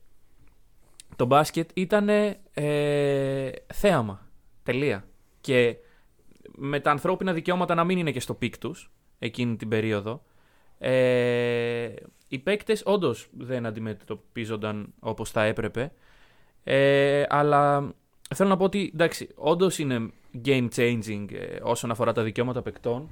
το 1.17 1.25
μπάσκετ 1.25 1.71
ήταν 1.75 2.09
ε, 2.55 3.50
θέαμα. 3.73 4.27
Τελεία. 4.63 5.05
Και 5.40 5.77
με 6.55 6.81
τα 6.81 6.90
ανθρώπινα 6.90 7.33
δικαιώματα 7.33 7.75
να 7.75 7.85
μην 7.85 7.98
είναι 7.98 8.11
και 8.11 8.21
στο 8.21 8.35
peak 8.35 8.59
τους, 8.59 8.90
εκείνη 9.19 9.57
την 9.57 9.69
περίοδο, 9.69 10.23
ε, 10.79 11.92
οι 12.29 12.38
παίκτες 12.38 12.83
όντως 12.85 13.29
δεν 13.38 13.67
αντιμετωπίζονταν 13.67 14.94
όπως 15.00 15.31
θα 15.31 15.42
έπρεπε. 15.42 15.92
Ε, 16.65 17.25
αλλά 17.29 17.94
θέλω 18.35 18.48
να 18.48 18.57
πω 18.57 18.65
ότι 18.65 18.90
εντάξει, 18.94 19.29
όντως 19.35 19.79
είναι 19.79 20.11
game 20.44 20.69
changing 20.77 21.27
ε, 21.33 21.59
όσον 21.63 21.90
αφορά 21.90 22.13
τα 22.13 22.23
δικαιώματα 22.23 22.63
παικτών. 22.63 23.09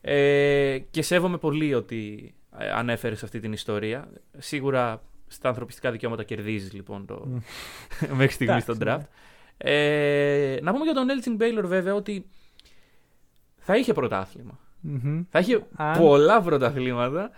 Ε, 0.00 0.78
και 0.90 1.02
σέβομαι 1.02 1.38
πολύ 1.38 1.74
ότι 1.74 2.34
ε, 2.58 2.70
ανέφερες 2.70 3.22
αυτή 3.22 3.40
την 3.40 3.52
ιστορία. 3.52 4.08
Σίγουρα 4.38 5.02
στα 5.26 5.48
ανθρωπιστικά 5.48 5.90
δικαιώματα 5.90 6.22
κερδίζεις 6.24 6.72
λοιπόν 6.72 7.06
το... 7.06 7.28
μέχρι 8.16 8.32
στιγμής 8.34 8.62
στον 8.62 8.76
Εντάξει, 8.80 9.06
draft. 9.06 9.14
Ε, 9.56 10.58
να 10.62 10.72
πούμε 10.72 10.84
για 10.84 10.94
τον 10.94 11.06
Elgin 11.08 11.42
Baylor 11.42 11.64
βέβαια 11.64 11.94
ότι 11.94 12.26
θα 13.56 13.76
είχε 13.76 13.92
πρωτάθλημα. 13.92 14.58
Μμμ. 14.80 15.22
Θα 15.30 15.38
έχει 15.38 15.58
Αν- 15.76 15.98
πολλά 15.98 16.42
πρωταθλήματα. 16.42 17.30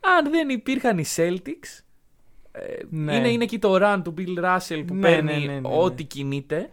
Αν 0.00 0.30
δεν 0.30 0.48
υπήρχαν 0.48 0.98
οι 0.98 1.04
Celtics. 1.16 1.80
ε, 2.52 2.74
Ναι. 2.90 3.16
είναι, 3.16 3.28
είναι 3.30 3.44
εκεί 3.44 3.58
το 3.58 3.76
run 3.80 4.00
του 4.04 4.14
Bill 4.18 4.44
Russell 4.44 4.84
που 4.86 4.94
Ναι, 4.94 5.00
παίρνει 5.00 5.32
ναι, 5.32 5.38
ναι, 5.38 5.52
ναι, 5.52 5.60
ναι. 5.60 5.68
ό,τι 5.76 6.04
κινείται. 6.04 6.70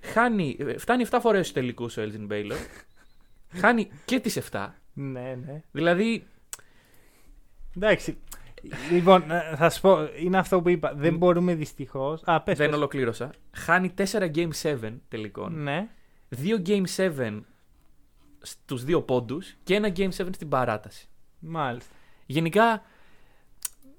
Χάνει, 0.00 0.56
ε, 0.60 0.78
φτάνει 0.78 1.04
7 1.10 1.18
φορές 1.20 1.40
στους 1.48 1.52
τελικούς 1.60 1.96
ο 1.96 2.02
Elgin 2.02 2.32
Baylor. 2.32 2.56
χάνει 3.56 3.88
και 4.04 4.20
τις 4.20 4.38
7. 4.52 4.68
Ναι, 4.92 5.38
ναι. 5.46 5.62
Δηλαδή, 5.70 6.26
Εντάξει. 7.76 8.18
Λοιπόν, 8.90 9.30
ε, 9.30 9.56
θα 9.56 9.70
σου 9.70 9.80
πω, 9.80 10.08
είναι 10.18 10.38
αυτό 10.38 10.60
που 10.62 10.68
είπα. 10.68 10.92
Δεν 10.96 11.16
μπορούμε 11.16 11.54
δυστυχώς. 11.54 12.22
Α, 12.24 12.40
πες, 12.42 12.56
δεν 12.58 12.68
πες. 12.68 12.76
ολοκλήρωσα. 12.76 13.30
Χάνει 13.52 13.94
4 13.94 14.30
Game 14.34 14.50
7 14.62 15.00
τελικών. 15.08 15.62
Ναι. 15.62 15.88
2 16.42 16.62
Game 16.66 16.84
7 16.96 17.40
στους 18.40 18.84
δύο 18.84 19.02
πόντους 19.02 19.54
και 19.62 19.74
ένα 19.74 19.92
Game 19.96 20.08
7 20.08 20.10
στην 20.32 20.48
παράταση. 20.48 21.08
Μάλιστα. 21.38 21.94
Γενικά, 22.26 22.82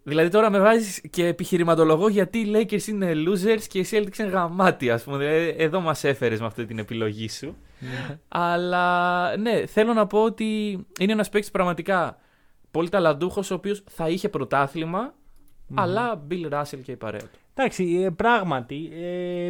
δηλαδή 0.03 0.29
τώρα 0.29 0.49
με 0.49 0.59
βάζεις 0.59 1.01
και 1.09 1.25
επιχειρηματολογώ 1.25 2.07
γιατί 2.07 2.39
οι 2.39 2.51
Lakers 2.55 2.87
είναι 2.87 3.11
losers 3.15 3.63
και 3.67 3.79
οι 3.79 3.85
Celtics 3.91 4.17
είναι 4.17 4.29
γαμάτοι, 4.29 4.89
ας 4.89 5.03
πούμε. 5.03 5.17
Δηλαδή, 5.17 5.55
εδώ 5.57 5.79
μας 5.79 6.03
έφερες 6.03 6.39
με 6.39 6.45
αυτή 6.45 6.65
την 6.65 6.79
επιλογή 6.79 7.29
σου. 7.29 7.57
Αλλά 8.27 9.37
ναι, 9.37 9.65
θέλω 9.65 9.93
να 9.93 10.07
πω 10.07 10.23
ότι 10.23 10.71
είναι 10.99 11.11
ένας 11.11 11.29
παίκτης 11.29 11.51
πραγματικά 11.51 12.17
πολύ 12.71 12.89
ταλαντούχος, 12.89 13.51
ο 13.51 13.53
οποίος 13.53 13.83
θα 13.89 14.09
είχε 14.09 14.29
πρωτάθλημα, 14.29 15.13
αλλά 15.73 16.25
Bill 16.29 16.51
Russell 16.51 16.79
και 16.83 16.91
η 16.91 16.95
παρέα 16.95 17.19
του. 17.19 17.39
Εντάξει, 17.53 18.01
ε, 18.03 18.09
πράγματι. 18.09 18.89
Ε, 18.93 19.49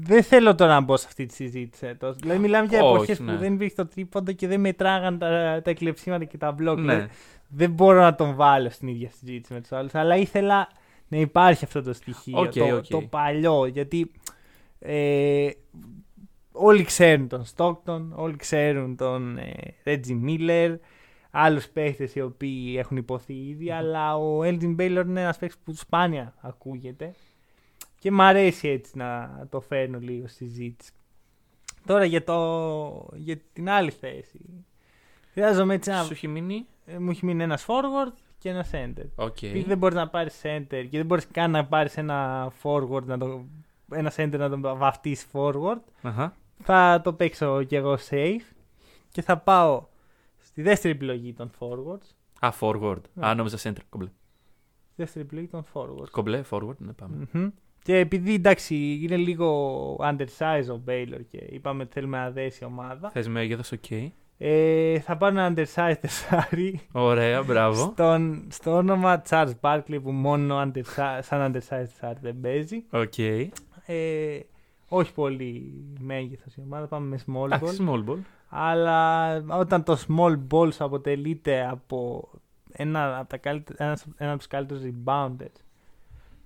δεν 0.00 0.22
θέλω 0.22 0.54
τώρα 0.54 0.72
να 0.72 0.80
μπω 0.80 0.96
σε 0.96 1.04
αυτή 1.08 1.26
τη 1.26 1.34
συζήτηση. 1.34 1.86
ε, 1.86 1.94
τόσο. 1.94 2.18
Δηλαδή, 2.20 2.38
μιλάμε 2.40 2.66
για 2.66 2.82
Όχι, 2.82 2.94
εποχές 2.94 3.20
ναι. 3.20 3.32
που 3.32 3.38
δεν 3.38 3.54
υπήρχε 3.54 3.74
το 3.74 3.86
τρίποντο 3.86 4.32
και 4.32 4.46
δεν 4.46 4.60
μετράγαν 4.60 5.18
τα, 5.18 5.60
τα 5.64 5.70
κλεψίματα 5.70 6.24
και 6.24 6.38
τα 6.38 6.52
μπλοκ. 6.52 6.78
Ναι. 6.78 6.82
Δηλαδή, 6.94 7.12
δεν 7.48 7.70
μπορώ 7.70 8.00
να 8.00 8.14
τον 8.14 8.34
βάλω 8.34 8.70
στην 8.70 8.88
ίδια 8.88 9.10
συζήτηση 9.10 9.52
με 9.52 9.60
τους 9.60 9.72
άλλους. 9.72 9.94
Αλλά 9.94 10.16
ήθελα 10.16 10.68
να 11.08 11.16
υπάρχει 11.16 11.64
αυτό 11.64 11.82
το 11.82 11.92
στοιχείο. 11.92 12.38
Οκ, 12.38 12.52
το, 12.52 12.76
οκ. 12.76 12.86
το 12.86 13.00
παλιό. 13.00 13.66
Γιατί 13.66 14.12
ε, 14.78 15.48
όλοι 16.56 16.84
ξέρουν 16.84 17.28
τον 17.28 17.44
Stockton, 17.44 18.12
όλοι 18.16 18.36
ξέρουν 18.36 18.96
τον 18.96 19.38
ε, 19.38 19.52
Reggie 19.84 20.24
Miller, 20.26 20.76
άλλους 21.30 21.68
παίχτες 21.68 22.14
οι 22.14 22.20
οποίοι 22.20 22.74
έχουν 22.78 22.96
ειπωθεί 22.96 23.34
ήδη, 23.34 23.70
αλλά 23.70 24.16
ο 24.16 24.40
Elgin 24.40 24.76
Baylor 24.76 25.02
είναι 25.06 25.20
ένας 25.20 25.38
παίχτης 25.38 25.60
που 25.64 25.74
σπάνια 25.74 26.34
ακούγεται 26.40 27.14
και 27.98 28.10
μ' 28.10 28.20
αρέσει 28.20 28.68
έτσι 28.68 28.98
να 28.98 29.30
το 29.50 29.60
φέρνω 29.60 29.98
λίγο 29.98 30.28
στη 30.28 30.44
συζήτηση. 30.44 30.90
Τώρα 31.86 32.04
για, 32.04 32.24
το, 32.24 33.08
για 33.14 33.36
την 33.52 33.68
άλλη 33.68 33.90
θέση. 33.90 34.64
Χρειάζομαι 35.32 35.74
έτσι 35.74 35.90
ένα. 35.90 36.02
Σου 36.02 36.12
έχει 36.12 36.28
μείνει; 36.28 36.66
ε, 36.86 36.98
Μου 36.98 37.10
έχει 37.10 37.26
μείνει 37.26 37.42
ένας 37.42 37.66
forward 37.68 38.12
και 38.38 38.48
ένα 38.48 38.66
center. 38.72 39.06
OK. 39.14 39.42
Επειδή 39.42 39.68
δεν 39.68 39.78
μπορείς 39.78 39.96
να 39.96 40.08
πάρεις 40.08 40.40
center 40.42 40.86
και 40.90 40.96
δεν 40.96 41.06
μπορείς 41.06 41.26
καν 41.26 41.50
να 41.50 41.66
πάρεις 41.66 41.96
ένα 41.96 42.52
forward, 42.62 43.04
να 43.04 43.18
το, 43.18 43.44
ένα 43.92 44.12
center 44.16 44.38
να 44.38 44.50
τον 44.50 44.60
βαφτίσεις 44.60 45.26
forward, 45.32 45.80
Αχα. 46.02 46.36
Θα 46.62 47.00
το 47.04 47.12
παίξω 47.12 47.62
κι 47.62 47.74
εγώ 47.76 47.98
safe 48.10 48.54
και 49.10 49.22
θα 49.22 49.38
πάω 49.38 49.84
στη 50.42 50.62
δεύτερη 50.62 50.94
επιλογή 50.94 51.32
των 51.32 51.50
forwards. 51.58 52.08
Α, 52.40 52.48
forward. 52.60 53.00
Ναι. 53.14 53.26
Α, 53.26 53.34
νόμιζα 53.34 53.58
center. 53.62 53.82
Κομπλέ. 53.88 54.08
Δεύτερη 54.96 55.24
επιλογή 55.24 55.46
των 55.46 55.64
forwards. 55.72 56.10
Κομπλέ, 56.10 56.42
forward, 56.50 56.76
ναι, 56.78 56.92
πάμε. 56.92 57.28
Μμμ. 57.32 57.48
Και 57.82 57.98
επειδή 57.98 58.34
εντάξει 58.34 58.98
είναι 59.02 59.16
λίγο 59.16 59.96
undersize 60.00 60.66
ο 60.76 60.80
Baylor 60.88 61.20
και 61.30 61.36
είπαμε 61.50 61.82
ότι 61.82 61.92
θέλουμε 61.92 62.18
να 62.18 62.30
δέσει 62.30 62.64
ομάδα, 62.64 63.10
Θες 63.10 63.28
μέγεθος, 63.28 63.72
οκ. 63.72 63.90
ε, 64.38 65.00
θα 65.00 65.16
πάρω 65.16 65.38
ένα 65.38 65.54
undersize 65.56 65.94
τεσάρι 66.00 66.80
Ωραία, 66.92 67.42
μπράβο. 67.42 67.74
στον, 67.92 68.46
στο 68.50 68.76
όνομα 68.76 69.22
Charles 69.28 69.52
Barkley 69.60 69.98
που 70.02 70.10
μόνο 70.10 70.62
undersize, 70.62 71.18
σαν 71.20 71.52
undersize 71.52 71.58
τεσάρι 71.88 72.18
δεν 72.20 72.40
παίζει. 72.40 72.84
Οκ. 72.90 73.18
Ε, 73.18 74.38
όχι 74.96 75.12
πολύ 75.12 75.74
μέγεθος 76.00 76.54
η 76.54 76.60
ομάδα, 76.64 76.86
πάμε 76.86 77.06
με 77.06 77.18
small 77.26 77.42
ball. 77.42 77.56
Εντάξει, 77.56 77.84
small 77.88 78.04
ball. 78.10 78.18
Αλλά 78.48 79.34
όταν 79.36 79.82
το 79.82 79.98
small 80.08 80.38
ball 80.50 80.72
σου 80.72 80.84
αποτελείται 80.84 81.68
από 81.70 82.28
ένα 82.72 83.18
από, 83.18 83.28
τα 83.28 83.36
καλύτερα, 83.36 83.84
ένας, 83.84 84.06
ένα 84.16 84.30
από 84.30 84.38
τους 84.38 84.46
καλύτερους 84.48 84.82
rebounders 84.82 85.56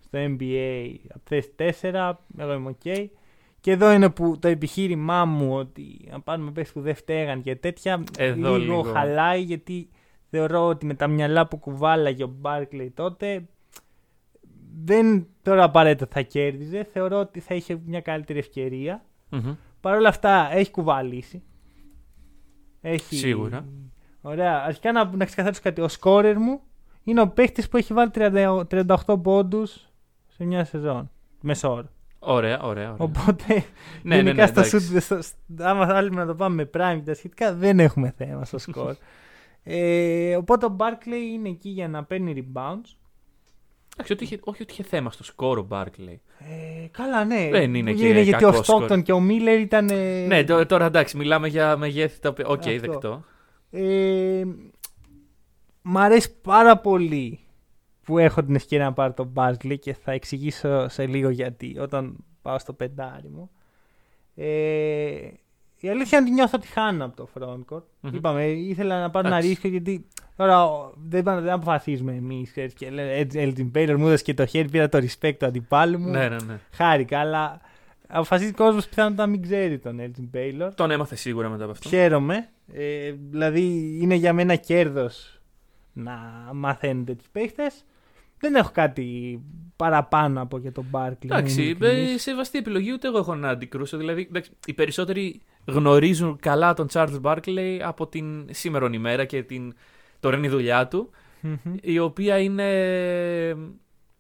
στο 0.00 0.18
NBA 0.18 0.94
από 1.08 1.20
θέση 1.24 1.52
4, 1.92 2.12
εγώ 2.38 2.52
είμαι 2.52 2.76
ok. 2.84 3.06
Και 3.60 3.70
εδώ 3.70 3.92
είναι 3.92 4.10
που 4.10 4.38
το 4.38 4.48
επιχείρημά 4.48 5.24
μου 5.24 5.54
ότι 5.54 6.08
αν 6.12 6.22
πάρουμε 6.22 6.50
παίκτες 6.50 6.72
που 6.72 6.80
δεν 6.80 6.94
ταίριαζαν 6.94 7.42
και 7.42 7.56
τέτοια 7.56 8.04
Εδώ 8.18 8.56
λίγο, 8.56 8.76
λίγο. 8.76 8.82
χαλάει 8.82 9.42
γιατί 9.42 9.88
θεωρώ 10.30 10.66
ότι 10.66 10.86
με 10.86 10.94
τα 10.94 11.06
μυαλά 11.06 11.46
που 11.46 11.56
κουβάλαγε 11.56 12.24
ο 12.24 12.34
Barkley 12.42 12.88
τότε 12.94 13.48
δεν 14.84 15.26
τώρα 15.42 15.62
απαραίτητα 15.62 16.06
θα 16.10 16.20
κέρδιζε, 16.20 16.84
θεωρώ 16.92 17.18
ότι 17.18 17.40
θα 17.40 17.54
είχε 17.54 17.80
μια 17.86 18.00
καλύτερη 18.00 18.38
ευκαιρία. 18.38 19.04
Μμμ. 19.28 19.54
Παρ' 19.80 19.94
όλα 19.94 20.08
αυτά 20.08 20.48
έχει 20.52 20.70
κουβαλήσει. 20.70 21.42
Έχει... 22.80 23.16
Σίγουρα. 23.16 23.64
Ωραία. 24.20 24.64
Αρχικά 24.64 24.92
να, 24.92 25.04
να 25.04 25.24
ξεκαθαρίσω 25.24 25.60
κάτι. 25.62 25.80
Ο 25.80 25.88
σκόρερ 25.88 26.38
μου 26.38 26.60
είναι 27.04 27.20
ο 27.20 27.28
παίχτη 27.28 27.62
που 27.70 27.76
έχει 27.76 27.92
βάλει 27.92 28.10
30 28.14 28.62
38 29.06 29.22
πόντους 29.22 29.88
σε 30.28 30.44
μια 30.44 30.64
σεζόν. 30.64 31.10
Μεσόωρο. 31.40 31.88
Ωραία, 32.18 32.60
ωραία. 32.60 32.92
ωραία. 32.92 32.96
Οπότε 32.98 33.64
ναι, 34.02 34.14
γενικά 34.14 34.42
ναι, 34.42 34.46
στο 34.46 34.60
εντάξει. 34.60 34.92
shoot, 34.94 35.00
στο, 35.00 35.22
στο- 35.22 35.64
άμα 35.64 35.86
θέλουμε 35.86 36.20
να 36.20 36.26
το 36.26 36.34
πάμε 36.34 36.54
με 36.54 36.70
prime 36.74 36.96
και 36.98 37.04
τα 37.04 37.14
σχετικά, 37.14 37.54
δεν 37.54 37.80
έχουμε 37.80 38.14
θέμα 38.16 38.44
στο 38.44 38.58
σκορ. 38.58 38.96
ε, 39.62 40.36
οπότε 40.36 40.66
ο 40.66 40.76
Barkley 40.78 41.32
είναι 41.32 41.48
εκεί 41.48 41.68
για 41.68 41.88
να 41.88 42.04
παίρνει 42.04 42.46
rebounds. 42.52 42.96
Εντάξει, 44.00 44.12
ότι 44.12 44.24
είχε, 44.24 44.38
όχι 44.44 44.62
ότι 44.62 44.72
είχε 44.72 44.82
θέμα 44.82 45.10
στο 45.10 45.24
σκορ 45.24 45.60
ο 45.60 45.66
Barkley. 45.70 46.16
Ε, 46.38 46.86
καλά, 46.90 47.24
ναι. 47.24 47.48
Δεν 47.50 47.74
είναι 47.74 47.92
και 47.92 48.08
γιατί 48.08 48.44
ο 48.44 48.50
κακό 48.50 48.58
Stockton 48.58 48.84
σκορ. 48.86 49.02
και 49.02 49.12
ο 49.12 49.22
Miller 49.28 49.58
ήταν. 49.60 49.88
ε, 49.90 50.26
Ναι, 50.26 50.44
τω- 50.44 50.66
τώρα 50.66 50.84
εντάξει, 50.86 51.16
μιλάμε 51.16 51.48
για 51.48 51.76
μεγέθη 51.76 52.20
τα 52.20 52.28
οποία. 52.28 52.46
Οκ, 52.46 52.58
Αυτό. 52.66 52.70
δεκτό. 52.80 53.24
Ε, 53.70 54.44
μ' 55.82 55.98
αρέσει 55.98 56.40
πάρα 56.40 56.78
πολύ 56.78 57.40
που 58.04 58.18
έχω 58.18 58.44
την 58.44 58.54
ευκαιρία 58.54 58.84
να 58.84 58.92
πάρω 58.92 59.12
τον 59.12 59.32
Barkley 59.36 59.78
και 59.80 59.94
θα 59.94 60.12
εξηγήσω 60.12 60.88
σε 60.88 61.06
λίγο 61.06 61.28
γιατί 61.30 61.76
όταν 61.78 62.16
πάω 62.42 62.58
στο 62.58 62.72
πεντάρι 62.72 63.28
μου. 63.28 63.50
Ε, 64.34 65.28
η 65.80 65.88
αλήθεια 65.88 66.18
είναι 66.18 66.26
ότι 66.26 66.36
νιώθω 66.36 66.56
ότι 66.56 66.66
χάνω 66.66 67.04
από 67.04 67.16
το 67.16 67.28
frontcourt. 67.34 67.82
Μμμ. 68.00 68.14
Είπαμε, 68.14 68.44
ήθελα 68.46 69.00
να 69.00 69.10
πάρω 69.10 69.26
ένα 69.26 69.36
Εντάξει. 69.36 69.52
ρίσκο 69.52 69.68
γιατί 69.68 70.06
τώρα 70.36 70.64
ο- 70.64 70.92
δεν, 71.08 71.20
είπαμε- 71.20 71.40
δεν 71.40 71.52
αποφασίζουμε 71.52 72.12
εμείς. 72.12 72.52
Και 72.74 72.90
λέει 72.90 73.26
Elgin 73.32 73.70
Baylor 73.74 73.94
μου 73.98 74.06
έδωσε 74.06 74.22
και 74.22 74.34
το 74.34 74.46
χέρι, 74.46 74.68
πήρα 74.68 74.88
το 74.88 74.98
respect 74.98 75.34
του 75.38 75.46
αντιπάλου 75.46 75.98
μου. 75.98 76.10
Ναι, 76.10 76.28
ναι, 76.28 76.36
ναι. 76.46 76.58
Χάρηκα, 76.72 77.18
αλλά 77.20 77.60
αποφασίζει 78.08 78.50
ο 78.50 78.54
κόσμος 78.56 78.88
πιθανότατα 78.88 79.22
να 79.26 79.30
μην 79.30 79.42
ξέρει 79.42 79.78
τον 79.78 79.98
Elgin 80.00 80.36
Baylor. 80.36 80.70
Τον 80.74 80.90
έμαθε 80.90 81.16
σίγουρα 81.16 81.48
μετά 81.48 81.62
από 81.62 81.72
αυτό. 81.72 81.88
Χαίρομαι. 81.88 82.48
Ε, 82.72 83.12
δηλαδή 83.30 83.98
είναι 84.02 84.14
για 84.14 84.32
μένα 84.32 84.54
κέρδος 84.54 85.40
να 85.92 86.12
μαθαίνετε 86.54 87.14
του 87.14 87.24
παίχτες. 87.32 87.84
Δεν 88.40 88.54
έχω 88.54 88.70
κάτι 88.72 89.40
παραπάνω 89.76 90.42
από 90.42 90.58
για 90.58 90.72
τον 90.72 90.84
Barkley. 90.92 91.26
να 91.26 91.36
είμαι 91.36 91.36
Εντάξει, 91.38 91.62
ειλικρινής. 91.62 92.14
ε, 92.14 92.18
σεβαστή 92.18 92.58
επιλογή, 92.58 92.92
ούτε 92.92 93.08
εγώ 93.08 93.18
έχω 93.18 93.34
να 93.34 93.48
αντικρούσω. 93.48 93.96
Δηλαδή, 93.96 94.26
εντάξει, 94.28 94.50
οι 94.66 94.72
περισσότεροι 94.72 95.40
γνωρίζουν 95.66 96.38
καλά 96.42 96.74
τον 96.74 96.86
Charles 96.92 97.20
Barkley 97.22 97.78
από 97.82 98.06
την 98.06 98.46
σήμερον 98.50 98.92
ημέρα 98.92 99.24
και 99.24 99.42
την 99.42 99.74
τωρινή 100.20 100.48
δουλειά 100.48 100.88
του, 100.88 101.10
Μμμ. 101.40 101.56
η 101.80 101.98
οποία 101.98 102.38
είναι 102.38 102.64
ε, 103.48 103.56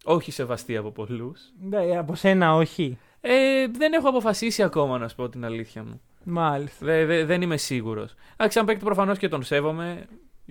όχι 0.04 0.30
σεβαστή 0.32 0.76
από 0.76 0.90
πολλούς. 0.90 1.40
Ναι, 1.60 1.96
από 1.98 2.14
σένα 2.14 2.54
όχι. 2.54 2.98
Ε, 3.20 3.66
δεν 3.78 3.92
έχω 3.92 4.08
αποφασίσει 4.08 4.62
ακόμα, 4.62 4.98
να 4.98 5.08
σου 5.08 5.16
πω 5.16 5.28
την 5.28 5.44
αλήθεια 5.44 5.82
μου. 5.84 6.00
Μάλιστα. 6.24 6.86
Δε- 6.86 7.04
δε- 7.06 7.24
δεν 7.24 7.42
είμαι 7.42 7.56
σίγουρος. 7.56 8.14
Εντάξει, 8.36 8.58
αν 8.58 8.64
παίκτη 8.64 8.84
προφανώς 8.84 9.18
και 9.18 9.28
τον 9.28 9.42
σέβομαι. 9.42 10.04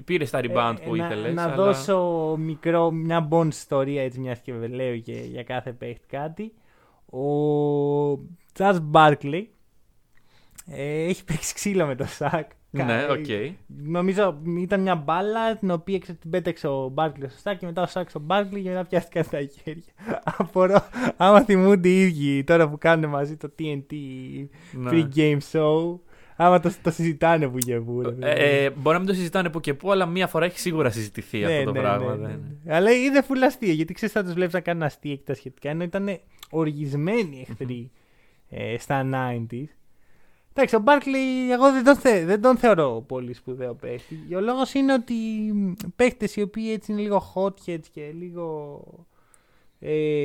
Πήρε 0.06 0.26
τα 0.26 0.40
rebound 0.44 0.76
Ε, 0.80 0.86
που 0.86 0.96
να, 0.96 1.06
ήθελες. 1.06 1.34
Να 1.34 1.48
δώσω 1.48 2.36
μικρό, 2.40 2.92
μια 2.92 3.28
bonus 3.32 3.48
ιστορία 3.48 4.04
έτσι 4.04 4.20
μιας 4.20 4.40
και 4.40 4.54
λέω 4.54 4.98
και 4.98 5.12
για 5.12 5.44
κάθε 5.44 5.72
παίχτη 5.72 6.08
κάτι. 6.08 6.54
Ο 7.06 8.20
Charles 8.58 8.82
Barkley 8.92 9.44
ε, 10.66 11.04
έχει 11.04 11.24
παίξει 11.24 11.54
ξύλο 11.54 11.86
με 11.86 11.96
το 11.96 12.06
Shaq. 12.06 12.52
Ναι, 12.70 13.08
οκ. 13.10 13.26
Νομίζω 13.68 14.42
ήταν 14.58 14.82
μια 14.82 14.96
μπάλα 14.96 15.56
την 15.56 15.72
οποία 15.72 16.00
ξέρετε, 16.00 16.22
την 16.22 16.32
πέταξε 16.32 16.68
ο 16.68 16.90
Barkley 16.90 17.30
στο 17.30 17.40
Shaq 17.40 17.58
και 17.58 17.66
μετά 17.66 17.82
ο 17.82 17.86
Shaq 17.86 18.10
στον 18.10 18.22
Barkley 18.22 18.62
και 18.62 18.70
μετά 18.70 18.86
πιάστηκαν 18.86 19.24
στα 19.24 19.38
χέρια. 19.44 19.94
Απορώ, 20.38 20.88
άμα 21.18 21.42
θυμούνται 21.42 21.90
οι 21.90 22.02
ίδιοι 22.02 22.44
τώρα 22.44 22.70
που 22.70 22.78
κάνουν 22.78 23.10
μαζί 23.10 23.38
το 23.38 23.52
TNT 23.60 23.94
Ναι. 24.72 24.90
Free 24.92 25.08
Game 25.16 25.38
Show, 25.52 26.00
άμα 26.38 26.60
το, 26.60 26.72
το 26.82 26.92
συζητάνε 26.92 27.48
που 27.48 27.58
και 27.58 27.80
που. 27.80 28.02
ρε 28.02 28.10
παιδί. 28.12 28.26
Ε, 28.44 28.64
ε, 28.66 28.70
μπορεί 28.70 28.94
να 28.94 29.00
μην 29.00 29.08
το 29.08 29.14
συζητάνε 29.14 29.50
που 29.50 29.60
και 29.60 29.74
που, 29.74 29.92
αλλά 29.92 30.06
μία 30.06 30.28
φορά 30.28 30.46
έχει 30.46 30.60
σίγουρα 30.60 30.90
συζητηθεί 30.90 31.40
Ναι, 31.40 31.46
αυτό 31.54 31.64
το 31.64 31.72
ναι, 31.72 31.80
πράγμα. 31.80 32.16
ναι, 32.16 32.22
ναι, 32.22 32.28
δεν- 32.28 32.58
ναι. 32.64 32.74
Αλλά 32.76 32.92
είναι 32.92 33.22
full 33.30 33.42
αστείο 33.46 33.72
γιατί 33.74 33.94
ξέρεις 33.94 34.14
θα 34.16 34.24
τους 34.24 34.34
βλέπεις 34.34 34.54
να 34.54 34.60
κάνουν 34.60 34.84
αστεία 34.84 35.16
και 35.16 35.24
τα 35.26 35.34
σχετικά 35.34 35.70
ενώ 35.70 35.84
ήταν 35.84 36.20
οργισμένοι 36.50 37.46
εχθροί 37.50 37.92
ε, 38.50 38.78
στα 38.78 39.06
90s. 39.14 39.64
Εντάξει, 40.54 40.76
ο 40.76 40.80
Μπάρκλι 40.80 41.52
εγώ 41.52 41.72
δεν 41.72 41.84
τον, 41.84 41.96
θε, 41.96 42.26
δεν 42.26 42.42
τον 42.42 42.58
θεωρώ 42.58 43.04
πολύ 43.08 43.34
σπουδαίο 43.34 43.74
παίχτη. 43.74 44.36
Ο 44.36 44.40
λόγος 44.40 44.74
είναι 44.74 44.94
ότι 44.94 45.14
παίχτε 45.96 46.28
οι 46.36 46.42
οποίοι 46.42 46.70
έτσι 46.74 46.92
είναι 46.92 47.02
λίγο 47.02 47.34
hot 47.36 47.54
και 47.94 48.12
λίγο 48.20 48.82
ε, 49.80 50.24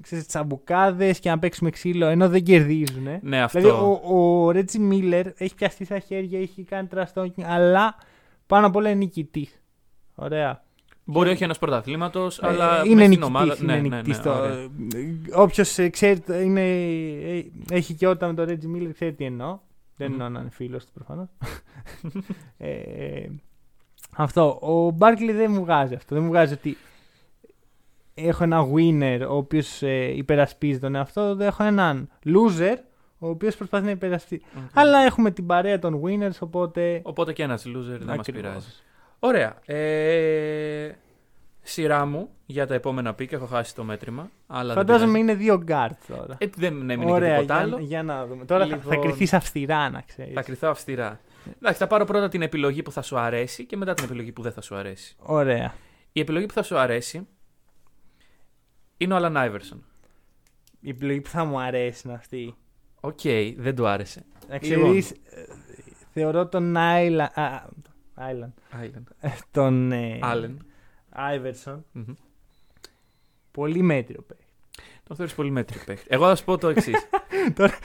ξέρεις, 0.00 0.26
τσαμπουκάδες 0.26 1.18
και 1.18 1.28
να 1.30 1.38
παίξουμε 1.38 1.70
ξύλο 1.70 2.06
ενώ 2.06 2.28
δεν 2.28 2.42
κερδίζουν. 2.42 3.06
Ναι, 3.22 3.42
αυτό. 3.42 3.58
Δηλαδή 3.60 3.78
ο, 3.80 4.00
ο 4.44 4.50
Ρέτζι 4.50 4.78
Μίλλερ 4.78 5.26
έχει 5.36 5.54
πιαστεί 5.54 5.84
στα 5.84 5.98
χέρια, 5.98 6.40
έχει 6.40 6.62
κάνει 6.62 6.86
τραστόκινγκ, 6.86 7.46
αλλά 7.50 7.94
πάνω 8.46 8.66
απ' 8.66 8.76
όλα 8.76 8.88
είναι 8.90 8.98
νικητής. 8.98 9.60
Ωραία. 10.14 10.64
Μπορεί 11.04 11.30
όχι 11.30 11.44
ένας 11.44 11.58
πρωταθλήματος, 11.58 12.38
Ε, 12.38 12.46
αλλά 12.46 12.82
είναι 12.86 12.94
μες 12.94 13.04
στην 13.04 13.08
νικητής, 13.08 13.26
ομάδα. 13.26 13.56
είναι 13.62 13.72
ναι, 13.74 13.80
ναι, 13.80 13.88
νικητής 13.96 14.16
ναι, 14.16 14.22
το- 14.22 14.30
ωραία. 14.38 14.68
Όποιος 15.34 15.78
ε, 15.78 15.88
ξέρει, 15.88 16.20
το- 16.20 16.40
είναι, 16.40 16.60
ε, 16.60 17.44
έχει 17.70 17.94
και 17.94 18.06
όταν 18.06 18.28
με 18.28 18.34
τον 18.34 18.44
Reggie 18.44 18.66
Miller 18.66 18.92
ξέρει 18.92 19.12
τι 19.12 19.24
εννοώ. 19.24 19.58
Δεν 19.96 20.06
Μμμ. 20.08 20.12
εννοώ 20.14 20.28
να 20.28 20.40
είναι 20.40 20.50
φίλος 20.50 20.84
του 20.84 20.92
προφανώς. 20.92 21.28
ε, 22.58 23.26
αυτό. 24.16 24.58
Ο 24.60 24.90
Barkley 24.90 25.32
δεν 25.32 25.50
μου 25.50 25.60
βγάζει 25.64 25.94
αυτό. 25.94 26.14
Δεν 26.14 26.24
μου 26.24 26.30
βγάζει 26.30 26.52
ότι 26.52 26.76
έχω 28.18 28.44
ένα 28.44 28.66
winner 28.74 29.26
ο 29.30 29.34
οποίος 29.36 29.80
υπερασπίζει 30.14 30.78
τον 30.78 30.94
εαυτό 30.94 31.36
του. 31.36 31.42
Έχω 31.42 31.62
έναν 31.64 32.08
loser 32.24 32.76
ο 33.18 33.28
οποίος 33.28 33.56
προσπαθεί 33.56 33.84
να 33.84 33.90
υπερασπίσει. 33.90 34.42
Οκ. 34.56 34.62
Αλλά 34.74 34.98
έχουμε 34.98 35.30
την 35.30 35.46
παρέα 35.46 35.78
των 35.78 36.02
winners 36.04 36.38
οπότε. 36.40 37.00
Οπότε 37.04 37.32
και 37.32 37.42
ένας 37.42 37.64
loser 37.66 37.98
δεν 37.98 38.02
μας 38.06 38.18
Ακριβώς. 38.18 38.42
πειράζει. 38.42 38.66
Ωραία. 39.18 39.56
Ε, 39.64 40.90
σειρά 41.62 42.04
μου 42.06 42.28
για 42.46 42.66
τα 42.66 42.74
επόμενα 42.74 43.10
pick. 43.10 43.32
Έχω 43.32 43.46
χάσει 43.46 43.74
το 43.74 43.84
μέτρημα. 43.84 44.30
Αλλά 44.46 44.74
δεν 44.74 44.76
Φαντάζομαι 44.86 45.12
πειράζει. 45.18 45.30
είναι 45.32 45.34
δύο 45.44 45.64
guards 45.68 46.16
τώρα. 46.16 46.34
Ε, 46.38 46.46
δεν 46.56 46.72
έμεινε 46.90 47.04
και 47.04 47.10
Ωραία, 47.10 47.34
τίποτα 47.38 47.54
για, 47.54 47.62
άλλο. 47.62 47.78
για 47.78 48.02
να 48.02 48.26
δούμε. 48.26 48.44
Τώρα 48.44 48.66
θα, 48.66 48.76
θα 48.76 48.94
Λοιπόν, 48.94 49.00
κριθεί 49.12 49.36
αυστηρά, 49.36 49.90
να 49.90 50.00
ξέρεις. 50.06 50.32
Θα 50.34 50.42
κριθώ 50.42 50.68
αυστηρά. 50.68 51.20
Εντάξει, 51.56 51.78
θα 51.78 51.86
πάρω 51.86 52.04
πρώτα 52.04 52.28
την 52.28 52.42
επιλογή 52.42 52.82
που 52.82 52.92
θα 52.92 53.02
σου 53.02 53.18
αρέσει 53.18 53.64
και 53.64 53.76
μετά 53.76 53.94
την 53.94 54.04
επιλογή 54.04 54.32
που 54.32 54.42
δεν 54.42 54.52
θα 54.52 54.60
σου 54.60 54.74
αρέσει. 54.76 55.16
Ωραία. 55.18 55.74
Η 56.12 56.20
επιλογή 56.20 56.46
που 56.46 56.52
θα 56.52 56.62
σου 56.62 56.78
αρέσει 56.78 57.26
είναι 58.96 59.14
ο 59.14 59.16
Allen 59.20 59.36
Iverson. 59.36 59.78
Η 60.80 60.88
επιλογή 60.88 61.20
που 61.20 61.28
θα 61.28 61.44
μου 61.44 61.60
αρέσει 61.60 62.02
είναι 62.04 62.14
αυτή. 62.16 62.54
Οκ, 63.00 63.20
δεν 63.56 63.74
του 63.74 63.86
άρεσε. 63.86 64.24
Να 64.48 64.58
Λοιπόν. 64.62 64.82
ξέρεις, 64.84 65.10
ε, 65.10 65.16
θεωρώ 66.12 66.46
τον 66.48 66.76
Άιλαν. 66.76 67.30
Άιλαν. 68.14 68.54
Island. 68.82 69.28
Τον 69.50 69.92
ε, 69.92 70.18
Allen. 70.22 70.56
Άιβερσον 71.10 71.84
Μμμ. 71.92 72.14
πολύ 73.50 73.82
μέτριο 73.82 74.22
παίχτη. 74.26 74.44
Τον 75.04 75.16
θεωρείς 75.16 75.34
πολύ 75.34 75.50
μέτριο 75.50 75.80
παίχτη. 75.86 76.06
Εγώ 76.08 76.26
θα 76.26 76.34
σου 76.36 76.44
πω 76.44 76.58
το 76.58 76.68
εξής. 76.68 77.08
Τώρα- 77.56 77.78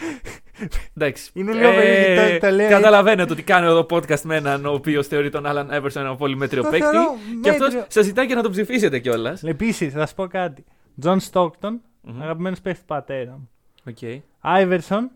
Εντάξει. 0.97 1.29
Είναι 1.33 1.53
λίγο 1.53 1.69
περίεργο, 1.71 2.39
το- 2.39 2.47
το 2.47 2.51
λέω 2.55 2.69
Καταλαβαίνετε 2.69 3.31
ότι 3.31 3.43
κάνω 3.43 3.65
εδώ 3.69 3.85
podcast 3.89 4.21
με 4.21 4.35
έναν 4.35 4.65
ο 4.65 4.71
οποίος 4.71 5.07
θεωρεί 5.07 5.29
τον 5.29 5.43
Alan 5.47 5.67
Iverson 5.81 5.95
ένα 5.95 6.15
πολύ 6.15 6.35
μέτριο 6.35 6.63
Το 6.63 6.69
παίκτη. 6.69 6.85
θεωρώ 6.87 7.15
Και 7.43 7.49
αυτός 7.49 7.67
μέτριο. 7.67 7.85
σας 7.89 8.05
ζητάει 8.05 8.27
και 8.27 8.35
να 8.35 8.41
τον 8.41 8.51
ψηφίσετε 8.51 8.99
κιόλας. 8.99 9.43
Επίσης, 9.43 9.93
θα 9.93 10.05
σου 10.07 10.15
πω 10.15 10.27
κάτι. 10.27 10.63
Τζον 10.99 11.19
Στόκτον, 11.19 11.81
αγαπημένος 12.19 12.61
παίχτης 12.61 12.81
του 12.81 12.87
πατέρας 12.87 13.35
μου. 13.37 13.49
Οκ. 13.87 14.21
Άιβερσον, 14.39 15.11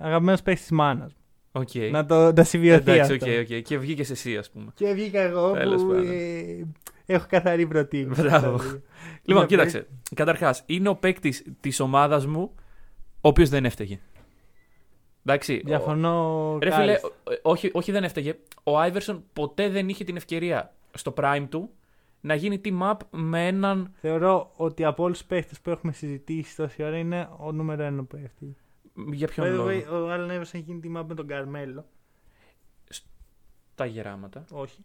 αγαπημένος 0.00 0.42
παίχτης 0.42 0.66
της 0.66 0.74
μάνας 0.74 1.12
μου. 1.12 1.18
Οκ. 1.52 1.74
Να 1.90 2.06
το 2.06 2.32
να 2.32 2.44
συμβιωθεί 2.44 2.90
Εντάξει, 2.90 3.12
αυτό. 3.12 3.26
οκ, 3.30 3.38
οκ. 3.40 3.62
Και 3.62 3.78
βγήκες 3.78 4.10
εσύ, 4.10 4.36
ας 4.36 4.50
πούμε. 4.50 4.66
Και 4.74 4.92
βγήκα 4.92 5.20
εγώ 5.20 5.52
Τέλος 5.52 5.82
που 5.82 5.88
πάντων. 5.88 6.10
ε, 6.10 6.66
έχω 7.06 7.26
καθαρή 7.28 7.66
προτίμηση. 7.66 8.22
Μπράβο. 8.22 8.56
Δηλαδή. 8.58 8.82
Λοιπόν, 9.22 9.42
Είναι 9.42 9.46
κοίταξε. 9.46 9.86
Καταρχάς, 10.14 10.62
είναι 10.66 10.88
ο 10.88 10.94
παίκτης 10.96 11.44
της 11.60 11.80
ομάδας 11.80 12.26
μου 12.26 12.54
ο 13.20 13.28
οποίος 13.28 13.48
δεν 13.48 13.64
έφταιγε. 13.64 13.98
Εντάξει. 15.24 15.62
Διαφωνώ. 15.64 16.52
ο- 16.54 16.58
Ρε 16.58 16.70
φίλε, 16.70 16.84
κάλλιστα. 16.84 17.08
ο- 17.08 17.50
όχι, 17.50 17.70
όχι 17.72 17.92
δεν 17.92 18.04
έφταιγε. 18.04 18.34
Ο 18.62 18.78
Άιβερσον 18.78 19.24
ποτέ 19.32 19.68
δεν 19.68 19.88
είχε 19.88 20.04
την 20.04 20.16
ευκαιρία 20.16 20.74
στο 20.94 21.14
prime 21.16 21.46
του 21.48 21.70
να 22.20 22.34
γίνει 22.34 22.60
team 22.64 22.80
up 22.80 22.96
με 23.10 23.46
έναν. 23.46 23.90
Θεωρώ 24.00 24.52
ότι 24.56 24.84
από 24.84 25.02
όλους 25.02 25.18
τους 25.18 25.26
παίχτες 25.26 25.60
που 25.60 25.70
έχουμε 25.70 25.92
συζητήσει 25.92 26.56
τόση 26.56 26.82
ώρα 26.82 26.96
είναι 26.98 27.28
ο 27.38 27.52
νούμερο 27.52 27.82
ένα 27.82 28.04
παίχτη. 28.04 28.56
Για 28.94 29.26
By 29.28 29.30
ποιον 29.30 29.46
the 29.46 29.50
λόγο; 29.56 29.68
way, 29.68 29.84
ο 29.90 30.10
Άλεν 30.10 30.30
Άιβερσον 30.30 30.60
έχει 30.60 30.72
γίνει 30.72 30.80
team 30.84 31.00
up 31.00 31.04
με 31.08 31.14
τον 31.14 31.26
Καρμέλο. 31.26 31.84
Τα 33.74 33.86
γεράματα. 33.86 34.44
Όχι. 34.50 34.84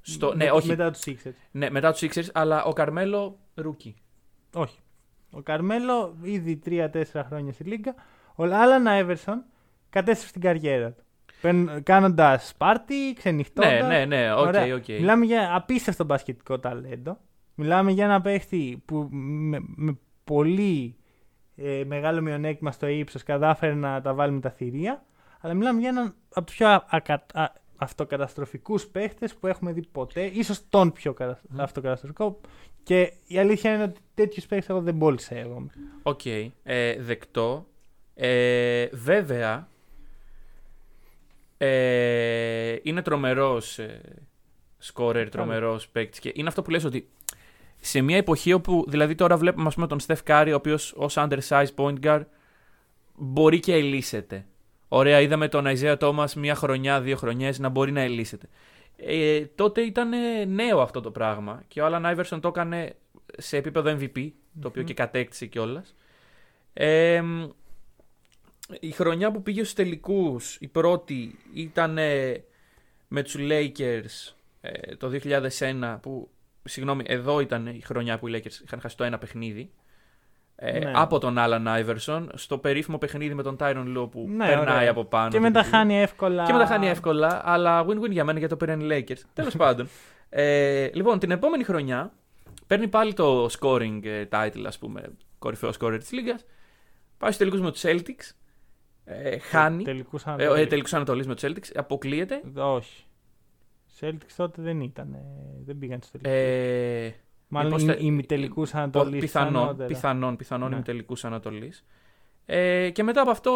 Στο, 0.00 0.28
Με- 0.28 0.34
ναι, 0.34 0.50
όχι. 0.50 0.68
Μετά 0.68 0.90
τους 0.90 1.02
Sixers. 1.06 1.32
Ναι, 1.50 1.70
μετά 1.70 1.92
τους 1.92 2.00
Sixers, 2.02 2.28
αλλά 2.32 2.64
ο 2.64 2.72
Καρμέλο 2.72 3.38
rookie. 3.54 3.96
Όχι. 4.54 4.78
Ο 5.30 5.42
Καρμέλο 5.42 6.16
ήδη 6.22 6.60
3-4 6.64 7.22
χρόνια 7.26 7.52
στη 7.52 7.64
Λίγκα. 7.64 7.94
Ο 8.34 8.44
Άλαν 8.44 8.86
Άιβερσον 8.86 9.44
κατέστρεψε 9.90 10.32
την 10.32 10.40
καριέρα 10.42 10.90
του. 10.92 11.04
Κάνοντας 11.82 12.54
πάρτι, 12.58 13.12
ξενυχτώντας. 13.16 13.72
Ναι, 13.72 13.86
ναι, 13.86 14.04
ναι, 14.04 14.32
οκ, 14.32 14.38
Ωραία. 14.46 14.74
οκ. 14.74 14.88
Μιλάμε 14.88 15.24
για 15.24 15.54
απίστευτο 15.54 16.04
μπασκετικό 16.04 16.58
ταλέντο. 16.58 17.18
Μιλάμε 17.54 17.90
για 17.92 18.04
ένα 18.04 18.20
παίχτη 18.20 18.82
που 18.84 19.08
με, 19.10 19.58
με 19.76 19.98
πολύ 20.24 20.96
ε, 21.56 21.82
μεγάλο 21.86 22.20
μειονέκτημα 22.20 22.72
στο 22.72 22.86
ύψος 22.86 23.22
κατάφερε 23.22 23.74
να 23.74 24.00
τα 24.00 24.14
βάλει 24.14 24.32
με 24.32 24.40
τα 24.40 24.50
θηρία. 24.50 25.04
Αλλά 25.40 25.54
μιλάμε 25.54 25.80
για 25.80 25.88
έναν 25.88 26.14
από 26.34 26.46
τους 26.46 26.56
πιο 26.56 26.82
ακα, 26.88 27.24
α, 27.32 27.46
αυτοκαταστροφικούς 27.76 28.86
παίχτες 28.86 29.34
που 29.34 29.46
έχουμε 29.46 29.72
δει 29.72 29.86
ποτέ. 29.92 30.24
Ίσως 30.24 30.68
τον 30.68 30.92
πιο 30.92 31.12
κατα- 31.12 31.40
αυτοκαταστροφικό. 31.56 32.40
Και 32.82 33.12
η 33.26 33.38
αλήθεια 33.38 33.74
είναι 33.74 33.82
ότι 33.82 34.00
τέτοιους 34.14 34.46
παίχτες 34.46 34.68
εγώ 34.68 34.80
δεν 34.80 34.98
πολύ 34.98 35.20
σέβομαι. 35.20 35.70
Οκ, 36.02 36.20
ε, 36.62 36.96
δεκτό. 37.02 37.66
Ε, 38.14 38.86
βέβαια, 38.92 39.68
ε, 41.58 42.76
είναι 42.82 43.02
τρομερός 43.02 43.78
ε, 43.78 44.00
σκόρερ, 44.78 45.28
τρομερός 45.28 45.88
παίκτης 45.88 46.18
και 46.18 46.32
είναι 46.34 46.48
αυτό 46.48 46.62
που 46.62 46.70
λες 46.70 46.84
ότι 46.84 47.08
σε 47.80 48.00
μια 48.00 48.16
εποχή 48.16 48.52
όπου, 48.52 48.84
δηλαδή 48.88 49.14
τώρα 49.14 49.36
βλέπουμε 49.36 49.66
ας 49.66 49.74
πούμε 49.74 49.86
τον 49.86 50.00
Στεφ 50.00 50.22
Κάρι, 50.22 50.52
ο 50.52 50.56
οποίος 50.56 50.94
ως 50.96 51.14
undersized 51.18 51.74
point 51.76 52.00
guard 52.02 52.24
μπορεί 53.14 53.60
και 53.60 53.74
ελίσσεται. 53.74 54.46
Ωραία, 54.88 55.20
είδαμε 55.20 55.48
τον 55.48 55.64
Isaiah 55.66 55.96
Thomas 55.98 56.32
μια 56.32 56.54
χρονιά, 56.54 57.00
δύο 57.00 57.16
χρονιές 57.16 57.58
να 57.58 57.68
μπορεί 57.68 57.92
να 57.92 58.00
ελίσσεται. 58.00 58.48
Ε, 58.96 59.44
τότε 59.54 59.80
ήταν 59.80 60.12
ε, 60.12 60.44
νέο 60.44 60.80
αυτό 60.80 61.00
το 61.00 61.10
πράγμα 61.10 61.62
και 61.68 61.82
ο 61.82 61.86
Alan 61.86 62.16
Iverson 62.16 62.38
το 62.40 62.48
έκανε 62.48 62.94
σε 63.36 63.56
επίπεδο 63.56 63.96
MVP, 64.00 64.30
το 64.60 64.68
οποίο 64.68 64.82
και 64.82 64.94
κατέκτησε 64.94 65.46
κιόλας. 65.46 65.94
Ε, 66.72 67.22
η 68.80 68.90
χρονιά 68.90 69.30
που 69.32 69.42
πήγε 69.42 69.60
στους 69.60 69.74
τελικούς, 69.74 70.56
η 70.60 70.68
πρώτη 70.68 71.38
ήταν 71.54 71.98
ε, 71.98 72.44
με 73.08 73.22
τους 73.22 73.36
Lakers 73.38 74.34
ε, 74.60 74.96
το 74.96 75.10
2001 75.58 75.98
που, 76.02 76.30
συγγνώμη, 76.64 77.04
εδώ 77.06 77.40
ήταν 77.40 77.66
η 77.66 77.80
χρονιά 77.84 78.18
που 78.18 78.28
οι 78.28 78.32
Lakers 78.36 78.64
είχαν 78.64 78.80
χάσει 78.80 78.96
το 78.96 79.04
ένα 79.04 79.18
παιχνίδι 79.18 79.70
ε, 80.56 80.78
Ναι. 80.78 80.92
από 80.94 81.18
τον 81.18 81.34
Alan 81.38 81.66
Iverson 81.84 82.26
στο 82.34 82.58
περίφημο 82.58 82.98
παιχνίδι 82.98 83.34
με 83.34 83.42
τον 83.42 83.56
Tyron 83.60 83.96
Lue 83.96 84.10
που 84.10 84.26
Ναι, 84.28 84.46
περνάει 84.46 84.76
ωραία. 84.76 84.90
από 84.90 85.04
πάνω. 85.04 85.28
Και 85.30 85.40
μετά 85.40 85.62
του. 85.62 85.68
χάνει 85.68 86.00
εύκολα. 86.00 86.44
Και 86.44 86.52
μετά 86.52 86.66
χάνει 86.66 86.88
εύκολα, 86.88 87.40
αλλά 87.44 87.84
win-win 87.88 88.10
για 88.10 88.24
μένα 88.24 88.38
γιατί 88.38 88.56
το 88.56 88.64
πήραν 88.64 88.80
οι 88.80 88.86
Lakers. 88.90 89.20
Τέλος 89.34 89.56
πάντων. 89.56 89.88
Ε, 90.28 90.88
λοιπόν, 90.94 91.18
την 91.18 91.30
επόμενη 91.30 91.64
χρονιά 91.64 92.12
παίρνει 92.66 92.88
πάλι 92.88 93.12
το 93.14 93.48
scoring 93.58 94.00
ε, 94.02 94.24
title, 94.30 94.64
ας 94.66 94.78
πούμε, 94.78 95.02
κορυφαίο 95.38 95.70
scorer 95.80 95.96
της 95.98 96.12
Λίγκας. 96.12 96.44
Πάει 97.18 97.32
στους 97.32 97.36
τελικούς 97.36 97.60
με 97.60 97.70
τους 97.72 97.82
Celtics. 97.84 98.34
Ε, 99.08 99.38
χάνει. 99.38 99.82
Τελικούς 99.84 100.22
Ε, 100.24 100.30
Ανατολής. 100.30 100.62
ε, 100.62 100.66
τελικούς 100.66 100.94
Ανατολή 100.94 101.26
με 101.26 101.34
του 101.34 101.46
Celtics. 101.46 101.70
Αποκλείεται. 101.74 102.40
Όχι. 102.56 103.04
Celtics 104.00 104.32
τότε 104.36 104.62
δεν 104.62 104.80
ήταν. 104.80 105.12
ε, 105.12 105.18
δεν 105.64 105.78
πήγαν 105.78 105.98
στους 106.02 106.10
τελικούς. 106.20 106.32
Ε, 106.32 107.14
Μάλλον 107.48 107.66
μήπως 107.70 107.82
οι, 107.82 107.86
τε- 107.86 107.96
οι 108.00 108.04
ημιτελικούς 108.06 108.70
πο- 108.70 108.78
Ανατολής. 108.78 109.20
πιθανόν, 109.20 109.62
ανώτερα. 109.62 109.88
πιθανόν, 109.88 110.36
πιθανόν 110.36 110.68
Ναι. 110.68 110.74
είμαι 110.74 110.84
τελικού 110.84 111.14
Ανατολή. 111.22 111.72
Ε, 112.46 112.90
και 112.90 113.02
μετά 113.02 113.20
από 113.20 113.30
αυτό 113.30 113.52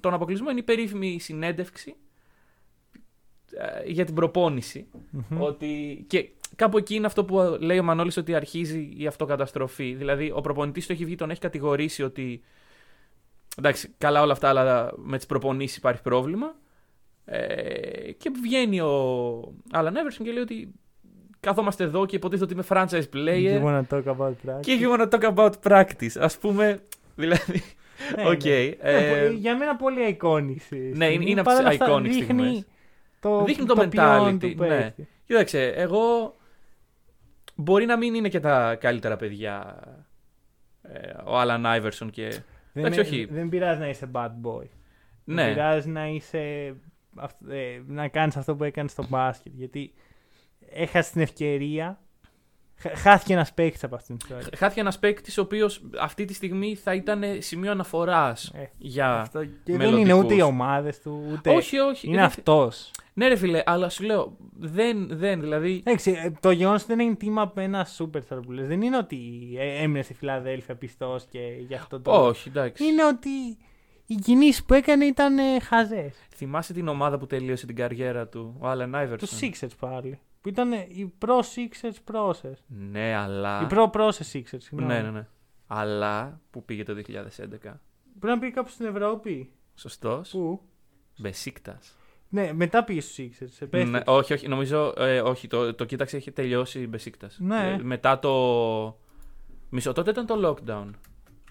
τον 0.00 0.14
αποκλεισμό 0.14 0.50
είναι 0.50 0.60
η 0.60 0.62
περίφημη 0.62 1.18
συνέντευξη 1.20 1.94
ε, 3.52 3.90
για 3.90 4.04
την 4.04 4.14
προπόνηση. 4.14 4.86
Μμμ. 5.10 5.40
Ότι 5.42 6.04
και 6.08 6.28
κάπου 6.56 6.78
εκεί 6.78 6.94
είναι 6.94 7.06
αυτό 7.06 7.24
που 7.24 7.56
λέει 7.60 7.78
ο 7.78 7.82
Μανώλης 7.82 8.16
ότι 8.16 8.34
αρχίζει 8.34 8.94
η 8.96 9.06
αυτοκαταστροφή. 9.06 9.94
Δηλαδή, 9.94 10.30
ο 10.34 10.40
προπονητής 10.40 10.86
του 10.86 10.92
έχει 10.92 11.04
βγει, 11.04 11.14
τον 11.14 11.30
έχει 11.30 11.40
κατηγορήσει 11.40 12.02
ότι. 12.02 12.42
Εντάξει, 13.58 13.94
καλά 13.98 14.22
όλα 14.22 14.32
αυτά, 14.32 14.48
αλλά 14.48 14.92
με 14.96 15.16
τις 15.16 15.26
προπονήσεις 15.26 15.76
υπάρχει 15.76 16.02
πρόβλημα. 16.02 16.54
Ε, 17.24 18.12
και 18.12 18.30
βγαίνει 18.42 18.80
ο 18.80 19.40
Alan 19.72 19.86
Iverson 19.92 20.22
και 20.22 20.30
λέει 20.32 20.42
ότι 20.42 20.72
καθόμαστε 21.40 21.84
εδώ 21.84 22.06
και 22.06 22.16
υποτίθεται 22.16 22.44
ότι 22.44 22.54
είμαι 22.54 22.64
franchise 22.68 23.02
You 23.14 23.26
player 23.26 23.62
wanna 23.64 23.82
talk 23.90 24.04
about 24.16 24.28
practice. 24.46 24.60
και 24.60 24.78
you 24.80 24.92
wanna 24.98 25.08
talk 25.08 25.34
about 25.34 25.52
practice. 25.62 26.18
Ας 26.20 26.38
πούμε, 26.38 26.78
δηλαδή, 27.16 27.62
Ναι, 28.16 28.28
οκ. 28.28 28.44
ναι. 28.44 28.50
ε, 28.80 29.28
Ναι, 29.28 29.34
για 29.34 29.56
μένα 29.56 29.76
πολύ 29.76 30.18
iconic. 30.20 30.56
στιγμή. 30.60 30.96
Ναι, 30.96 31.12
είναι- 31.12 31.30
είναι 31.30 31.40
από 31.40 31.50
Παρ' 31.50 31.60
όλα 31.60 31.68
τις 31.70 31.80
αυτά 31.80 31.94
iconic 31.94 32.02
δείχνει 32.02 32.22
στιγμές. 32.22 32.66
Το, 33.20 33.44
Δείχνει 33.44 33.66
το 33.66 33.74
ποιόν 33.74 33.90
mentality, 33.92 34.38
του 34.40 34.46
ναι. 34.62 34.68
παίχτη. 34.68 35.08
Κοίταξε, 35.24 35.66
εγώ 35.66 36.36
μπορεί 37.54 37.86
να 37.86 37.96
μην 37.96 38.14
είναι 38.14 38.28
και 38.28 38.40
τα 38.40 38.74
καλύτερα 38.74 39.16
παιδιά 39.16 39.76
ε, 40.82 41.10
ο 41.24 41.38
Άλαν 41.38 41.66
Άιβερσον 41.66 42.10
και. 42.10 42.40
Δεν, 42.82 42.92
Εντάξει, 42.92 43.14
είναι- 43.14 43.24
όχι. 43.24 43.34
δεν 43.34 43.48
πειράζει 43.48 43.80
να 43.80 43.88
είσαι 43.88 44.10
bad 44.12 44.30
boy. 44.42 44.64
Ναι. 45.24 45.42
Δεν 45.44 45.52
πειράζει 45.54 45.88
να 45.88 46.08
είσαι. 46.08 46.74
αυ- 47.16 47.50
ε, 47.50 47.82
να 47.86 48.08
κάνεις 48.08 48.36
αυτό 48.36 48.56
που 48.56 48.64
έκανες 48.64 48.90
στο 48.92 49.06
μπάσκετ. 49.08 49.52
Γιατί 49.56 49.92
έχασες 50.70 51.12
την 51.12 51.20
ευκαιρία. 51.20 52.00
Χα- 52.78 52.96
Χάθηκε 52.96 53.32
ένας 53.32 53.52
παίκτης 53.54 53.84
από 53.84 53.94
αυτήν 53.94 54.16
την 54.18 54.26
ιστορία. 54.30 54.58
Χάθηκε 54.58 54.80
ένας 54.80 54.98
παίκτης 54.98 55.38
ο 55.38 55.42
οποίος 55.42 55.82
αυτή 56.00 56.24
τη 56.24 56.34
στιγμή 56.34 56.74
θα 56.74 56.94
ήταν 56.94 57.22
σημείο 57.38 57.70
αναφοράς 57.70 58.52
Ε, 58.54 58.64
για. 58.78 59.14
Αυτό 59.20 59.44
και 59.44 59.50
δεν 59.64 59.76
μελλοντικούς. 59.76 60.02
είναι 60.10 60.12
ούτε 60.12 60.34
οι 60.34 60.40
ομάδες 60.40 61.00
του, 61.00 61.24
ούτε. 61.32 61.50
Όχι, 61.54 61.78
όχι. 61.78 62.06
Είναι 62.06 62.16
δεν- 62.16 62.24
αυτός. 62.24 62.90
Ναι, 63.14 63.28
ρε 63.28 63.36
φίλε, 63.36 63.62
αλλά 63.66 63.88
σου 63.88 64.04
λέω. 64.04 64.36
Δεν, 64.58 65.08
δεν, 65.10 65.40
δηλαδή. 65.40 65.82
Εντάξει, 65.84 66.10
ε, 66.10 66.30
το 66.40 66.50
γεγονός 66.50 66.82
ότι 66.82 66.94
δεν 66.94 67.06
είναι 67.06 67.14
τίμα 67.14 67.42
από 67.42 67.60
ένα 67.60 67.86
superstar 67.98 68.38
που 68.42 68.52
λες, 68.52 68.66
δεν 68.66 68.82
είναι 68.82 68.96
ότι 68.96 69.18
ε, 69.58 69.82
έμεινε 69.82 70.02
στη 70.02 70.14
Φιλαδέλφια 70.14 70.74
πιστός 70.76 71.24
και 71.30 71.38
γι' 71.68 71.74
αυτό 71.74 72.00
το. 72.00 72.10
Όχι, 72.26 72.48
εντάξει. 72.48 72.84
Είναι 72.84 73.04
ότι 73.04 73.28
οι 74.06 74.14
κινήσεις 74.14 74.64
που 74.64 74.74
έκανε 74.74 75.04
ήταν 75.04 75.38
ε, 75.38 75.60
χαζές. 75.60 76.14
Θυμάσαι 76.34 76.72
την 76.72 76.88
ομάδα 76.88 77.18
που 77.18 77.26
τελείωσε 77.26 77.66
την 77.66 77.76
καριέρα 77.76 78.26
του, 78.28 78.56
ο 78.60 78.68
Άλεν 78.68 78.90
Του 78.90 78.96
Άιβερσον. 78.96 79.38
Sixers 79.40 79.76
πάλι. 79.80 80.18
Που 80.40 80.48
ήταν 80.48 80.72
ε, 80.72 80.86
οι 80.88 81.06
προ 81.18 81.38
Sixers 81.38 82.14
process. 82.14 82.52
Ναι, 82.66 83.14
αλλά. 83.14 83.62
Οι 83.62 83.66
προ 83.66 83.90
process 83.94 84.32
Sixers. 84.32 84.58
συγγνώμη. 84.58 84.92
Ναι, 84.92 85.00
ναι, 85.02 85.10
ναι. 85.10 85.26
Αλλά 85.66 86.40
που 86.50 86.64
πήγε 86.64 86.82
το 86.82 86.92
2011. 86.92 86.98
Πρέπει 87.08 87.76
να 88.20 88.38
πήγε 88.38 88.52
κάπου 88.52 88.68
στην 88.68 88.86
Ευρώπη. 88.86 89.52
Σωστός. 89.74 90.30
Πού; 90.30 90.60
Μπεσίκτα. 91.18 91.78
Ναι, 92.28 92.52
μετά 92.52 92.84
πήγε 92.84 93.00
στους 93.00 93.14
Sixers. 93.14 93.40
επέστρεψε. 93.40 93.84
Ναι, 93.84 94.00
όχι, 94.06 94.32
όχι, 94.32 94.48
νομίζω. 94.48 94.94
Ε, 94.96 95.20
όχι, 95.20 95.46
το, 95.46 95.74
το 95.74 95.84
κοίταξε, 95.84 96.16
έχει 96.16 96.30
τελειώσει 96.32 96.80
η 96.80 96.86
Μπεσίκτα. 96.88 97.30
Ναι. 97.36 97.78
μετά 97.82 98.18
το. 98.18 98.98
Μισό, 99.70 99.92
τότε 99.92 100.10
ήταν 100.10 100.26
το 100.26 100.48
lockdown. 100.48 100.90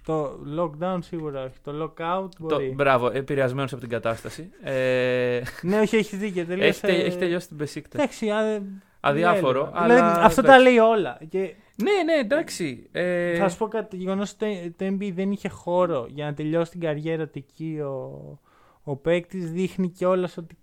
Το 0.07 0.39
lockdown 0.57 0.97
σίγουρα 1.01 1.43
όχι. 1.43 1.53
Το 1.63 1.71
lockout 1.83 2.29
Το, 2.29 2.55
μπορεί. 2.55 2.73
μπράβο, 2.75 3.09
επηρεασμένος 3.13 3.71
από 3.71 3.81
την 3.81 3.89
κατάσταση. 3.89 4.49
Ε, 4.61 5.41
ναι, 5.61 5.79
όχι, 5.79 5.95
έχει 5.97 6.15
δίκιο. 6.15 6.41
έχει, 6.41 6.49
Τελείωσε... 6.49 6.81
τε- 6.87 7.05
έχει 7.05 7.17
τελειώσει 7.17 7.47
την 7.47 7.55
Μπεσίκτα. 7.57 7.97
Εντάξει, 8.01 8.29
α, 8.29 8.61
Αδιάφορο. 8.99 9.63
δεν 9.63 9.71
Αλλά, 9.73 9.93
έλεγα. 9.93 10.07
Δηλαδή, 10.09 10.25
αυτό 10.25 10.41
τα 10.41 10.47
εντάξει. 10.55 10.63
λέει 10.69 10.77
όλα. 10.77 11.19
Και 11.29 11.39
Ναι, 11.75 11.91
ναι, 12.05 12.13
εντάξει. 12.19 12.89
Ε, 12.91 13.37
Θα 13.37 13.49
σου 13.49 13.57
πω 13.57 13.67
κάτι. 13.67 13.89
Το 13.89 13.95
γεγονός 14.03 14.31
ότι 14.31 14.75
το 14.77 14.85
NBA 14.85 15.11
δεν 15.13 15.31
είχε 15.31 15.49
χώρο 15.49 16.05
για 16.09 16.25
να 16.25 16.33
τελειώσει 16.33 16.71
την 16.71 16.79
καριέρα 16.79 17.25
του 17.27 17.37
εκεί 17.37 17.79
ο, 17.79 18.39
ο 18.83 18.95
παίκτης 18.95 19.51
δείχνει 19.51 19.89
κιόλας 19.89 20.37
ότι 20.37 20.57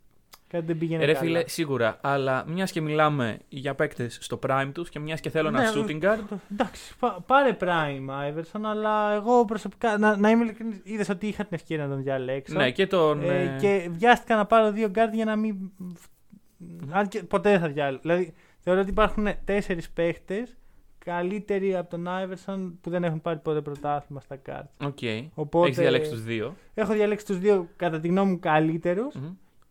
κάτι 0.55 0.67
δεν 0.67 0.79
πήγαινε 0.79 1.05
Ρε 1.05 1.13
καλά. 1.13 1.25
φίλε, 1.25 1.43
σίγουρα. 1.49 1.99
Αλλά 2.03 2.45
μιας 2.49 2.73
και 2.73 2.81
μιλάμε 2.81 3.39
για 3.49 3.75
παίκτες 3.75 4.19
στο 4.21 4.39
prime 4.47 4.71
τους 4.75 4.89
και 4.89 4.99
μιας 4.99 5.21
και 5.21 5.31
θέλω 5.31 5.49
ένα 5.49 5.61
Ναι, 5.61 5.69
shooting 5.75 6.03
guard. 6.05 6.37
Εντάξει, 6.53 6.95
πα- 6.99 7.23
πάρε 7.27 7.57
prime 7.61 8.09
Iverson, 8.31 8.61
αλλά 8.63 9.13
εγώ 9.15 9.45
προσωπικά. 9.45 9.99
Να, 9.99 10.17
να 10.17 10.31
είμαι 10.31 10.45
ειλικρινής, 10.45 10.81
είδες 10.85 11.09
ότι 11.09 11.27
είχα 11.27 11.43
την 11.45 11.55
ευκαιρία 11.55 11.87
να 11.87 11.91
τον 11.95 12.03
διαλέξω. 12.03 12.57
Ναι, 12.59 12.71
και 12.71 12.87
τον. 12.87 13.23
Ε, 13.23 13.43
ε, 13.43 13.57
και 13.61 13.89
βιάστηκα 13.93 14.37
να 14.37 14.45
πάρω 14.47 14.73
δύο 14.73 14.91
guard 14.95 15.11
για 15.13 15.25
να 15.25 15.37
μην. 15.37 15.57
Αν 16.91 17.09
και 17.09 17.23
ποτέ 17.23 17.51
δεν 17.51 17.61
θα 17.61 17.69
διάλεγα. 17.69 17.99
Δηλαδή, 18.03 18.35
θεωρώ 18.61 18.81
ότι 18.81 18.91
υπάρχουν 18.91 19.29
τέσσερις 19.45 19.91
παίχτες 19.91 20.57
καλύτεροι 20.99 21.77
από 21.77 21.91
τον 21.91 22.07
Iverson 22.09 22.73
που 22.81 22.91
δεν 22.91 23.05
έχουν 23.05 23.21
πάρει 23.23 23.39
ποτέ 23.39 23.61
πρωτάθλημα 23.61 24.21
στα 24.21 24.37
guard. 24.47 24.87
Οκ. 24.87 24.99
Οπότε- 25.35 25.67
Έχεις 25.67 25.79
διαλέξει 25.79 26.11
τους 26.11 26.23
δύο. 26.25 26.55
Έχω 26.75 26.93
διαλέξει 26.93 27.27
τους 27.27 27.39
δύο 27.39 27.69
κατά 27.77 28.01
τη 28.01 28.09
γνώμη 28.09 28.31
μου 28.31 28.39
καλύτερους 28.39 29.15
Μμμ. 29.15 29.25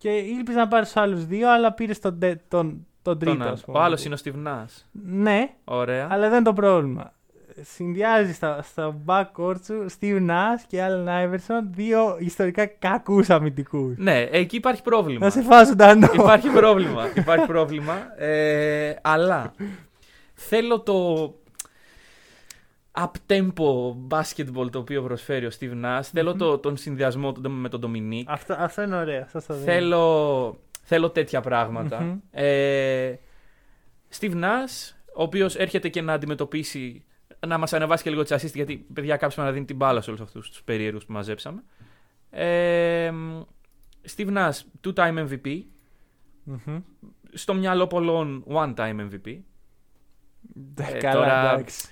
Και 0.03 0.09
ήλπιζα 0.09 0.57
να 0.57 0.67
πάρεις 0.67 0.93
τους 0.93 0.99
άλλους 0.99 1.25
δύο, 1.25 1.51
αλλά 1.51 1.73
πήρες 1.73 1.99
τον, 1.99 2.19
τε- 2.19 2.41
τον, 2.47 2.85
τον 3.01 3.19
τρίτο. 3.19 3.35
Τον 3.37 3.41
ας 3.41 3.47
άλλο. 3.47 3.59
πούμε. 3.65 3.77
Ο 3.77 3.81
άλλος 3.81 4.05
είναι 4.05 4.15
ο 4.15 4.17
Steve 4.23 4.47
Nash. 4.47 4.81
Ναι, 4.91 5.49
Ωραία. 5.63 6.07
αλλά 6.11 6.21
δεν 6.29 6.33
είναι 6.33 6.43
το 6.43 6.53
πρόβλημα. 6.53 7.13
Συνδυάζει 7.61 8.33
στα, 8.33 8.61
στα 8.61 8.95
backcourt 9.05 9.55
σου 9.65 9.85
Steve 9.99 10.27
Nash 10.29 10.61
και 10.67 10.79
Allen 10.87 11.07
Iverson, 11.07 11.61
δύο 11.71 12.15
ιστορικά 12.19 12.65
κακούς 12.65 13.29
αμυντικούς. 13.29 13.97
Ναι, 13.97 14.19
εκεί 14.21 14.55
υπάρχει 14.55 14.81
πρόβλημα. 14.81 15.25
Να 15.25 15.31
σε 15.31 15.41
φάσουν 15.41 15.77
τα 15.77 15.87
νόμια. 15.95 16.09
υπάρχει 16.13 16.49
πρόβλημα. 16.49 17.07
Υπάρχει 17.15 17.45
πρόβλημα. 17.45 18.21
Ε, 18.23 18.95
αλλά 19.01 19.53
θέλω 20.33 20.79
το 20.81 21.27
up-tempo 22.97 23.95
basketball 24.09 24.71
το 24.71 24.79
οποίο 24.79 25.03
προσφέρει 25.03 25.45
ο 25.45 25.49
Steve 25.59 25.83
Nash. 25.85 26.01
Θέλω 26.03 26.35
το, 26.35 26.57
τον 26.57 26.77
συνδυασμό 26.77 27.31
του 27.31 27.51
με 27.51 27.69
τον 27.69 27.81
Dominique. 27.85 28.23
Αυτό, 28.25 28.55
αυτό 28.57 28.81
είναι 28.81 28.95
ωραίο. 28.95 29.21
Αυτό 29.21 29.39
στο 29.39 29.53
δίνω. 29.53 29.65
Θέλω, 29.65 30.57
θέλω 30.83 31.09
τέτοια 31.09 31.41
πράγματα. 31.41 32.01
Μμμ. 32.01 32.17
Ε, 32.31 33.13
Steve 34.19 34.33
Nash, 34.33 34.91
ο 35.15 35.23
οποίος 35.23 35.55
έρχεται 35.55 35.89
και 35.89 36.01
να 36.01 36.13
αντιμετωπίσει, 36.13 37.03
να 37.47 37.57
μας 37.57 37.73
ανεβάσει 37.73 38.03
και 38.03 38.09
λίγο 38.09 38.23
τις 38.23 38.33
assist, 38.33 38.53
γιατί 38.53 38.85
παιδιά 38.93 39.17
κάψαμε 39.17 39.47
να 39.47 39.53
δίνει 39.53 39.65
την 39.65 39.75
μπάλα 39.75 40.01
σε 40.01 40.09
όλους 40.09 40.21
αυτούς 40.21 40.49
τους 40.49 40.63
περίεργους 40.63 41.05
που 41.05 41.11
μαζέψαμε. 41.13 41.63
Ε, 42.29 43.11
Steve 44.15 44.33
Nash, 44.37 44.59
two-time 44.87 45.27
MVP. 45.27 45.61
Μμμ. 46.43 46.79
Στο 47.33 47.53
μυαλό 47.53 47.87
πολλών, 47.87 48.43
one-time 48.47 48.95
MVP. 48.99 49.37
Ε, 50.75 50.97
Καλά, 50.97 51.13
τώρα- 51.13 51.53
εντάξει. 51.53 51.87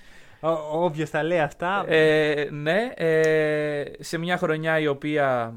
Όποιο 0.71 1.09
τα 1.09 1.23
λέει 1.23 1.39
αυτά. 1.39 1.85
Ε, 1.87 2.47
ναι, 2.51 2.91
ε, 2.95 3.83
σε 3.99 4.17
μια 4.17 4.37
χρονιά 4.37 4.79
η 4.79 4.87
οποία. 4.87 5.55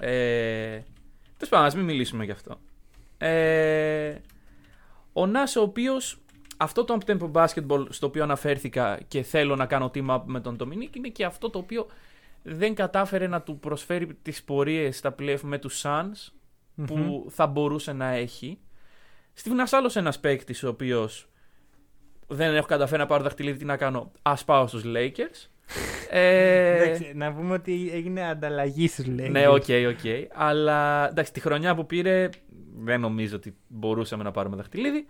Ε, 0.00 0.80
Τέλος 1.36 1.48
πάντων, 1.48 1.66
ας 1.66 1.74
μην 1.74 1.84
μιλήσουμε 1.84 2.24
γι' 2.24 2.30
αυτό. 2.30 2.58
Ε, 3.18 4.14
ο 5.12 5.26
Νάς 5.26 5.56
ο 5.56 5.62
οποίος 5.62 6.18
αυτό 6.56 6.84
το 6.84 6.98
up-tempo 7.00 7.30
basketball 7.32 7.86
στο 7.88 8.06
οποίο 8.06 8.22
αναφέρθηκα 8.22 9.00
και 9.08 9.22
θέλω 9.22 9.56
να 9.56 9.66
κάνω 9.66 9.90
team 9.94 10.08
up 10.08 10.22
με 10.24 10.40
τον 10.40 10.56
Dominic 10.60 10.96
είναι 10.96 11.08
και 11.08 11.24
αυτό 11.24 11.50
το 11.50 11.58
οποίο 11.58 11.86
δεν 12.42 12.74
κατάφερε 12.74 13.26
να 13.26 13.42
του 13.42 13.58
προσφέρει 13.58 14.14
τις 14.14 14.44
πορείες 14.44 14.96
στα 14.96 15.14
playoff 15.18 15.40
με 15.42 15.58
τους 15.58 15.82
Suns 15.84 16.32
που 16.86 17.26
θα 17.30 17.46
μπορούσε 17.46 17.92
να 17.92 18.06
έχει. 18.06 18.58
Steve 19.32 19.54
Nash 19.54 19.72
άλλος 19.72 19.96
ένας 19.96 20.20
παίκτης 20.20 20.62
ο 20.62 20.68
οποίος 20.68 21.28
δεν 22.26 22.54
έχω 22.54 22.66
καταφέρει 22.66 23.00
να 23.00 23.06
πάρω 23.06 23.22
δαχτυλίδι 23.22 23.58
τι 23.58 23.64
να 23.64 23.76
κάνω. 23.76 24.10
Ας 24.22 24.44
πάω 24.44 24.66
στους 24.66 24.82
Lakers. 24.86 25.48
ε, 26.10 26.82
Εντάξει, 26.84 27.12
να 27.14 27.32
πούμε 27.32 27.52
ότι 27.54 27.90
έγινε 27.92 28.28
ανταλλαγή 28.28 28.88
στους 28.88 29.04
Lakers. 29.08 29.30
ναι, 29.30 29.48
οκ, 29.48 29.64
οκ. 29.88 30.30
Αλλά 30.34 31.08
εντάξει, 31.08 31.32
τη 31.32 31.40
χρονιά 31.40 31.74
που 31.74 31.86
πήρε 31.86 32.28
δεν 32.78 33.00
νομίζω 33.00 33.36
ότι 33.36 33.56
μπορούσαμε 33.68 34.22
να 34.22 34.30
πάρουμε 34.30 34.56
δαχτυλίδι. 34.56 35.06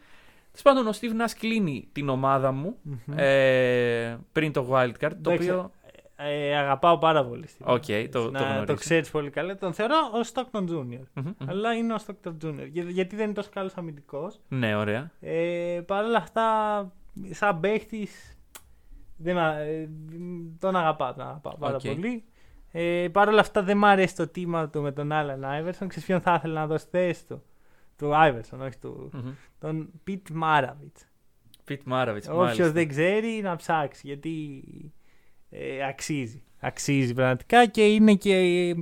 Τέλος 0.50 0.62
πάντων, 0.62 0.86
ο 0.86 0.90
Steve 1.00 1.22
Nash 1.24 1.34
κλείνει 1.38 1.88
την 1.92 2.08
ομάδα 2.08 2.52
μου 2.52 2.76
Μμμ. 2.82 3.18
ε, 3.18 4.18
πριν 4.32 4.52
το 4.52 4.68
wildcard. 4.72 4.94
Το 5.22 5.30
Εντάξει, 5.30 5.50
οποίο. 5.50 5.70
Ε, 6.18 6.56
αγαπάω 6.56 6.98
πάρα 6.98 7.24
πολύ. 7.24 7.44
Steve. 7.48 7.64
Οκ, 7.74 7.84
το- 8.10 8.24
το 8.24 8.30
να, 8.30 8.38
γνωρίζω. 8.40 8.64
το 8.64 8.74
ξέρεις 8.74 9.10
πολύ 9.10 9.30
καλά. 9.30 9.56
Τον 9.56 9.72
θεωρώ 9.72 9.94
ως 9.96 10.28
Stockton 10.32 10.60
Junior. 10.60 11.04
Μμμ, 11.14 11.24
μμμ. 11.38 11.48
Αλλά 11.50 11.72
είναι 11.74 11.92
ο 11.94 11.96
Stockton 12.06 12.32
Junior. 12.44 12.66
Για- 12.72 12.82
γιατί 12.84 13.16
δεν 13.16 13.24
είναι 13.24 13.34
τόσο 13.34 13.50
καλός 13.52 13.72
αμυντικός. 13.76 14.40
Ναι, 14.48 14.76
ωραία. 14.76 15.10
Ε, 15.20 15.80
Παρ' 15.86 16.04
όλα 16.04 16.16
αυτά, 16.18 16.42
σαν 17.30 17.60
παίχτης. 17.60 18.38
τον 20.58 20.76
αγαπάω, 20.76 21.12
τον 21.14 21.26
αγαπάω 21.26 21.56
πάρα 21.58 21.76
Οκ. 21.76 21.86
πολύ. 21.86 22.24
Ε, 22.72 23.08
Παρ' 23.12 23.28
όλα 23.28 23.40
αυτά 23.40 23.62
δεν 23.62 23.76
μ' 23.78 23.84
αρέσει 23.84 24.16
το 24.16 24.28
team 24.28 24.55
up 24.55 24.68
του 24.68 24.82
με 24.82 24.92
τον 24.92 25.12
Άλαν 25.12 25.44
Άιβερσον. 25.44 25.88
Ξέρεις 25.88 26.06
ποιον 26.06 26.20
θα 26.20 26.34
ήθελα 26.34 26.60
να 26.60 26.66
δώσει 26.66 26.86
θέση 26.90 27.26
του; 27.26 27.42
Του 27.96 28.14
Άιβερσον, 28.16 28.60
όχι 28.62 28.78
του. 28.78 29.10
Μμμ. 29.12 29.30
Τον 29.58 29.90
Πιτ 30.04 30.28
Μάραβιτς. 30.30 31.08
Πιτ 31.64 31.80
Μάραβιτς. 31.84 32.28
Όποιος 32.28 32.72
δεν 32.72 32.88
ξέρει 32.88 33.40
να 33.42 33.56
ψάξει 33.56 34.00
γιατί 34.06 34.62
ε, 35.50 35.86
αξίζει. 35.86 36.42
Αξίζει 36.60 37.14
πραγματικά 37.14 37.66
και 37.66 37.86
είναι 37.86 38.14
και 38.14 38.34
ε, 38.34 38.74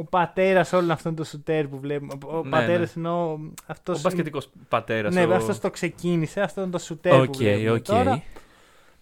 ο 0.00 0.04
πατέρας 0.04 0.72
όλων 0.72 0.90
αυτών 0.90 1.14
των 1.14 1.24
σουτέρ 1.24 1.68
που 1.68 1.78
βλέπουμε. 1.80 2.12
Ο 2.26 2.42
Ναι, 2.44 2.50
πατέρας 2.50 2.96
ναι. 2.96 3.08
εννοώ. 3.08 3.38
Αυτός, 3.66 3.98
Ο 3.98 4.00
μπασκετικός 4.00 4.50
πατέρας. 4.68 5.14
Ναι, 5.14 5.24
ο... 5.24 5.34
αυτός 5.34 5.58
το 5.60 5.70
ξεκίνησε. 5.70 6.40
Αυτό 6.40 6.60
είναι 6.62 6.70
το 6.70 6.78
σουτέρ 6.78 7.12
που 7.16 7.20
Οκ, 7.28 7.36
βλέπουμε 7.36 7.70
οκ. 7.70 7.84
τώρα. 7.84 8.22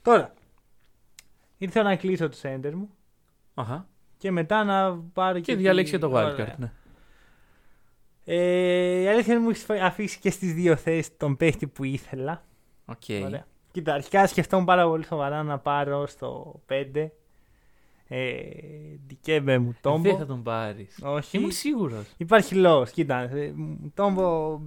Τώρα, 0.02 0.32
ήρθε 1.58 1.82
να 1.82 1.96
κλείσω 1.96 2.28
το 2.28 2.36
center 2.42 2.70
μου 2.74 2.90
Αχα. 3.54 3.86
και 4.16 4.30
μετά 4.30 4.64
να 4.64 4.96
πάρω 5.12 5.34
και. 5.34 5.40
Και 5.40 5.54
τη- 5.56 5.62
διαλέξεις 5.62 5.94
και 5.94 6.00
το 6.00 6.10
Ωραία. 6.10 6.34
wildcard. 6.36 6.54
Ναι. 6.58 6.72
Ε, 8.24 9.00
η 9.00 9.08
αλήθεια 9.08 9.34
είναι 9.34 9.42
μου 9.42 9.50
έχει 9.50 9.72
αφήσει 9.82 10.18
και 10.18 10.30
στις 10.30 10.52
δύο 10.54 10.76
θέσεις 10.76 11.16
τον 11.16 11.36
παίχτη 11.36 11.66
που 11.66 11.84
ήθελα. 11.84 12.42
Οκ. 12.84 13.24
Ωραία. 13.24 13.46
Κοίτα, 13.70 13.94
αρχικά 13.94 14.26
σκεφτόμουν 14.26 14.64
πάρα 14.66 14.86
πολύ 14.88 15.04
σοβαρά 15.04 15.42
να 15.42 15.58
πάρω 15.58 16.06
στο 16.06 16.60
5. 16.66 17.08
Ε, 18.08 18.38
Ντικέμπε 19.06 19.58
Μουτόμπο. 19.58 20.02
Δεν 20.02 20.16
θα 20.16 20.26
τον 20.26 20.42
πάρεις. 20.42 20.98
Όχι. 21.02 21.36
Ήμουν 21.36 21.50
σίγουρος. 21.50 22.04
Υπάρχει 22.16 22.54
λόγος. 22.54 22.90
Κοίτα, 22.90 23.18
ε, 23.20 23.52
Μουτόμπο 23.54 24.60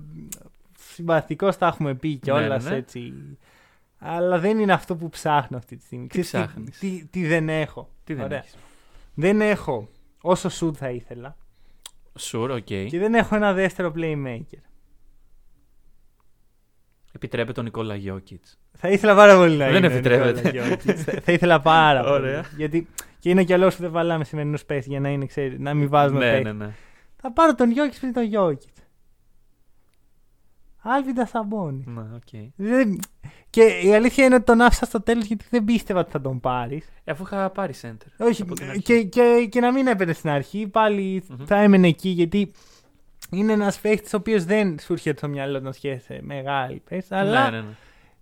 συμπαθητικός 0.79 1.57
τα 1.57 1.67
έχουμε 1.67 1.95
πει 1.95 2.15
κιόλα 2.15 2.61
ναι, 2.61 2.69
ναι. 2.69 2.75
έτσι. 2.75 3.13
Αλλά 3.97 4.39
δεν 4.39 4.59
είναι 4.59 4.73
αυτό 4.73 4.95
που 4.95 5.09
ψάχνω 5.09 5.57
αυτή 5.57 5.77
τη 5.77 5.83
στιγμή. 5.83 6.07
Τι 6.07 6.21
Ξέρεις 6.21 6.29
ψάχνεις; 6.47 6.77
Τι, 6.79 7.05
τι 7.05 7.27
δεν 7.27 7.49
έχω. 7.49 7.89
Τι 8.03 8.13
δεν 8.13 8.23
Ωραία. 8.23 8.37
έχεις; 8.37 8.55
Δεν 9.13 9.41
έχω 9.41 9.89
όσο 10.21 10.49
σουτ 10.49 10.75
θα 10.79 10.89
ήθελα. 10.89 11.37
Sure, 12.19 12.49
οκ. 12.49 12.63
Και 12.63 12.99
δεν 12.99 13.13
έχω 13.13 13.35
ένα 13.35 13.53
δεύτερο 13.53 13.93
playmaker. 13.95 14.61
Επιτρέπεται 17.11 17.53
τον 17.53 17.63
Νικόλα 17.63 17.95
Γιόκιτς. 17.95 18.59
Θα 18.77 18.89
ήθελα 18.89 19.15
πάρα 19.15 19.35
πολύ 19.35 19.57
να 19.57 19.65
Δεν 19.65 19.75
είναι 19.75 19.87
ο 19.87 19.91
επιτρέπεται. 19.91 20.41
Νικόλας 20.41 20.67
Γιόκιτς. 20.67 21.03
θα, 21.03 21.21
θα 21.21 21.31
ήθελα 21.31 21.61
πάρα 21.61 22.01
πολύ. 22.01 22.13
Ωραία. 22.13 22.45
Γιατί 22.57 22.87
Και 23.21 23.29
είναι 23.29 23.43
και 23.43 23.53
ο 23.53 23.57
λόγο 23.57 23.69
που 23.69 23.81
δεν 23.81 23.91
βάλάμε 23.91 24.23
σημερινούς 24.23 24.65
παίχτε 24.65 24.89
για 24.89 24.99
να, 24.99 25.09
είναι, 25.09 25.25
ξέρει, 25.25 25.59
να 25.59 25.73
μην 25.73 25.89
βάζουμε 25.89 26.19
ναι, 26.25 26.31
παίχτε. 26.31 26.51
ναι, 26.53 26.65
ναι. 26.65 26.71
Θα 27.21 27.31
πάρω 27.31 27.55
τον 27.55 27.71
Γιόκιτς 27.71 27.99
πριν 27.99 28.13
τον 28.13 28.23
Γιόκιτς. 28.23 28.75
Άρβιντας 30.83 31.25
Σαμπόνις. 31.25 31.83
Ναι, 31.87 32.01
οκ. 32.01 32.51
Δεν- 32.55 32.99
Και 33.49 33.63
η 33.63 33.95
αλήθεια 33.95 34.25
είναι 34.25 34.35
ότι 34.35 34.43
τον 34.43 34.61
άφησα 34.61 34.85
στο 34.85 35.01
τέλος 35.01 35.25
γιατί 35.25 35.45
δεν 35.49 35.63
πίστευα 35.63 35.99
ότι 35.99 36.11
θα 36.11 36.21
τον 36.21 36.39
πάρεις. 36.39 36.85
Ε, 37.03 37.11
Αφού 37.11 37.23
είχα 37.23 37.49
πάρει 37.49 37.73
center. 37.81 38.07
Όχι, 38.27 38.41
από 38.41 38.53
την 38.55 38.69
αρχή. 38.69 38.81
και, 38.81 39.03
και, 39.03 39.47
και 39.49 39.59
να 39.59 39.71
μην 39.71 39.87
έπαιρνε 39.87 40.13
στην 40.13 40.29
αρχή, 40.29 40.67
πάλι 40.67 41.23
Μμμ. 41.29 41.45
θα 41.45 41.55
έμενε 41.55 41.87
εκεί 41.87 42.09
γιατί 42.09 42.51
είναι 43.31 43.51
ένας 43.53 43.79
παίχτη 43.79 44.15
ο 44.15 44.17
οποίος 44.19 44.43
δεν 44.45 44.79
σου 44.79 44.93
έρχεται 44.93 45.17
στο 45.17 45.27
μυαλό 45.27 45.59
να 45.59 45.71
σχέσε 45.71 46.19
μεγάλη 46.23 46.81
παίχτη, 46.89 47.13
αλλά 47.15 47.49
Ναι, 47.49 47.57
ναι, 47.57 47.63
ναι. 47.63 47.73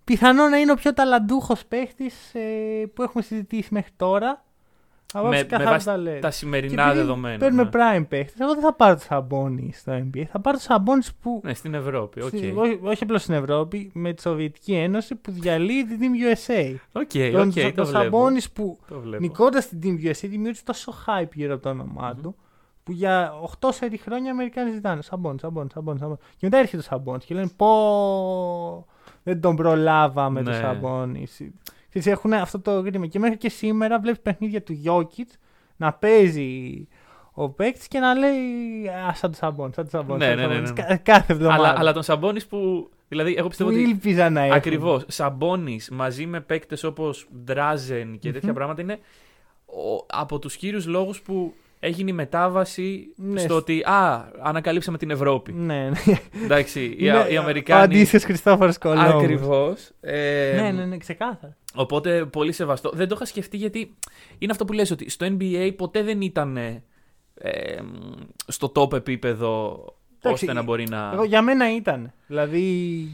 πιθανό 0.04 0.48
να 0.48 0.56
είναι 0.56 0.72
ο 0.72 0.74
πιο 0.74 0.92
ταλαντούχος 0.94 1.64
παίχτη 1.66 2.10
ε, 2.32 2.40
που 2.94 3.02
έχουμε 3.02 3.22
συζητήσει 3.22 3.68
μέχρι 3.74 3.90
τώρα. 3.96 4.44
Από 5.12 5.26
Με, 5.28 5.36
άψη 5.38 5.42
με 5.42 5.48
καθαρού 5.56 5.70
βάση 5.70 5.84
ταλέντου. 5.86 6.20
τα 6.20 6.28
Και 6.28 6.34
σημερινά 6.34 6.82
επειδή 6.82 6.98
δεδομένα. 6.98 7.38
Παίρνουμε 7.38 7.62
ναι. 7.62 7.68
prime 7.72 8.04
παίχτε. 8.08 8.44
Εγώ 8.44 8.54
δεν 8.54 8.62
θα 8.62 8.72
πάρω 8.74 8.94
το 8.94 9.00
Σαμπόνι 9.00 9.72
στο 9.74 9.92
NBA. 9.92 10.22
Θα 10.30 10.40
πάρω 10.40 10.56
το 10.56 10.62
Σαμπόνι 10.62 11.02
που. 11.22 11.40
Ναι, 11.44 11.54
στην 11.54 11.74
Ευρώπη. 11.74 12.20
Οκ. 12.22 12.28
στη- 12.28 12.54
όχι, 12.56 12.78
όχι 12.82 13.02
απλώς 13.02 13.22
στην 13.22 13.34
Ευρώπη, 13.34 13.90
με 13.94 14.12
τη 14.12 14.20
Σοβιετική 14.22 14.72
Ένωση 14.74 15.14
που 15.14 15.30
διαλύει 15.30 15.84
την 15.86 15.98
Team 16.00 16.34
USA. 16.48 16.74
Οκ, 16.92 17.32
τον 17.32 17.48
οκ, 17.48 17.52
το 17.54 17.60
το 17.60 17.70
βλέπω. 17.72 17.84
Σαμπόνις 17.84 18.50
που 18.50 18.78
Το 18.88 19.00
βλέπω. 19.00 19.22
νικώντας 19.22 19.68
την 19.68 19.78
Team 19.82 20.06
USA 20.06 20.28
δημιούργησε 20.28 20.64
τόσο 20.64 20.94
hype 21.06 21.30
γύρω 21.34 21.54
από 21.54 21.62
το 21.62 21.68
όνομά 21.68 22.14
του 22.22 22.34
που 22.82 22.92
για 22.92 23.32
8 23.60 23.68
σερί 23.72 23.96
χρόνια 23.96 24.26
οι 24.28 24.30
Αμερικάνοι 24.30 24.70
ζητάνε 24.72 25.02
Σαμπόνι, 25.02 25.38
Σαμπόνι, 25.38 25.68
Σαμπόνι, 25.72 25.98
Σαμπόνι. 25.98 26.18
Και 26.30 26.36
μετά 26.40 26.56
έρχεται 26.58 26.76
το 26.76 26.82
Σαμπόνι 26.82 27.18
και 27.18 27.34
λένε 27.34 27.50
Πω 27.56 28.86
δεν 29.22 29.40
τον 29.40 29.56
προλάβαμε 29.56 30.42
το 30.42 30.50
Ναι. 30.50 30.56
Σαμπόνι. 30.56 31.26
Ξέρεις, 31.90 32.06
έχουν 32.08 32.32
αυτό 32.32 32.60
το 32.60 32.80
κρίμα. 32.80 33.06
Και 33.06 33.18
μέχρι 33.18 33.36
και 33.36 33.48
σήμερα 33.48 34.00
βλέπεις 34.00 34.20
παιχνίδια 34.20 34.62
του 34.62 34.72
Γιόκιτς 34.72 35.30
να 35.76 35.92
παίζει 35.92 36.86
ο 37.32 37.48
παίκτης 37.48 37.88
και 37.88 37.98
να 37.98 38.14
λέει 38.14 38.88
Α, 39.08 39.14
σαν 39.14 39.30
το 39.30 39.36
Σαμπόνι, 39.36 39.72
σαν 39.74 39.84
το 39.84 39.90
Σαμπόνι. 39.90 40.18
Ναι, 40.18 40.26
σαν 40.26 40.36
το 40.36 40.40
ναι, 40.40 40.46
ναι, 40.60 40.66
Σαμπόνι». 40.66 40.82
ναι. 40.88 40.96
Κα- 40.96 40.96
Κάθε 40.96 41.32
εβδομάδα. 41.32 41.68
Αλλά, 41.68 41.78
αλλά 41.78 41.92
τον 41.92 42.02
Σαμπόνι 42.02 42.42
που. 42.44 42.90
Δηλαδή, 43.08 43.34
εγώ 43.38 43.48
πιστεύω 43.48 43.70
που 43.70 43.76
ότι. 43.76 43.84
ήλπιζα 43.88 44.30
να 44.30 44.40
έχουν. 44.40 44.56
Ακριβώς. 44.56 45.04
Σαμπόνι 45.08 45.80
μαζί 45.90 46.26
με 46.26 46.40
παίκτες 46.40 46.84
όπως 46.84 47.28
Ντράζεν 47.44 48.18
και 48.18 48.32
τέτοια 48.32 48.48
Μμμ. 48.48 48.54
πράγματα 48.54 48.82
είναι 48.82 48.98
ο- 49.66 50.04
από 50.08 50.38
τους 50.38 50.56
κύριους 50.56 50.86
λόγους 50.86 51.20
που 51.22 51.54
έγινε 51.80 52.10
η 52.10 52.14
μετάβαση 52.14 53.12
Ναι. 53.16 53.40
στο 53.40 53.54
ότι 53.56 53.80
Α, 53.80 54.28
ανακαλύψαμε 54.42 54.98
την 54.98 55.10
Ευρώπη. 55.10 55.52
Ναι, 55.52 55.88
ναι. 55.88 56.18
Εντάξει, 56.44 56.80
οι, 56.84 56.96
Είναι 56.98 57.26
οι 57.30 57.36
Ο 57.36 57.40
Αμερικάνοι. 57.40 57.82
αντίστοιχος 57.82 58.24
Χριστόφορος 58.24 58.78
Κολόμβος. 58.78 59.14
Ακριβώς. 59.22 59.90
Ε, 60.00 60.58
Ναι, 60.62 60.70
ναι, 60.70 60.84
ναι, 60.84 60.96
ξεκάθαρα. 60.96 61.56
Οπότε 61.74 62.24
πολύ 62.24 62.52
σεβαστό. 62.52 62.90
Δεν 62.94 63.08
το 63.08 63.14
είχα 63.14 63.24
σκεφτεί 63.24 63.56
γιατί 63.56 63.94
είναι 64.38 64.52
αυτό 64.52 64.64
που 64.64 64.72
λες 64.72 64.90
ότι 64.90 65.10
στο 65.10 65.26
NBA 65.38 65.72
ποτέ 65.76 66.02
δεν 66.02 66.20
ήταν 66.20 66.56
ε, 66.56 66.82
ε, 67.34 67.78
στο 68.46 68.72
top 68.74 68.92
επίπεδο 68.92 69.84
Εντάξει, 70.22 70.44
ώστε 70.44 70.56
να 70.56 70.62
μπορεί 70.64 70.88
να. 70.88 71.10
Εγώ, 71.12 71.24
για 71.24 71.42
μένα 71.42 71.74
ήταν. 71.74 72.12
Δηλαδή 72.26 72.62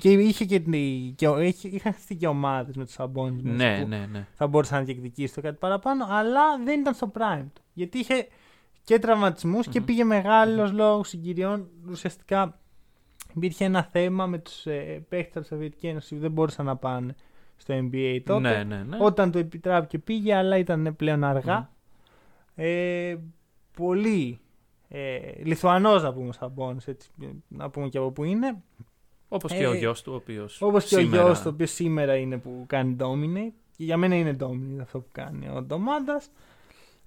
και 0.00 0.10
είχε 0.12 0.44
και, 0.44 0.60
την- 0.60 1.14
και 1.14 1.28
ο- 1.28 1.40
είχε- 1.40 1.68
είχαν 1.68 1.92
χτιστεί 1.92 2.14
και 2.14 2.26
ομάδες 2.26 2.76
με 2.76 2.84
τους 2.84 2.92
Σαμπόνι. 2.92 3.40
Ναι, 3.42 3.84
ναι, 3.88 4.08
ναι. 4.12 4.26
Θα 4.34 4.46
μπορούσαν 4.46 4.78
να 4.78 4.84
διεκδικήσει 4.84 5.34
το 5.34 5.40
κάτι 5.40 5.56
παραπάνω, 5.60 6.06
αλλά 6.10 6.40
δεν 6.64 6.80
ήταν 6.80 6.94
στο 6.94 7.12
prime 7.18 7.44
του. 7.54 7.62
Γιατί 7.72 7.98
είχε 7.98 8.26
και 8.86 8.98
τραυματισμούς 8.98 9.68
και 9.68 9.80
πήγε 9.80 10.04
μεγάλος 10.04 10.72
λόγος 10.72 11.08
συγκυριών. 11.08 11.68
Ουσιαστικά 11.90 12.58
υπήρχε 13.34 13.64
ένα 13.64 13.82
θέμα 13.82 14.26
με 14.26 14.38
τους 14.38 14.66
ε, 14.66 15.04
παίχτες 15.08 15.36
από 15.36 15.40
τη 15.40 15.46
Σοβιετική 15.46 15.86
Ένωση 15.86 16.14
που 16.14 16.20
δεν 16.20 16.30
μπορούσαν 16.30 16.64
να 16.66 16.76
πάνε 16.76 17.14
στο 17.56 17.74
NBA 17.74 18.20
τότε. 18.24 18.40
Ναι, 18.40 18.64
ναι, 18.64 18.82
ναι. 18.82 18.96
Όταν 19.00 19.30
το 19.30 19.38
επιτράπηκε 19.38 19.98
πήγε, 19.98 20.34
αλλά 20.34 20.56
ήταν 20.56 20.96
πλέον 20.96 21.24
αργά. 21.24 21.70
Ε, 22.54 23.16
πολύ 23.76 24.40
ε, 24.88 25.18
Λιθουανός 25.42 26.02
να 26.02 26.12
πούμε 26.12 26.32
Σαμπόνις, 26.32 26.86
έτσι, 26.88 27.10
να 27.48 27.70
πούμε 27.70 27.88
και 27.88 27.98
από 27.98 28.10
που 28.10 28.24
είναι. 28.24 28.62
Όπως 29.28 29.52
και 29.52 29.66
ο 29.66 29.72
ε, 29.72 29.76
γιος 29.76 30.02
του, 30.02 30.12
ο 30.12 30.16
οποίος. 30.16 30.62
Όπως 30.62 30.84
και 30.84 30.96
ο 30.96 31.00
γιος 31.00 31.38
του, 31.38 31.46
ο 31.46 31.50
οποίος 31.50 31.70
σήμερα 31.70 32.16
είναι 32.16 32.38
που 32.38 32.64
κάνει 32.66 32.96
dominate. 33.00 33.52
Και 33.76 33.84
για 33.84 33.96
μένα 33.96 34.14
είναι 34.14 34.36
dominate 34.40 34.80
αυτό 34.80 35.00
που 35.00 35.08
κάνει 35.12 35.48
ο 35.48 35.62
Ντομάντας. 35.62 36.30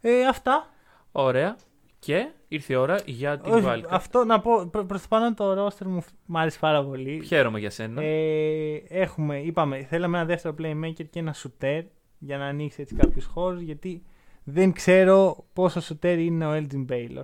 Ε, 0.01 0.25
αυτά. 0.25 0.69
Ωραία. 1.11 1.55
Και 1.99 2.27
ήρθε 2.47 2.73
η 2.73 2.75
ώρα 2.75 2.99
για 3.05 3.39
την 3.39 3.53
Όχι, 3.53 3.65
Wildcard. 3.67 3.83
αυτό 3.89 4.23
να 4.25 4.39
πω, 4.39 4.67
προ, 4.71 4.85
προς 4.85 5.01
το 5.01 5.07
πάνω 5.09 5.33
το 5.33 5.65
roster 5.65 5.85
μου 5.85 6.03
μ' 6.25 6.37
άρεσε 6.37 6.59
πάρα 6.59 6.83
πολύ. 6.83 7.21
Χαίρομαι 7.25 7.59
για 7.59 7.69
σένα. 7.69 8.01
Ε, 8.03 8.73
έχουμε, 8.87 9.39
είπαμε, 9.39 9.85
θέλαμε 9.89 10.17
ένα 10.17 10.25
δεύτερο 10.27 10.55
playmaker 10.61 11.05
και 11.09 11.19
ένα 11.19 11.35
shooter 11.43 11.81
για 12.19 12.37
να 12.37 12.45
ανοίξει 12.45 12.81
έτσι 12.81 12.95
κάποιους 12.95 13.25
χώρους 13.25 13.61
γιατί 13.61 14.03
δεν 14.43 14.71
ξέρω 14.73 15.45
πόσο 15.53 15.79
shooter 15.89 16.15
είναι 16.19 16.45
ο 16.47 16.51
Elgin 16.53 16.85
Baylor. 16.91 17.23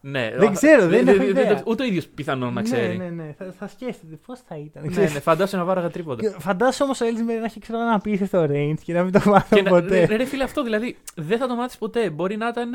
ναι, 0.00 0.32
δεν 0.36 0.48
α, 0.48 0.52
ξέρω, 0.52 0.86
δεν 0.86 1.08
έχω 1.08 1.22
ιδέα. 1.22 1.54
το- 1.56 1.62
Ούτε 1.66 1.82
ο 1.82 1.86
ίδιος 1.86 2.06
πιθανόν 2.08 2.52
να 2.52 2.62
ξέρει. 2.62 2.96
Ναι, 2.96 3.04
ναι, 3.04 3.22
ναι. 3.24 3.32
Θα, 3.38 3.52
θα 3.58 3.68
σκέφτεται 3.68 4.16
πώς 4.26 4.40
θα 4.40 4.56
ήταν. 4.56 4.82
Ναι, 4.82 4.88
ξέρεις. 4.88 5.12
ναι, 5.14 5.20
φαντάσου 5.20 5.56
να 5.56 5.64
βάραγα 5.64 5.90
τρίποντα. 5.90 6.20
Και 6.30 6.34
Φαντάσου 6.38 6.84
όμως 6.84 7.00
ο 7.00 7.04
Elgin 7.06 7.30
Baylor 7.30 7.38
να 7.38 7.44
έχει 7.44 7.60
ξέρω, 7.60 7.80
ένα 7.80 7.94
απίστευτο 7.94 8.46
range 8.50 8.74
και 8.84 8.92
να 8.92 9.02
μην 9.02 9.12
το 9.12 9.20
μάθω 9.26 9.56
Και 9.56 9.62
να- 9.62 9.70
ποτέ. 9.70 10.04
ρε, 10.04 10.16
ρε 10.16 10.24
φίλε, 10.24 10.44
αυτό 10.44 10.62
δηλαδή 10.62 10.96
δεν 11.16 11.38
θα 11.38 11.46
το 11.46 11.54
μάθεις 11.54 11.78
ποτέ. 11.78 12.10
Μπορεί 12.10 12.36
να 12.36 12.48
ήταν. 12.48 12.70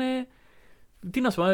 Ε, 1.06 1.10
Τι 1.10 1.20
να 1.20 1.30
σου 1.30 1.36
πω, 1.42 1.44
60% 1.48 1.50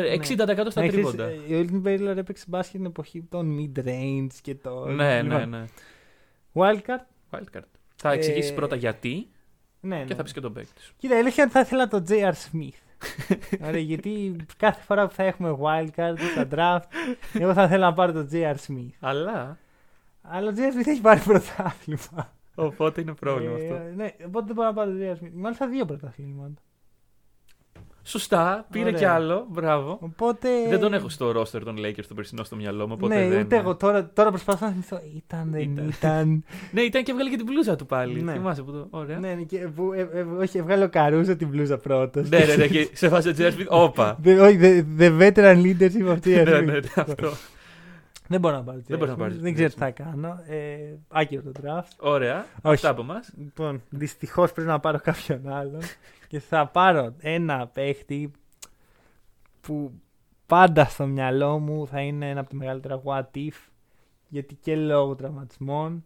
στα 0.71 0.81
Ναι, 0.81 0.89
ξέρεις, 0.89 0.93
τρίποντα. 0.93 1.25
ε, 1.25 1.57
Ο 1.57 1.65
Elgin 1.67 1.83
Baylor 1.87 2.17
έπαιξε 2.17 2.45
μπάσκετ 2.49 2.77
την 2.77 2.85
εποχή 2.85 3.23
των 3.23 3.59
mid-range 3.59 4.27
και 4.43 4.55
το. 4.55 4.87
Ναι, 4.87 5.23
ναι, 5.23 5.23
Λοιπόν, 5.23 5.49
ναι. 5.49 5.65
Wildcard. 6.55 7.05
Wildcard. 7.31 7.63
Θα 7.97 8.13
εξηγήσεις 8.13 8.51
Ε, 8.51 8.55
πρώτα 8.55 8.77
γιατί 8.77 9.29
Ναι, 9.81 9.97
ναι. 9.97 10.05
και 10.05 10.15
θα 10.15 10.23
πεις 10.23 10.33
και 10.33 10.41
τον 10.41 10.53
παίκτη 10.53 10.83
σου. 10.83 10.95
Κοίτα, 10.97 11.15
η 11.17 11.19
αλήθεια 11.19 11.43
είναι 11.45 11.53
ότι 11.57 11.69
θα 11.71 11.77
ήθελα 11.77 11.89
τον 11.89 12.05
J.R. 12.09 12.33
Smith. 12.33 12.81
Ωραία, 13.69 13.81
γιατί 13.81 14.37
κάθε 14.57 14.83
φορά 14.83 15.07
που 15.07 15.15
θα 15.15 15.23
έχουμε 15.23 15.57
wildcard 15.63 16.15
στα 16.33 16.49
draft, 16.51 16.87
εγώ 17.41 17.53
θα 17.53 17.63
ήθελα 17.65 17.87
να 17.87 17.93
πάρω 17.95 18.13
τον 18.13 18.29
J.R. 18.33 18.55
Smith. 18.67 18.91
Αλλά. 19.01 19.59
Αλλά 20.23 20.51
ο 20.51 20.53
J.R. 20.57 20.77
Smith 20.81 20.87
έχει 20.87 21.01
πάρει 21.01 21.21
πρωτάθλημα. 21.21 22.33
Οπότε 22.55 23.01
είναι 23.01 23.15
πρόβλημα 23.15 23.59
Ε, 23.59 23.63
αυτό. 23.63 23.81
Ναι, 23.97 24.11
οπότε 24.27 24.47
δεν 24.47 24.55
μπορώ 24.55 24.69
να 24.69 24.75
πάρω 24.75 24.91
τον 24.91 25.01
J.R. 25.01 25.25
Smith. 25.25 25.31
Μάλιστα 25.35 25.69
δύο 25.69 25.85
πρωταθλήματα. 25.85 26.61
Σωστά, 28.05 28.67
πήρε 28.71 28.85
Ωραία. 28.85 28.99
κι 28.99 29.05
άλλο. 29.05 29.47
Μπράβο. 29.51 29.99
Οπότε. 30.01 30.49
Δεν 30.69 30.81
τον 30.81 30.95
έχω 30.95 31.09
στο 31.09 31.31
roster 31.31 31.61
των 31.65 31.77
Lakers 31.79 32.05
τον 32.07 32.17
περσινό 32.17 32.45
στο 32.45 32.57
μυαλό 32.57 32.87
μου. 32.87 32.93
Οπότε 32.97 33.15
Ναι, 33.15 33.29
δεν... 33.29 33.41
ούτε 33.41 33.57
εγώ. 33.57 33.77
Τώρα, 33.77 34.11
τώρα 34.15 34.31
προσπαθώ 34.31 34.65
να 34.67 34.71
θυμηθώ. 34.73 35.01
Ήταν, 35.17 35.49
δεν 35.51 35.61
Ήταν. 35.61 35.89
ήταν. 35.89 36.45
Ναι, 36.73 36.81
ήταν 36.81 37.03
και 37.03 37.11
έβγαλε 37.11 37.31
και 37.31 37.37
την 37.37 37.47
μπλούζα 37.47 37.77
του 37.77 37.87
πάλι. 37.87 38.23
Ναι. 38.23 38.33
Θυμάσαι 38.33 38.63
που 38.63 38.73
το. 38.73 38.87
Ωραία. 38.91 39.19
ναι, 39.19 39.35
ναι, 39.35 39.43
και, 39.43 39.59
που, 39.59 39.93
ε, 39.93 40.01
ε, 40.13 40.21
όχι, 40.23 40.59
έβγαλε 40.59 40.85
ο 40.85 40.89
Καρούζο 40.89 41.37
την 41.37 41.49
μπλούζα 41.49 41.79
πρώτος. 41.79 42.29
ναι, 42.29 42.39
ναι, 42.39 42.55
ναι, 42.55 42.67
και 42.67 42.89
σε 42.93 43.09
βάζει 43.09 43.29
ο 43.29 43.33
Τζέρσμιτ. 43.33 43.67
Όπα. 43.71 44.19
όχι, 44.41 44.59
the, 44.61 44.85
the 45.01 45.19
veteran 45.21 45.63
leadership 45.65 46.09
of 46.15 46.27
ναι, 46.27 46.43
TR. 46.43 46.47
ναι, 46.47 46.61
ναι, 46.61 46.79
αυτό. 46.97 47.31
Δεν 48.29 48.41
μπορώ 48.41 48.57
να 48.57 48.63
πάρω 48.63 48.79
Δεν 48.87 48.99
μπορείς 48.99 49.13
να 49.13 49.19
πάρεις 49.21 49.39
Δεν 49.41 49.51
J.R. 49.51 49.55
ξέρω 49.55 49.69
τι 49.69 49.77
θα 49.79 49.91
κάνω. 49.91 50.39
Ε, 50.49 50.57
άκυρο 51.09 51.43
το 51.43 51.53
draft. 51.63 51.91
Ωραία. 51.99 52.47
Όχι. 52.63 52.75
Αυτά 52.75 52.89
από 52.89 53.03
εμάς. 53.03 53.33
Λοιπόν, 53.39 53.83
δυστυχώς 53.91 54.53
πρέπει 54.53 54.69
να 54.69 54.81
πάρω 54.81 54.99
κάποιον 55.03 55.49
άλλον. 55.49 55.81
Και 56.33 56.41
θα 56.41 56.67
πάρω 56.67 57.15
ένα 57.19 57.67
παίχτη 57.67 58.31
που 59.61 59.93
πάντα 60.47 60.85
στο 60.85 61.07
μυαλό 61.07 61.59
μου 61.59 61.87
θα 61.87 62.01
είναι 62.01 62.31
ένα 62.31 62.41
από 62.41 62.51
τα 62.51 62.57
μεγαλύτερα 62.57 63.03
what 63.05 63.25
if. 63.35 63.69
Γιατί 64.29 64.55
και 64.55 64.77
λόγω 64.77 65.15
τραυματισμών. 65.15 66.05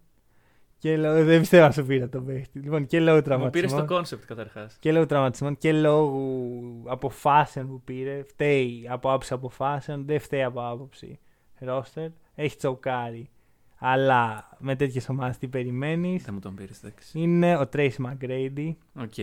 Και 0.79 0.97
λόγω, 0.97 1.25
δεν 1.25 1.41
πιστεύω 1.41 1.67
να 1.67 1.73
σου 1.73 1.85
πήρα 1.87 2.09
τον 2.09 2.25
παίχτη. 2.27 2.59
Λοιπόν, 2.59 2.87
και 2.87 3.01
λόγω 3.01 3.17
Μου 3.17 3.23
πήρες 3.23 3.39
τραυματισμών. 3.39 3.87
το 3.87 3.95
concept 3.95 4.25
καταρχάς. 4.25 4.77
Και 4.81 4.93
λόγω 4.93 5.07
τραυματισμών 5.07 5.59
και 5.59 5.73
λόγω 5.73 6.43
αποφάσεων 6.85 7.69
που 7.69 7.81
πήρε. 7.81 8.23
Φταίει 8.23 8.87
από 8.89 9.09
άποψη 9.09 9.33
αποφάσεων, 9.33 10.05
δεν 10.07 10.21
φταίει 10.21 10.43
από 10.43 10.69
άποψη 10.69 11.19
roster. 11.67 12.09
Έχει 12.35 12.57
τσοκάρει. 12.57 13.31
Αλλά 13.79 14.49
με 14.59 14.77
τέτοιες 14.77 15.09
ομάδες 15.09 15.39
τι 15.39 15.49
περιμένεις; 15.49 16.25
Δεν 16.25 16.35
μου 16.35 16.41
τον 16.41 16.55
πήρες, 16.55 16.79
εντάξει. 16.83 17.21
Είναι 17.21 17.57
ο 17.57 17.69
Tracy 17.73 17.97
McGrady. 18.07 18.75
Οκ. 18.95 19.15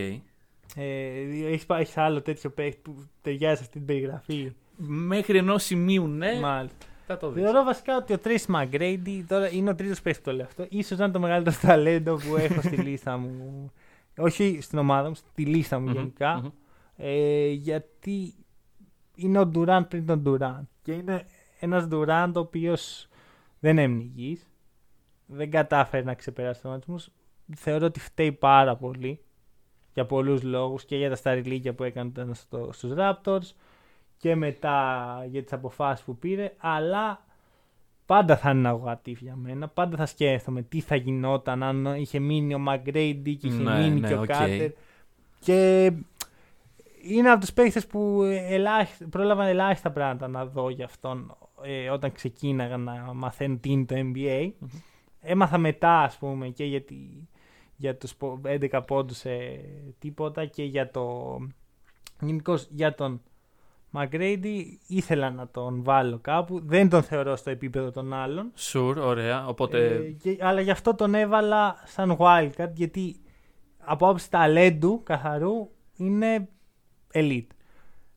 Ε, 0.76 1.46
έχεις, 1.46 1.66
πά- 1.66 1.80
έχεις 1.80 1.96
άλλο 1.96 2.22
τέτοιο 2.22 2.50
παίχτη 2.50 2.80
που 2.82 2.96
ταιριάζει 3.22 3.56
σε 3.56 3.62
αυτή 3.62 3.76
την 3.78 3.84
περιγραφή; 3.86 4.52
Μέχρι 4.86 5.38
ενός 5.38 5.62
σημείου 5.64 6.06
ναι, 6.06 6.40
Μάλιστα. 6.40 6.86
θα 7.06 7.16
το 7.16 7.30
δεις. 7.30 7.42
Θεωρώ 7.42 7.62
βασικά 7.62 7.96
ότι 7.96 8.12
ο 8.12 8.18
Tracy 8.24 8.54
McGrady 8.54 9.22
τώρα 9.28 9.52
είναι 9.52 9.70
ο 9.70 9.74
τρίτος 9.74 10.00
παίχτης 10.02 10.22
που 10.24 10.30
το 10.30 10.36
λέω 10.36 10.46
αυτό. 10.46 10.66
σω 10.84 10.96
να 10.96 11.04
είναι 11.04 11.12
το 11.12 11.20
μεγαλύτερο 11.20 11.56
ταλέντο 11.66 12.16
που 12.16 12.36
έχω 12.36 12.60
στη 12.62 12.76
λίστα 12.76 13.16
μου. 13.16 13.72
Όχι 14.18 14.58
στην 14.60 14.78
ομάδα 14.78 15.08
μου, 15.08 15.14
στη 15.14 15.44
λίστα 15.46 15.78
μου 15.78 15.86
Μμμ, 15.88 15.92
γενικά. 15.94 16.36
μμμ. 16.36 16.48
Ε, 16.96 17.46
γιατί 17.48 18.34
είναι 19.14 19.38
ο 19.38 19.50
Durant 19.54 19.82
πριν 19.88 20.06
τον 20.06 20.22
Durant. 20.26 20.66
Και 20.82 20.92
είναι 20.92 21.26
ένας 21.60 21.88
Durant 21.92 22.30
ο 22.34 22.38
οποίος 22.38 23.08
δεν 23.60 23.78
έμεινε 23.78 24.02
υγιής. 24.02 24.48
Δεν 25.26 25.50
κατάφερε 25.50 26.02
να 26.02 26.14
ξεπεράσει 26.14 26.52
τους 26.52 26.60
τραυματισμού. 26.62 27.12
Θεωρώ 27.56 27.86
ότι 27.86 28.00
φταίει 28.00 28.32
πάρα 28.32 28.76
πολύ 28.76 29.20
για 29.94 30.04
πολλούς 30.04 30.42
λόγους 30.42 30.84
και 30.84 30.96
για 30.96 31.08
τα 31.08 31.16
σταριλίκια 31.16 31.74
που 31.74 31.82
έκανε 31.82 32.10
όταν 32.12 32.22
ήταν 32.24 32.34
στο, 32.34 32.70
στους 32.72 32.92
Raptors 32.96 33.54
και 34.16 34.34
μετά 34.34 35.26
για 35.30 35.42
τις 35.42 35.52
αποφάσεις 35.52 36.04
που 36.04 36.16
πήρε 36.16 36.52
αλλά 36.58 37.24
πάντα 38.06 38.36
θα 38.36 38.50
είναι 38.50 38.68
ένα 38.68 38.80
what 38.84 39.08
if 39.08 39.16
για 39.20 39.36
μένα 39.36 39.68
πάντα 39.68 39.96
θα 39.96 40.06
σκέφτομαι 40.06 40.62
τι 40.62 40.80
θα 40.80 40.96
γινόταν 40.96 41.62
αν 41.62 41.84
είχε 41.84 42.18
μείνει 42.18 42.54
ο 42.54 42.60
McGrady 42.68 43.36
και 43.40 43.46
είχε 43.46 43.62
Ναι, 43.62 43.78
μείνει 43.78 44.00
ναι, 44.00 44.08
και 44.08 44.14
ο 44.14 44.20
οκ. 44.20 44.28
Carter 44.28 44.70
και 45.40 45.90
είναι 47.02 47.30
από 47.30 47.40
τους 47.40 47.52
παίχτε 47.52 47.80
που 47.80 48.22
ελάχιστα, 48.48 49.06
πρόλαβαν 49.10 49.46
ελάχιστα 49.46 49.90
πράγματα 49.90 50.28
να 50.28 50.46
δω 50.46 50.70
για 50.70 50.84
αυτόν 50.84 51.36
ε, 51.62 51.90
όταν 51.90 52.12
ξεκίναγα 52.12 52.76
να 52.76 53.10
μαθαίνω 53.14 53.56
τι 53.56 53.70
είναι 53.70 53.84
το 53.84 53.94
NBA. 53.98 54.50
Έμαθα 55.20 55.58
μετά, 55.58 56.00
ας 56.02 56.16
πούμε, 56.16 56.48
και 56.48 56.64
για, 56.64 56.82
τη, 56.82 56.94
για 57.76 57.96
τους 57.96 58.14
11 58.44 58.80
πόντους 58.86 59.16
σε 59.16 59.30
τίποτα 59.98 60.44
και 60.46 60.62
για 60.64 60.90
το. 60.90 61.36
Γενικώς 62.20 62.66
για 62.70 62.94
τον 62.94 63.20
Μαγκρέιντι 63.90 64.80
ήθελα 64.86 65.30
να 65.30 65.48
τον 65.48 65.82
βάλω 65.82 66.18
κάπου. 66.18 66.60
Δεν 66.64 66.88
τον 66.88 67.02
θεωρώ 67.02 67.36
στο 67.36 67.50
επίπεδο 67.50 67.90
των 67.90 68.12
άλλων. 68.12 68.52
Sure, 68.72 68.96
ωραία. 68.98 69.46
Οπότε. 69.46 69.86
Ε, 69.86 69.98
και- 70.10 70.36
αλλά 70.40 70.60
γι' 70.60 70.70
αυτό 70.70 70.94
τον 70.94 71.14
έβαλα 71.14 71.76
σαν 71.84 72.16
wildcard 72.18 72.72
γιατί 72.74 73.16
από 73.78 74.06
άποψη 74.06 74.30
ταλέντου 74.30 75.00
καθαρού 75.04 75.70
είναι 75.96 76.48
elite. 77.12 77.46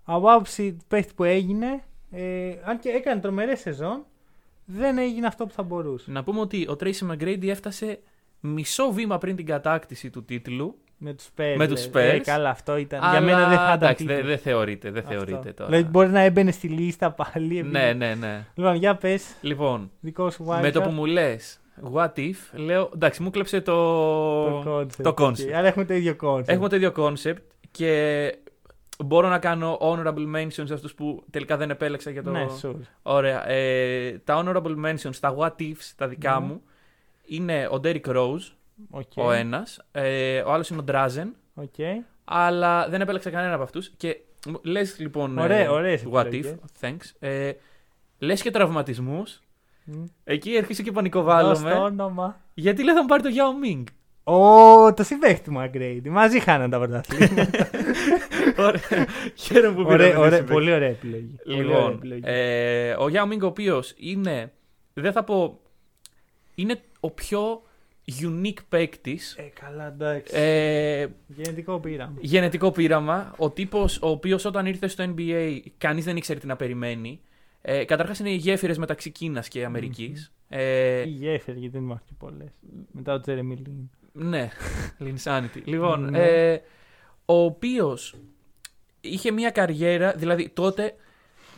Από 0.04 0.32
άποψη 0.32 0.78
παίχτη 0.88 1.14
που 1.14 1.24
έγινε, 1.24 1.84
ε, 2.12 2.52
αν 2.64 2.80
και 2.80 2.90
έκανε 2.90 3.22
τρομερές 3.22 3.60
σεζόν, 3.60 4.06
δεν 4.66 4.98
έγινε 4.98 5.28
αυτό 5.28 5.46
που 5.46 5.54
θα 5.54 5.64
μπορούσε. 5.64 6.12
Να 6.12 6.24
πούμε 6.24 6.40
ότι 6.40 6.68
ο 6.68 6.76
Tracy 6.80 7.12
McGrady 7.12 7.48
έφτασε 7.48 8.00
μισό 8.40 8.92
βήμα 8.92 9.18
πριν 9.18 9.36
την 9.36 9.46
κατάκτηση 9.46 10.10
του 10.10 10.26
τίτλου. 10.26 10.78
Με 11.00 11.14
τους 11.14 11.26
Spurs. 11.38 11.54
Με 11.58 11.68
τους 11.68 11.90
λέει. 11.94 12.08
Ε, 12.08 12.18
Spurs. 12.18 12.22
καλά, 12.24 12.50
αυτό 12.50 12.78
ήταν. 12.78 13.00
αλλά 13.04 13.12
Για 13.12 13.22
μένα 13.22 13.48
δεν 13.48 13.58
θα 13.58 13.64
ήταν. 13.64 13.74
εντάξει, 13.74 14.06
δεν 14.06 14.16
τίτλος. 14.16 14.34
δεν 14.34 14.44
θεωρείται, 14.44 14.92
δεν 14.92 15.04
Αυτό. 15.04 15.14
θεωρείται 15.14 15.52
τώρα. 15.54 15.70
Δηλαδή 15.70 15.90
μπορεί 15.90 16.10
να 16.10 16.20
έμπαινε 16.20 16.52
στη 16.52 16.68
λίστα 16.68 17.12
πάλι. 17.12 17.58
επειδή- 17.58 17.78
Ναι, 17.78 17.94
ναι, 17.94 18.16
ναι. 18.16 18.46
Λοιπόν, 18.56 18.76
για 18.76 18.96
πες, 18.96 19.36
Λοιπόν, 19.42 19.92
δικό 20.00 20.30
σου 20.30 20.46
wildcard. 20.50 20.62
με 20.62 20.72
το 20.72 20.82
που 20.82 20.90
μου 20.90 21.06
λες 21.06 21.60
what 21.94 22.10
if, 22.16 22.34
λέω 22.54 22.90
εντάξει, 22.94 23.24
μου 23.24 23.30
κλέψε 23.30 23.62
το. 23.62 23.74
το 24.62 24.80
concept. 24.80 25.02
το 25.04 25.14
concept. 25.18 25.32
ok. 25.48 25.52
Αλλά 25.56 25.68
έχουμε 25.68 25.86
το 25.86 25.94
ίδιο 25.94 26.16
concept. 26.22 26.48
Έχουμε 26.48 26.70
το 26.70 26.76
ίδιο 26.76 26.92
concept 26.98 27.38
και 27.72 28.32
μπορώ 29.06 29.28
να 29.30 29.40
κάνω 29.40 29.78
honorable 29.82 30.36
mentions 30.36 30.64
σε 30.66 30.74
αυτούς 30.74 30.94
που 30.94 31.24
τελικά 31.30 31.58
δεν 31.58 31.70
επέλεξα 31.70 32.10
για 32.10 32.24
το. 32.24 32.32
Ναι, 32.32 32.46
sure. 32.62 32.76
Ωραία. 33.02 33.50
Ε, 33.50 34.22
τα 34.24 34.44
honorable 34.46 34.86
mentions, 34.86 35.16
τα 35.20 35.36
what 35.40 35.62
ifs, 35.62 35.92
τα 35.96 36.08
δικά 36.08 36.40
Ναι. 36.40 36.46
μου, 36.46 36.62
είναι 37.28 37.68
ο 37.72 37.80
Derrick 37.84 38.06
Rose, 38.06 38.52
Οκ. 38.90 39.12
ο 39.16 39.32
ένας, 39.32 39.86
ε, 39.92 40.40
ο 40.42 40.52
άλλος 40.52 40.70
είναι 40.70 40.80
ο 40.82 40.84
Drazen, 40.88 41.28
Οκ. 41.56 41.74
αλλά 42.26 42.90
δεν 42.90 43.02
επέλεξα 43.02 43.30
κανένα 43.30 43.54
από 43.54 43.64
αυτούς 43.64 43.92
και 43.98 44.18
μου- 44.48 44.60
λες 44.64 45.00
λοιπόν 45.00 45.38
Ωραία, 45.38 45.58
ε, 45.58 45.68
ωραίες 45.68 46.04
what 46.12 46.20
if, 46.22 46.26
επιλογές. 46.26 46.56
thanks, 46.82 47.12
ε, 47.20 47.52
λες 48.18 48.42
και 48.42 48.52
τραυματισμούς, 48.52 49.40
Μμ. 49.84 50.04
εκεί 50.24 50.58
αρχίσω 50.58 50.84
και 50.84 50.92
Δώσ' 50.92 50.94
το 50.94 50.94
πανικοβάλλομαι, 50.94 51.74
όνομα. 51.74 52.42
γιατί 52.54 52.84
λέω 52.84 52.94
θα 52.96 53.02
μου 53.02 53.08
πάρει 53.08 53.24
το 53.24 53.30
Yao 53.34 53.66
Ming. 53.76 53.84
Ω, 54.24 54.94
το 54.94 55.04
συμπέχτη 55.04 55.52
μου, 55.52 55.60
Αγκρέιντι. 55.60 56.10
Μαζί 56.10 56.40
χάναν 56.40 56.70
τα 56.70 56.78
πρωταθλήματα. 56.78 57.70
Ωραία. 58.68 59.08
Χαίρομαι 59.36 59.76
που 59.76 59.90
Ωραία, 59.90 59.98
πήραμε 60.08 60.26
ωραία, 60.26 60.30
τη 60.30 60.36
συμπαίκτη. 60.36 60.54
πολύ 60.54 60.72
ωραία 60.72 60.88
επιλογή. 60.90 61.36
Πολύ 61.46 61.58
ωραία 61.64 61.78
Λοιπόν, 61.78 61.94
επιλογή. 61.94 62.22
ε, 62.26 62.92
ο 62.94 63.06
Yao 63.14 63.34
Ming 63.34 63.40
ο 63.42 63.46
οποίος 63.46 63.94
είναι, 63.98 64.52
δεν 64.94 65.12
θα 65.12 65.24
πω, 65.24 65.60
είναι 66.56 66.82
ο 67.08 67.12
πιο 67.12 67.62
unique 68.22 68.58
παίκτης. 68.70 69.36
Ε, 69.38 69.52
καλά, 69.62 69.88
εντάξει. 69.88 70.36
Ε, 70.38 71.08
Γενετικό 71.28 71.80
πείραμα. 71.80 72.14
γενετικό 72.20 72.72
πείραμα. 72.72 73.34
Ο 73.38 73.50
τύπος 73.50 73.98
ο 74.02 74.08
οποίος 74.10 74.46
όταν 74.46 74.66
ήρθε 74.66 74.88
στο 74.88 75.14
NBA, 75.18 75.60
κανείς 75.78 76.06
δεν 76.06 76.18
ήξερε 76.18 76.40
τι 76.40 76.48
να 76.48 76.56
περιμένει. 76.56 77.22
Ε, 77.62 77.86
Καταρχάς 77.86 78.20
είναι 78.20 78.30
οι 78.30 78.36
γέφυρες 78.36 78.78
μεταξύ 78.78 79.10
Κίνας 79.12 79.48
και 79.48 79.66
αμερικη 79.66 80.14
Ε, 80.50 81.02
Η 81.02 81.10
γέφυρα, 81.10 81.58
γιατί 81.58 81.74
δεν 81.78 81.84
υπάρχουν 81.86 82.08
και 82.08 82.14
πολλές. 82.18 82.50
Μετά 82.92 83.14
ο 83.14 83.20
Τζέρεμι 83.20 83.56
Λίν. 83.56 83.90
ναι, 84.12 84.50
Linsanity. 85.04 85.62
λοιπόν, 85.64 86.10
Ναι. 86.10 86.20
ε, 86.52 86.62
ο 87.26 87.44
οποίος 87.44 88.16
είχε 89.02 89.32
μια 89.32 89.50
καριέρα, 89.50 90.14
δηλαδή 90.14 90.50
τότε 90.50 90.96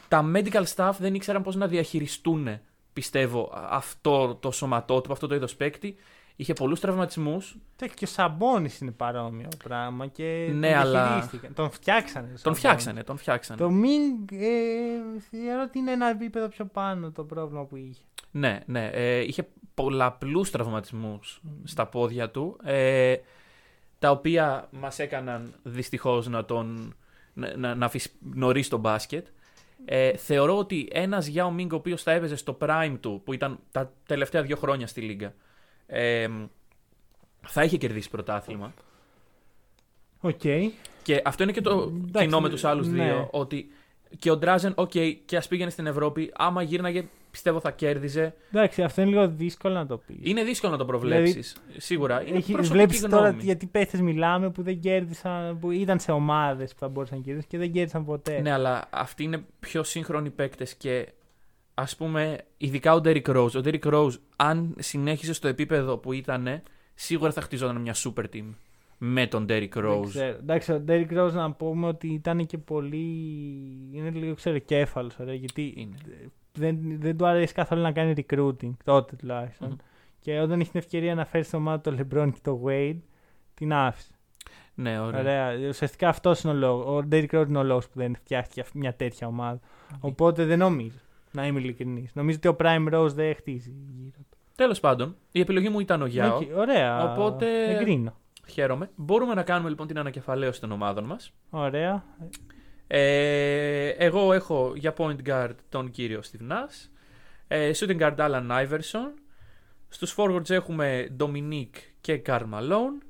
τα 0.07 0.31
medical 0.35 0.63
staff 0.75 0.91
δεν 0.99 1.13
ήξεραν 1.13 1.43
πώς 1.43 1.55
να 1.55 1.67
διαχειριστούν, 1.67 2.59
πιστεύω, 2.93 3.51
αυτό 3.69 4.35
το 4.35 4.51
σωματότυπο, 4.51 5.13
αυτό 5.13 5.27
το 5.27 5.35
είδος 5.35 5.55
παίκτη. 5.55 5.95
Είχε 6.35 6.53
πολλούς 6.53 6.79
τραυματισμούς, 6.79 7.57
Και 7.75 8.03
ο 8.03 8.07
Σαμπόνι 8.07 8.69
είναι 8.81 8.91
παρόμοιο 8.91 9.47
πράγμα 9.63 10.07
και 10.07 10.49
Ναι, 10.53 10.69
τον 10.71 10.79
αλλά- 10.79 11.03
διαχειρίστηκαν. 11.07 11.53
Τον 11.53 11.71
φτιάξανε. 11.71 12.27
τον 12.27 12.37
Σαμπόνι. 12.37 12.57
φτιάξανε, 12.57 13.03
τον 13.03 13.17
φτιάξανε. 13.17 13.59
Το 13.61 13.69
Μινγκ 13.69 14.31
ε, 14.31 15.19
θεωρώ 15.29 15.61
ότι 15.61 15.79
είναι 15.79 15.91
ένα 15.91 16.09
επίπεδο 16.09 16.47
πιο 16.47 16.65
πάνω 16.65 17.11
το 17.11 17.23
πρόβλημα 17.23 17.65
που 17.65 17.75
είχε. 17.75 18.01
Ναι, 18.31 18.59
ναι. 18.65 18.87
Ε, 18.93 19.19
είχε 19.19 19.47
πολλαπλούς 19.73 20.51
τραυματισμούς 20.51 21.41
στα 21.63 21.85
πόδια 21.87 22.29
του, 22.29 22.57
ε, 22.63 23.15
τα 23.99 24.11
οποία 24.11 24.67
μας 24.71 24.99
έκαναν 24.99 25.53
δυστυχώς 25.63 26.27
να 26.27 26.45
τον 26.45 26.93
να, 27.33 27.57
να, 27.57 27.75
να 27.75 27.85
αφήσει 27.85 28.11
νωρίς 28.33 28.67
το 28.67 28.77
μπάσκετ. 28.77 29.27
Ε, 29.85 30.17
θεωρώ 30.17 30.57
ότι 30.57 30.87
ένας 30.91 31.27
Γιάο 31.27 31.51
Μίνγκ 31.51 31.73
ο 31.73 31.75
οποίος 31.75 32.03
θα 32.03 32.11
έπαιζε 32.11 32.35
στο 32.35 32.57
prime 32.61 32.97
του, 32.99 33.21
που 33.23 33.33
ήταν 33.33 33.59
τα 33.71 33.93
τελευταία 34.05 34.41
δύο 34.41 34.55
χρόνια 34.55 34.87
στη 34.87 35.01
Λίγκα, 35.01 35.33
ε, 35.85 36.27
θα 37.41 37.63
είχε 37.63 37.77
κερδίσει 37.77 38.09
πρωτάθλημα. 38.09 38.73
Οκ. 40.21 40.41
Και 41.03 41.21
αυτό 41.25 41.43
είναι 41.43 41.51
και 41.51 41.61
το 41.61 41.91
Εντάξει, 42.07 42.25
κοινό 42.25 42.41
με 42.41 42.49
τους 42.49 42.63
άλλους 42.63 42.87
ναι. 42.87 43.03
δύο, 43.03 43.27
ότι 43.31 43.71
και 44.19 44.31
ο 44.31 44.37
Ντράζεν, 44.37 44.73
οκ, 44.75 44.91
και 45.25 45.37
ας 45.37 45.47
πήγαινε 45.47 45.69
στην 45.69 45.85
Ευρώπη, 45.85 46.31
άμα 46.37 46.61
γύρναγε 46.61 47.07
πιστεύω 47.31 47.59
θα 47.59 47.71
κέρδιζε. 47.71 48.33
Εντάξει, 48.51 48.83
αυτό 48.83 49.01
είναι 49.01 49.09
λίγο 49.09 49.27
δύσκολο 49.27 49.73
να 49.73 49.85
το 49.85 49.97
πεις. 49.97 50.17
Είναι 50.21 50.43
δύσκολο 50.43 50.71
να 50.71 50.77
το 50.77 50.85
προβλέψεις. 50.85 51.55
Σίγουρα. 51.77 52.21
Είναι 52.27 52.37
Έχει, 52.37 52.51
προσωπική 52.51 52.77
βλέπεις 52.77 52.99
γνώμη. 52.99 53.23
τώρα 53.23 53.35
γιατί 53.39 53.65
παίχτες 53.65 54.01
μιλάμε 54.01 54.49
που 54.49 54.61
δεν 54.61 54.79
κέρδισαν, 54.79 55.59
που 55.59 55.71
ήταν 55.71 55.99
σε 55.99 56.11
ομάδες 56.11 56.73
που 56.73 56.79
θα 56.79 56.87
μπορούσαν 56.87 57.17
να 57.17 57.23
κερδίσουν 57.23 57.49
και 57.49 57.57
δεν 57.57 57.71
κέρδισαν 57.71 58.05
ποτέ. 58.05 58.41
Ναι, 58.41 58.51
αλλά 58.51 58.87
αυτοί 58.89 59.23
είναι 59.23 59.43
πιο 59.59 59.83
σύγχρονοι 59.83 60.29
παίκτες 60.29 60.75
και 60.75 61.07
ας 61.73 61.95
πούμε, 61.95 62.37
ειδικά 62.57 62.93
ο 62.93 63.01
Derrick 63.03 63.25
Rose. 63.25 63.51
Ο 63.55 63.61
Derrick 63.63 63.93
Rose, 63.93 64.13
αν 64.35 64.75
συνέχισε 64.79 65.33
στο 65.33 65.47
επίπεδο 65.47 65.97
που 65.97 66.13
ήταν, 66.13 66.61
σίγουρα 66.93 67.31
θα 67.31 67.41
χτιζόταν 67.41 67.75
μια 67.81 67.95
super 67.95 68.23
team 68.33 68.45
με 69.01 69.27
τον 69.27 69.43
Derrick 69.49 69.69
Δεν 69.73 69.85
Rose. 69.85 70.07
ξέρω. 70.07 70.37
Εντάξει, 70.37 70.71
ο 70.71 70.83
Derrick 70.87 71.11
Rose 71.17 71.31
να 71.33 71.51
πούμε 71.51 71.87
ότι 71.87 72.07
ήταν 72.07 72.45
και 72.45 72.57
πολύ. 72.57 72.97
είναι 73.91 74.09
λίγο 74.09 74.33
ξεροκέφαλος, 74.33 75.15
γιατί 75.33 75.73
Είναι. 75.77 75.95
δεν, 76.53 76.77
δεν 76.99 77.17
του 77.17 77.25
αρέσει 77.27 77.53
καθόλου 77.53 77.81
να 77.81 77.91
κάνει 77.91 78.13
recruiting, 78.17 78.71
τότε 78.83 79.15
τουλάχιστον. 79.15 79.67
Μμμ. 79.67 79.75
Και 80.19 80.39
όταν 80.39 80.59
είχε 80.59 80.71
την 80.71 80.79
ευκαιρία 80.79 81.15
να 81.15 81.25
φέρει 81.25 81.43
στο 81.43 81.57
ομάδα 81.57 81.81
το 81.81 81.91
LeBron 81.99 82.29
και 82.33 82.39
το 82.43 82.61
Wade, 82.65 82.99
την 83.53 83.73
άφησε. 83.73 84.11
Ναι, 84.73 84.99
ωραία. 84.99 85.19
Ωραία. 85.19 85.67
Ουσιαστικά 85.69 86.09
αυτός 86.09 86.41
είναι 86.41 86.53
ο 86.53 86.55
λόγος. 86.55 86.85
Ο 86.85 87.07
Derrick 87.11 87.29
Rose 87.39 87.45
είναι 87.47 87.57
ο 87.57 87.63
λόγος 87.63 87.85
που 87.89 87.99
δεν 87.99 88.15
φτιάχτηκε 88.15 88.61
αυτή- 88.61 88.77
μια 88.77 88.93
τέτοια 88.93 89.27
ομάδα. 89.27 89.59
Οπότε 89.99 90.45
δεν 90.45 90.59
νομίζω. 90.59 90.97
Να 91.31 91.47
είμαι 91.47 91.59
ειλικρινής. 91.59 92.11
Νομίζω 92.15 92.37
ότι 92.37 92.47
ο 92.47 92.55
Prime 92.59 92.93
Rose 92.93 93.13
δεν 93.13 93.35
χτίζει 93.35 93.73
γύρω 93.97 94.17
του. 94.29 94.37
Τέλος 94.55 94.79
πάντων, 94.79 95.15
η 95.31 95.39
επιλογή 95.39 95.69
μου 95.69 95.79
ήταν 95.79 96.01
ο 96.01 96.05
Γιάο. 96.05 96.37
Οκ, 96.37 96.41
ωραία. 96.57 97.11
Οπότε- 97.13 97.69
Εγκρίνω. 97.69 98.13
Χαίρομαι. 98.49 98.89
Μπορούμε 98.95 99.33
να 99.33 99.43
κάνουμε 99.43 99.69
λοιπόν 99.69 99.87
την 99.87 99.99
ανακεφαλαίωση 99.99 100.61
των 100.61 100.71
ομάδων 100.71 101.05
μα. 101.05 101.17
Ωραία. 101.49 102.03
Ε, 102.87 103.87
εγώ 103.87 104.33
έχω 104.33 104.73
για 104.75 104.93
point 104.97 105.17
guard 105.25 105.55
τον 105.69 105.91
κύριο 105.91 106.21
Steve 106.31 106.51
Nash. 106.51 106.89
Ε, 107.47 107.71
shooting 107.75 107.99
guard 107.99 108.15
Alan 108.15 108.65
Iverson. 108.65 109.13
Στους 109.87 110.15
forwards 110.17 110.49
έχουμε 110.49 111.15
Dominique 111.19 111.77
και 112.01 112.21
Karl 112.25 112.43
Malone. 112.53 113.03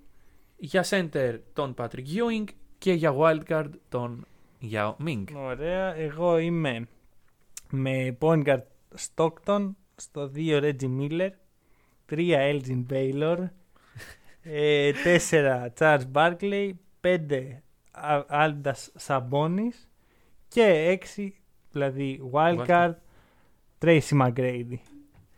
Για 0.58 0.86
center 0.90 1.40
τον 1.54 1.74
Patrick 1.78 2.06
Ewing. 2.06 2.44
Και 2.78 2.94
για 2.94 3.14
wildcard 3.18 3.70
τον 3.90 4.26
Yao 4.72 4.94
Ming. 5.06 5.24
Ωραία. 5.36 5.96
Εγώ 5.96 6.38
είμαι 6.38 6.88
με 7.70 8.18
point 8.22 8.44
guard 8.44 8.62
Stockton, 8.96 9.70
στο 9.96 10.32
2 10.36 10.60
Reggie 10.62 11.00
Miller, 11.00 11.30
3 12.10 12.36
Elgin 12.36 12.86
Baylor, 12.90 13.50
4 14.50 15.68
Charles 15.80 16.06
Barkley, 16.14 16.72
5 17.02 17.18
Arvydas 18.30 19.08
Sabonis 19.08 19.88
και 20.48 21.00
6 21.16 21.28
δηλαδή 21.72 22.30
wildcard 22.34 22.94
Tracy 23.80 24.22
McGrady. 24.22 24.78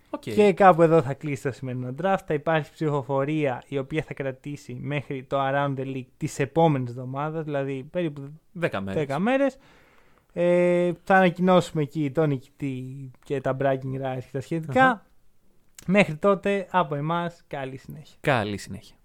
Οκ. 0.09 0.22
Και 0.22 0.53
κάπου 0.53 0.82
εδώ 0.82 1.01
θα 1.01 1.14
κλείσει 1.14 1.43
το 1.43 1.51
σημερινό 1.51 1.95
draft. 2.01 2.20
Θα 2.26 2.34
υπάρχει 2.34 2.72
ψηφοφορία 2.72 3.64
η 3.68 3.78
οποία 3.78 4.03
θα 4.03 4.14
κρατήσει 4.14 4.78
μέχρι 4.82 5.24
το 5.24 5.38
Around 5.39 5.74
the 5.78 5.86
League 5.86 6.07
τις 6.18 6.39
επόμενες 6.39 6.89
εβδομάδες, 6.89 7.43
δηλαδή 7.43 7.88
περίπου 7.91 8.34
10 8.59 8.80
μέρες. 8.84 9.05
10 9.09 9.18
μέρες. 9.20 9.57
Ε, 10.34 10.91
θα 11.03 11.16
ανακοινώσουμε 11.16 11.82
εκεί 11.82 12.12
τον 12.12 12.28
νικητή 12.28 13.12
και 13.24 13.41
τα 13.41 13.57
bragging 13.59 14.01
rights 14.01 14.24
και 14.24 14.32
τα 14.32 14.41
σχετικά 14.41 14.86
Αχα. 14.86 15.05
Μέχρι 15.88 16.16
τότε 16.16 16.68
από 16.72 16.95
εμάς 16.95 17.43
καλή 17.47 17.78
συνέχεια. 17.78 18.18
Καλή 18.20 18.57
συνέχεια. 18.57 18.95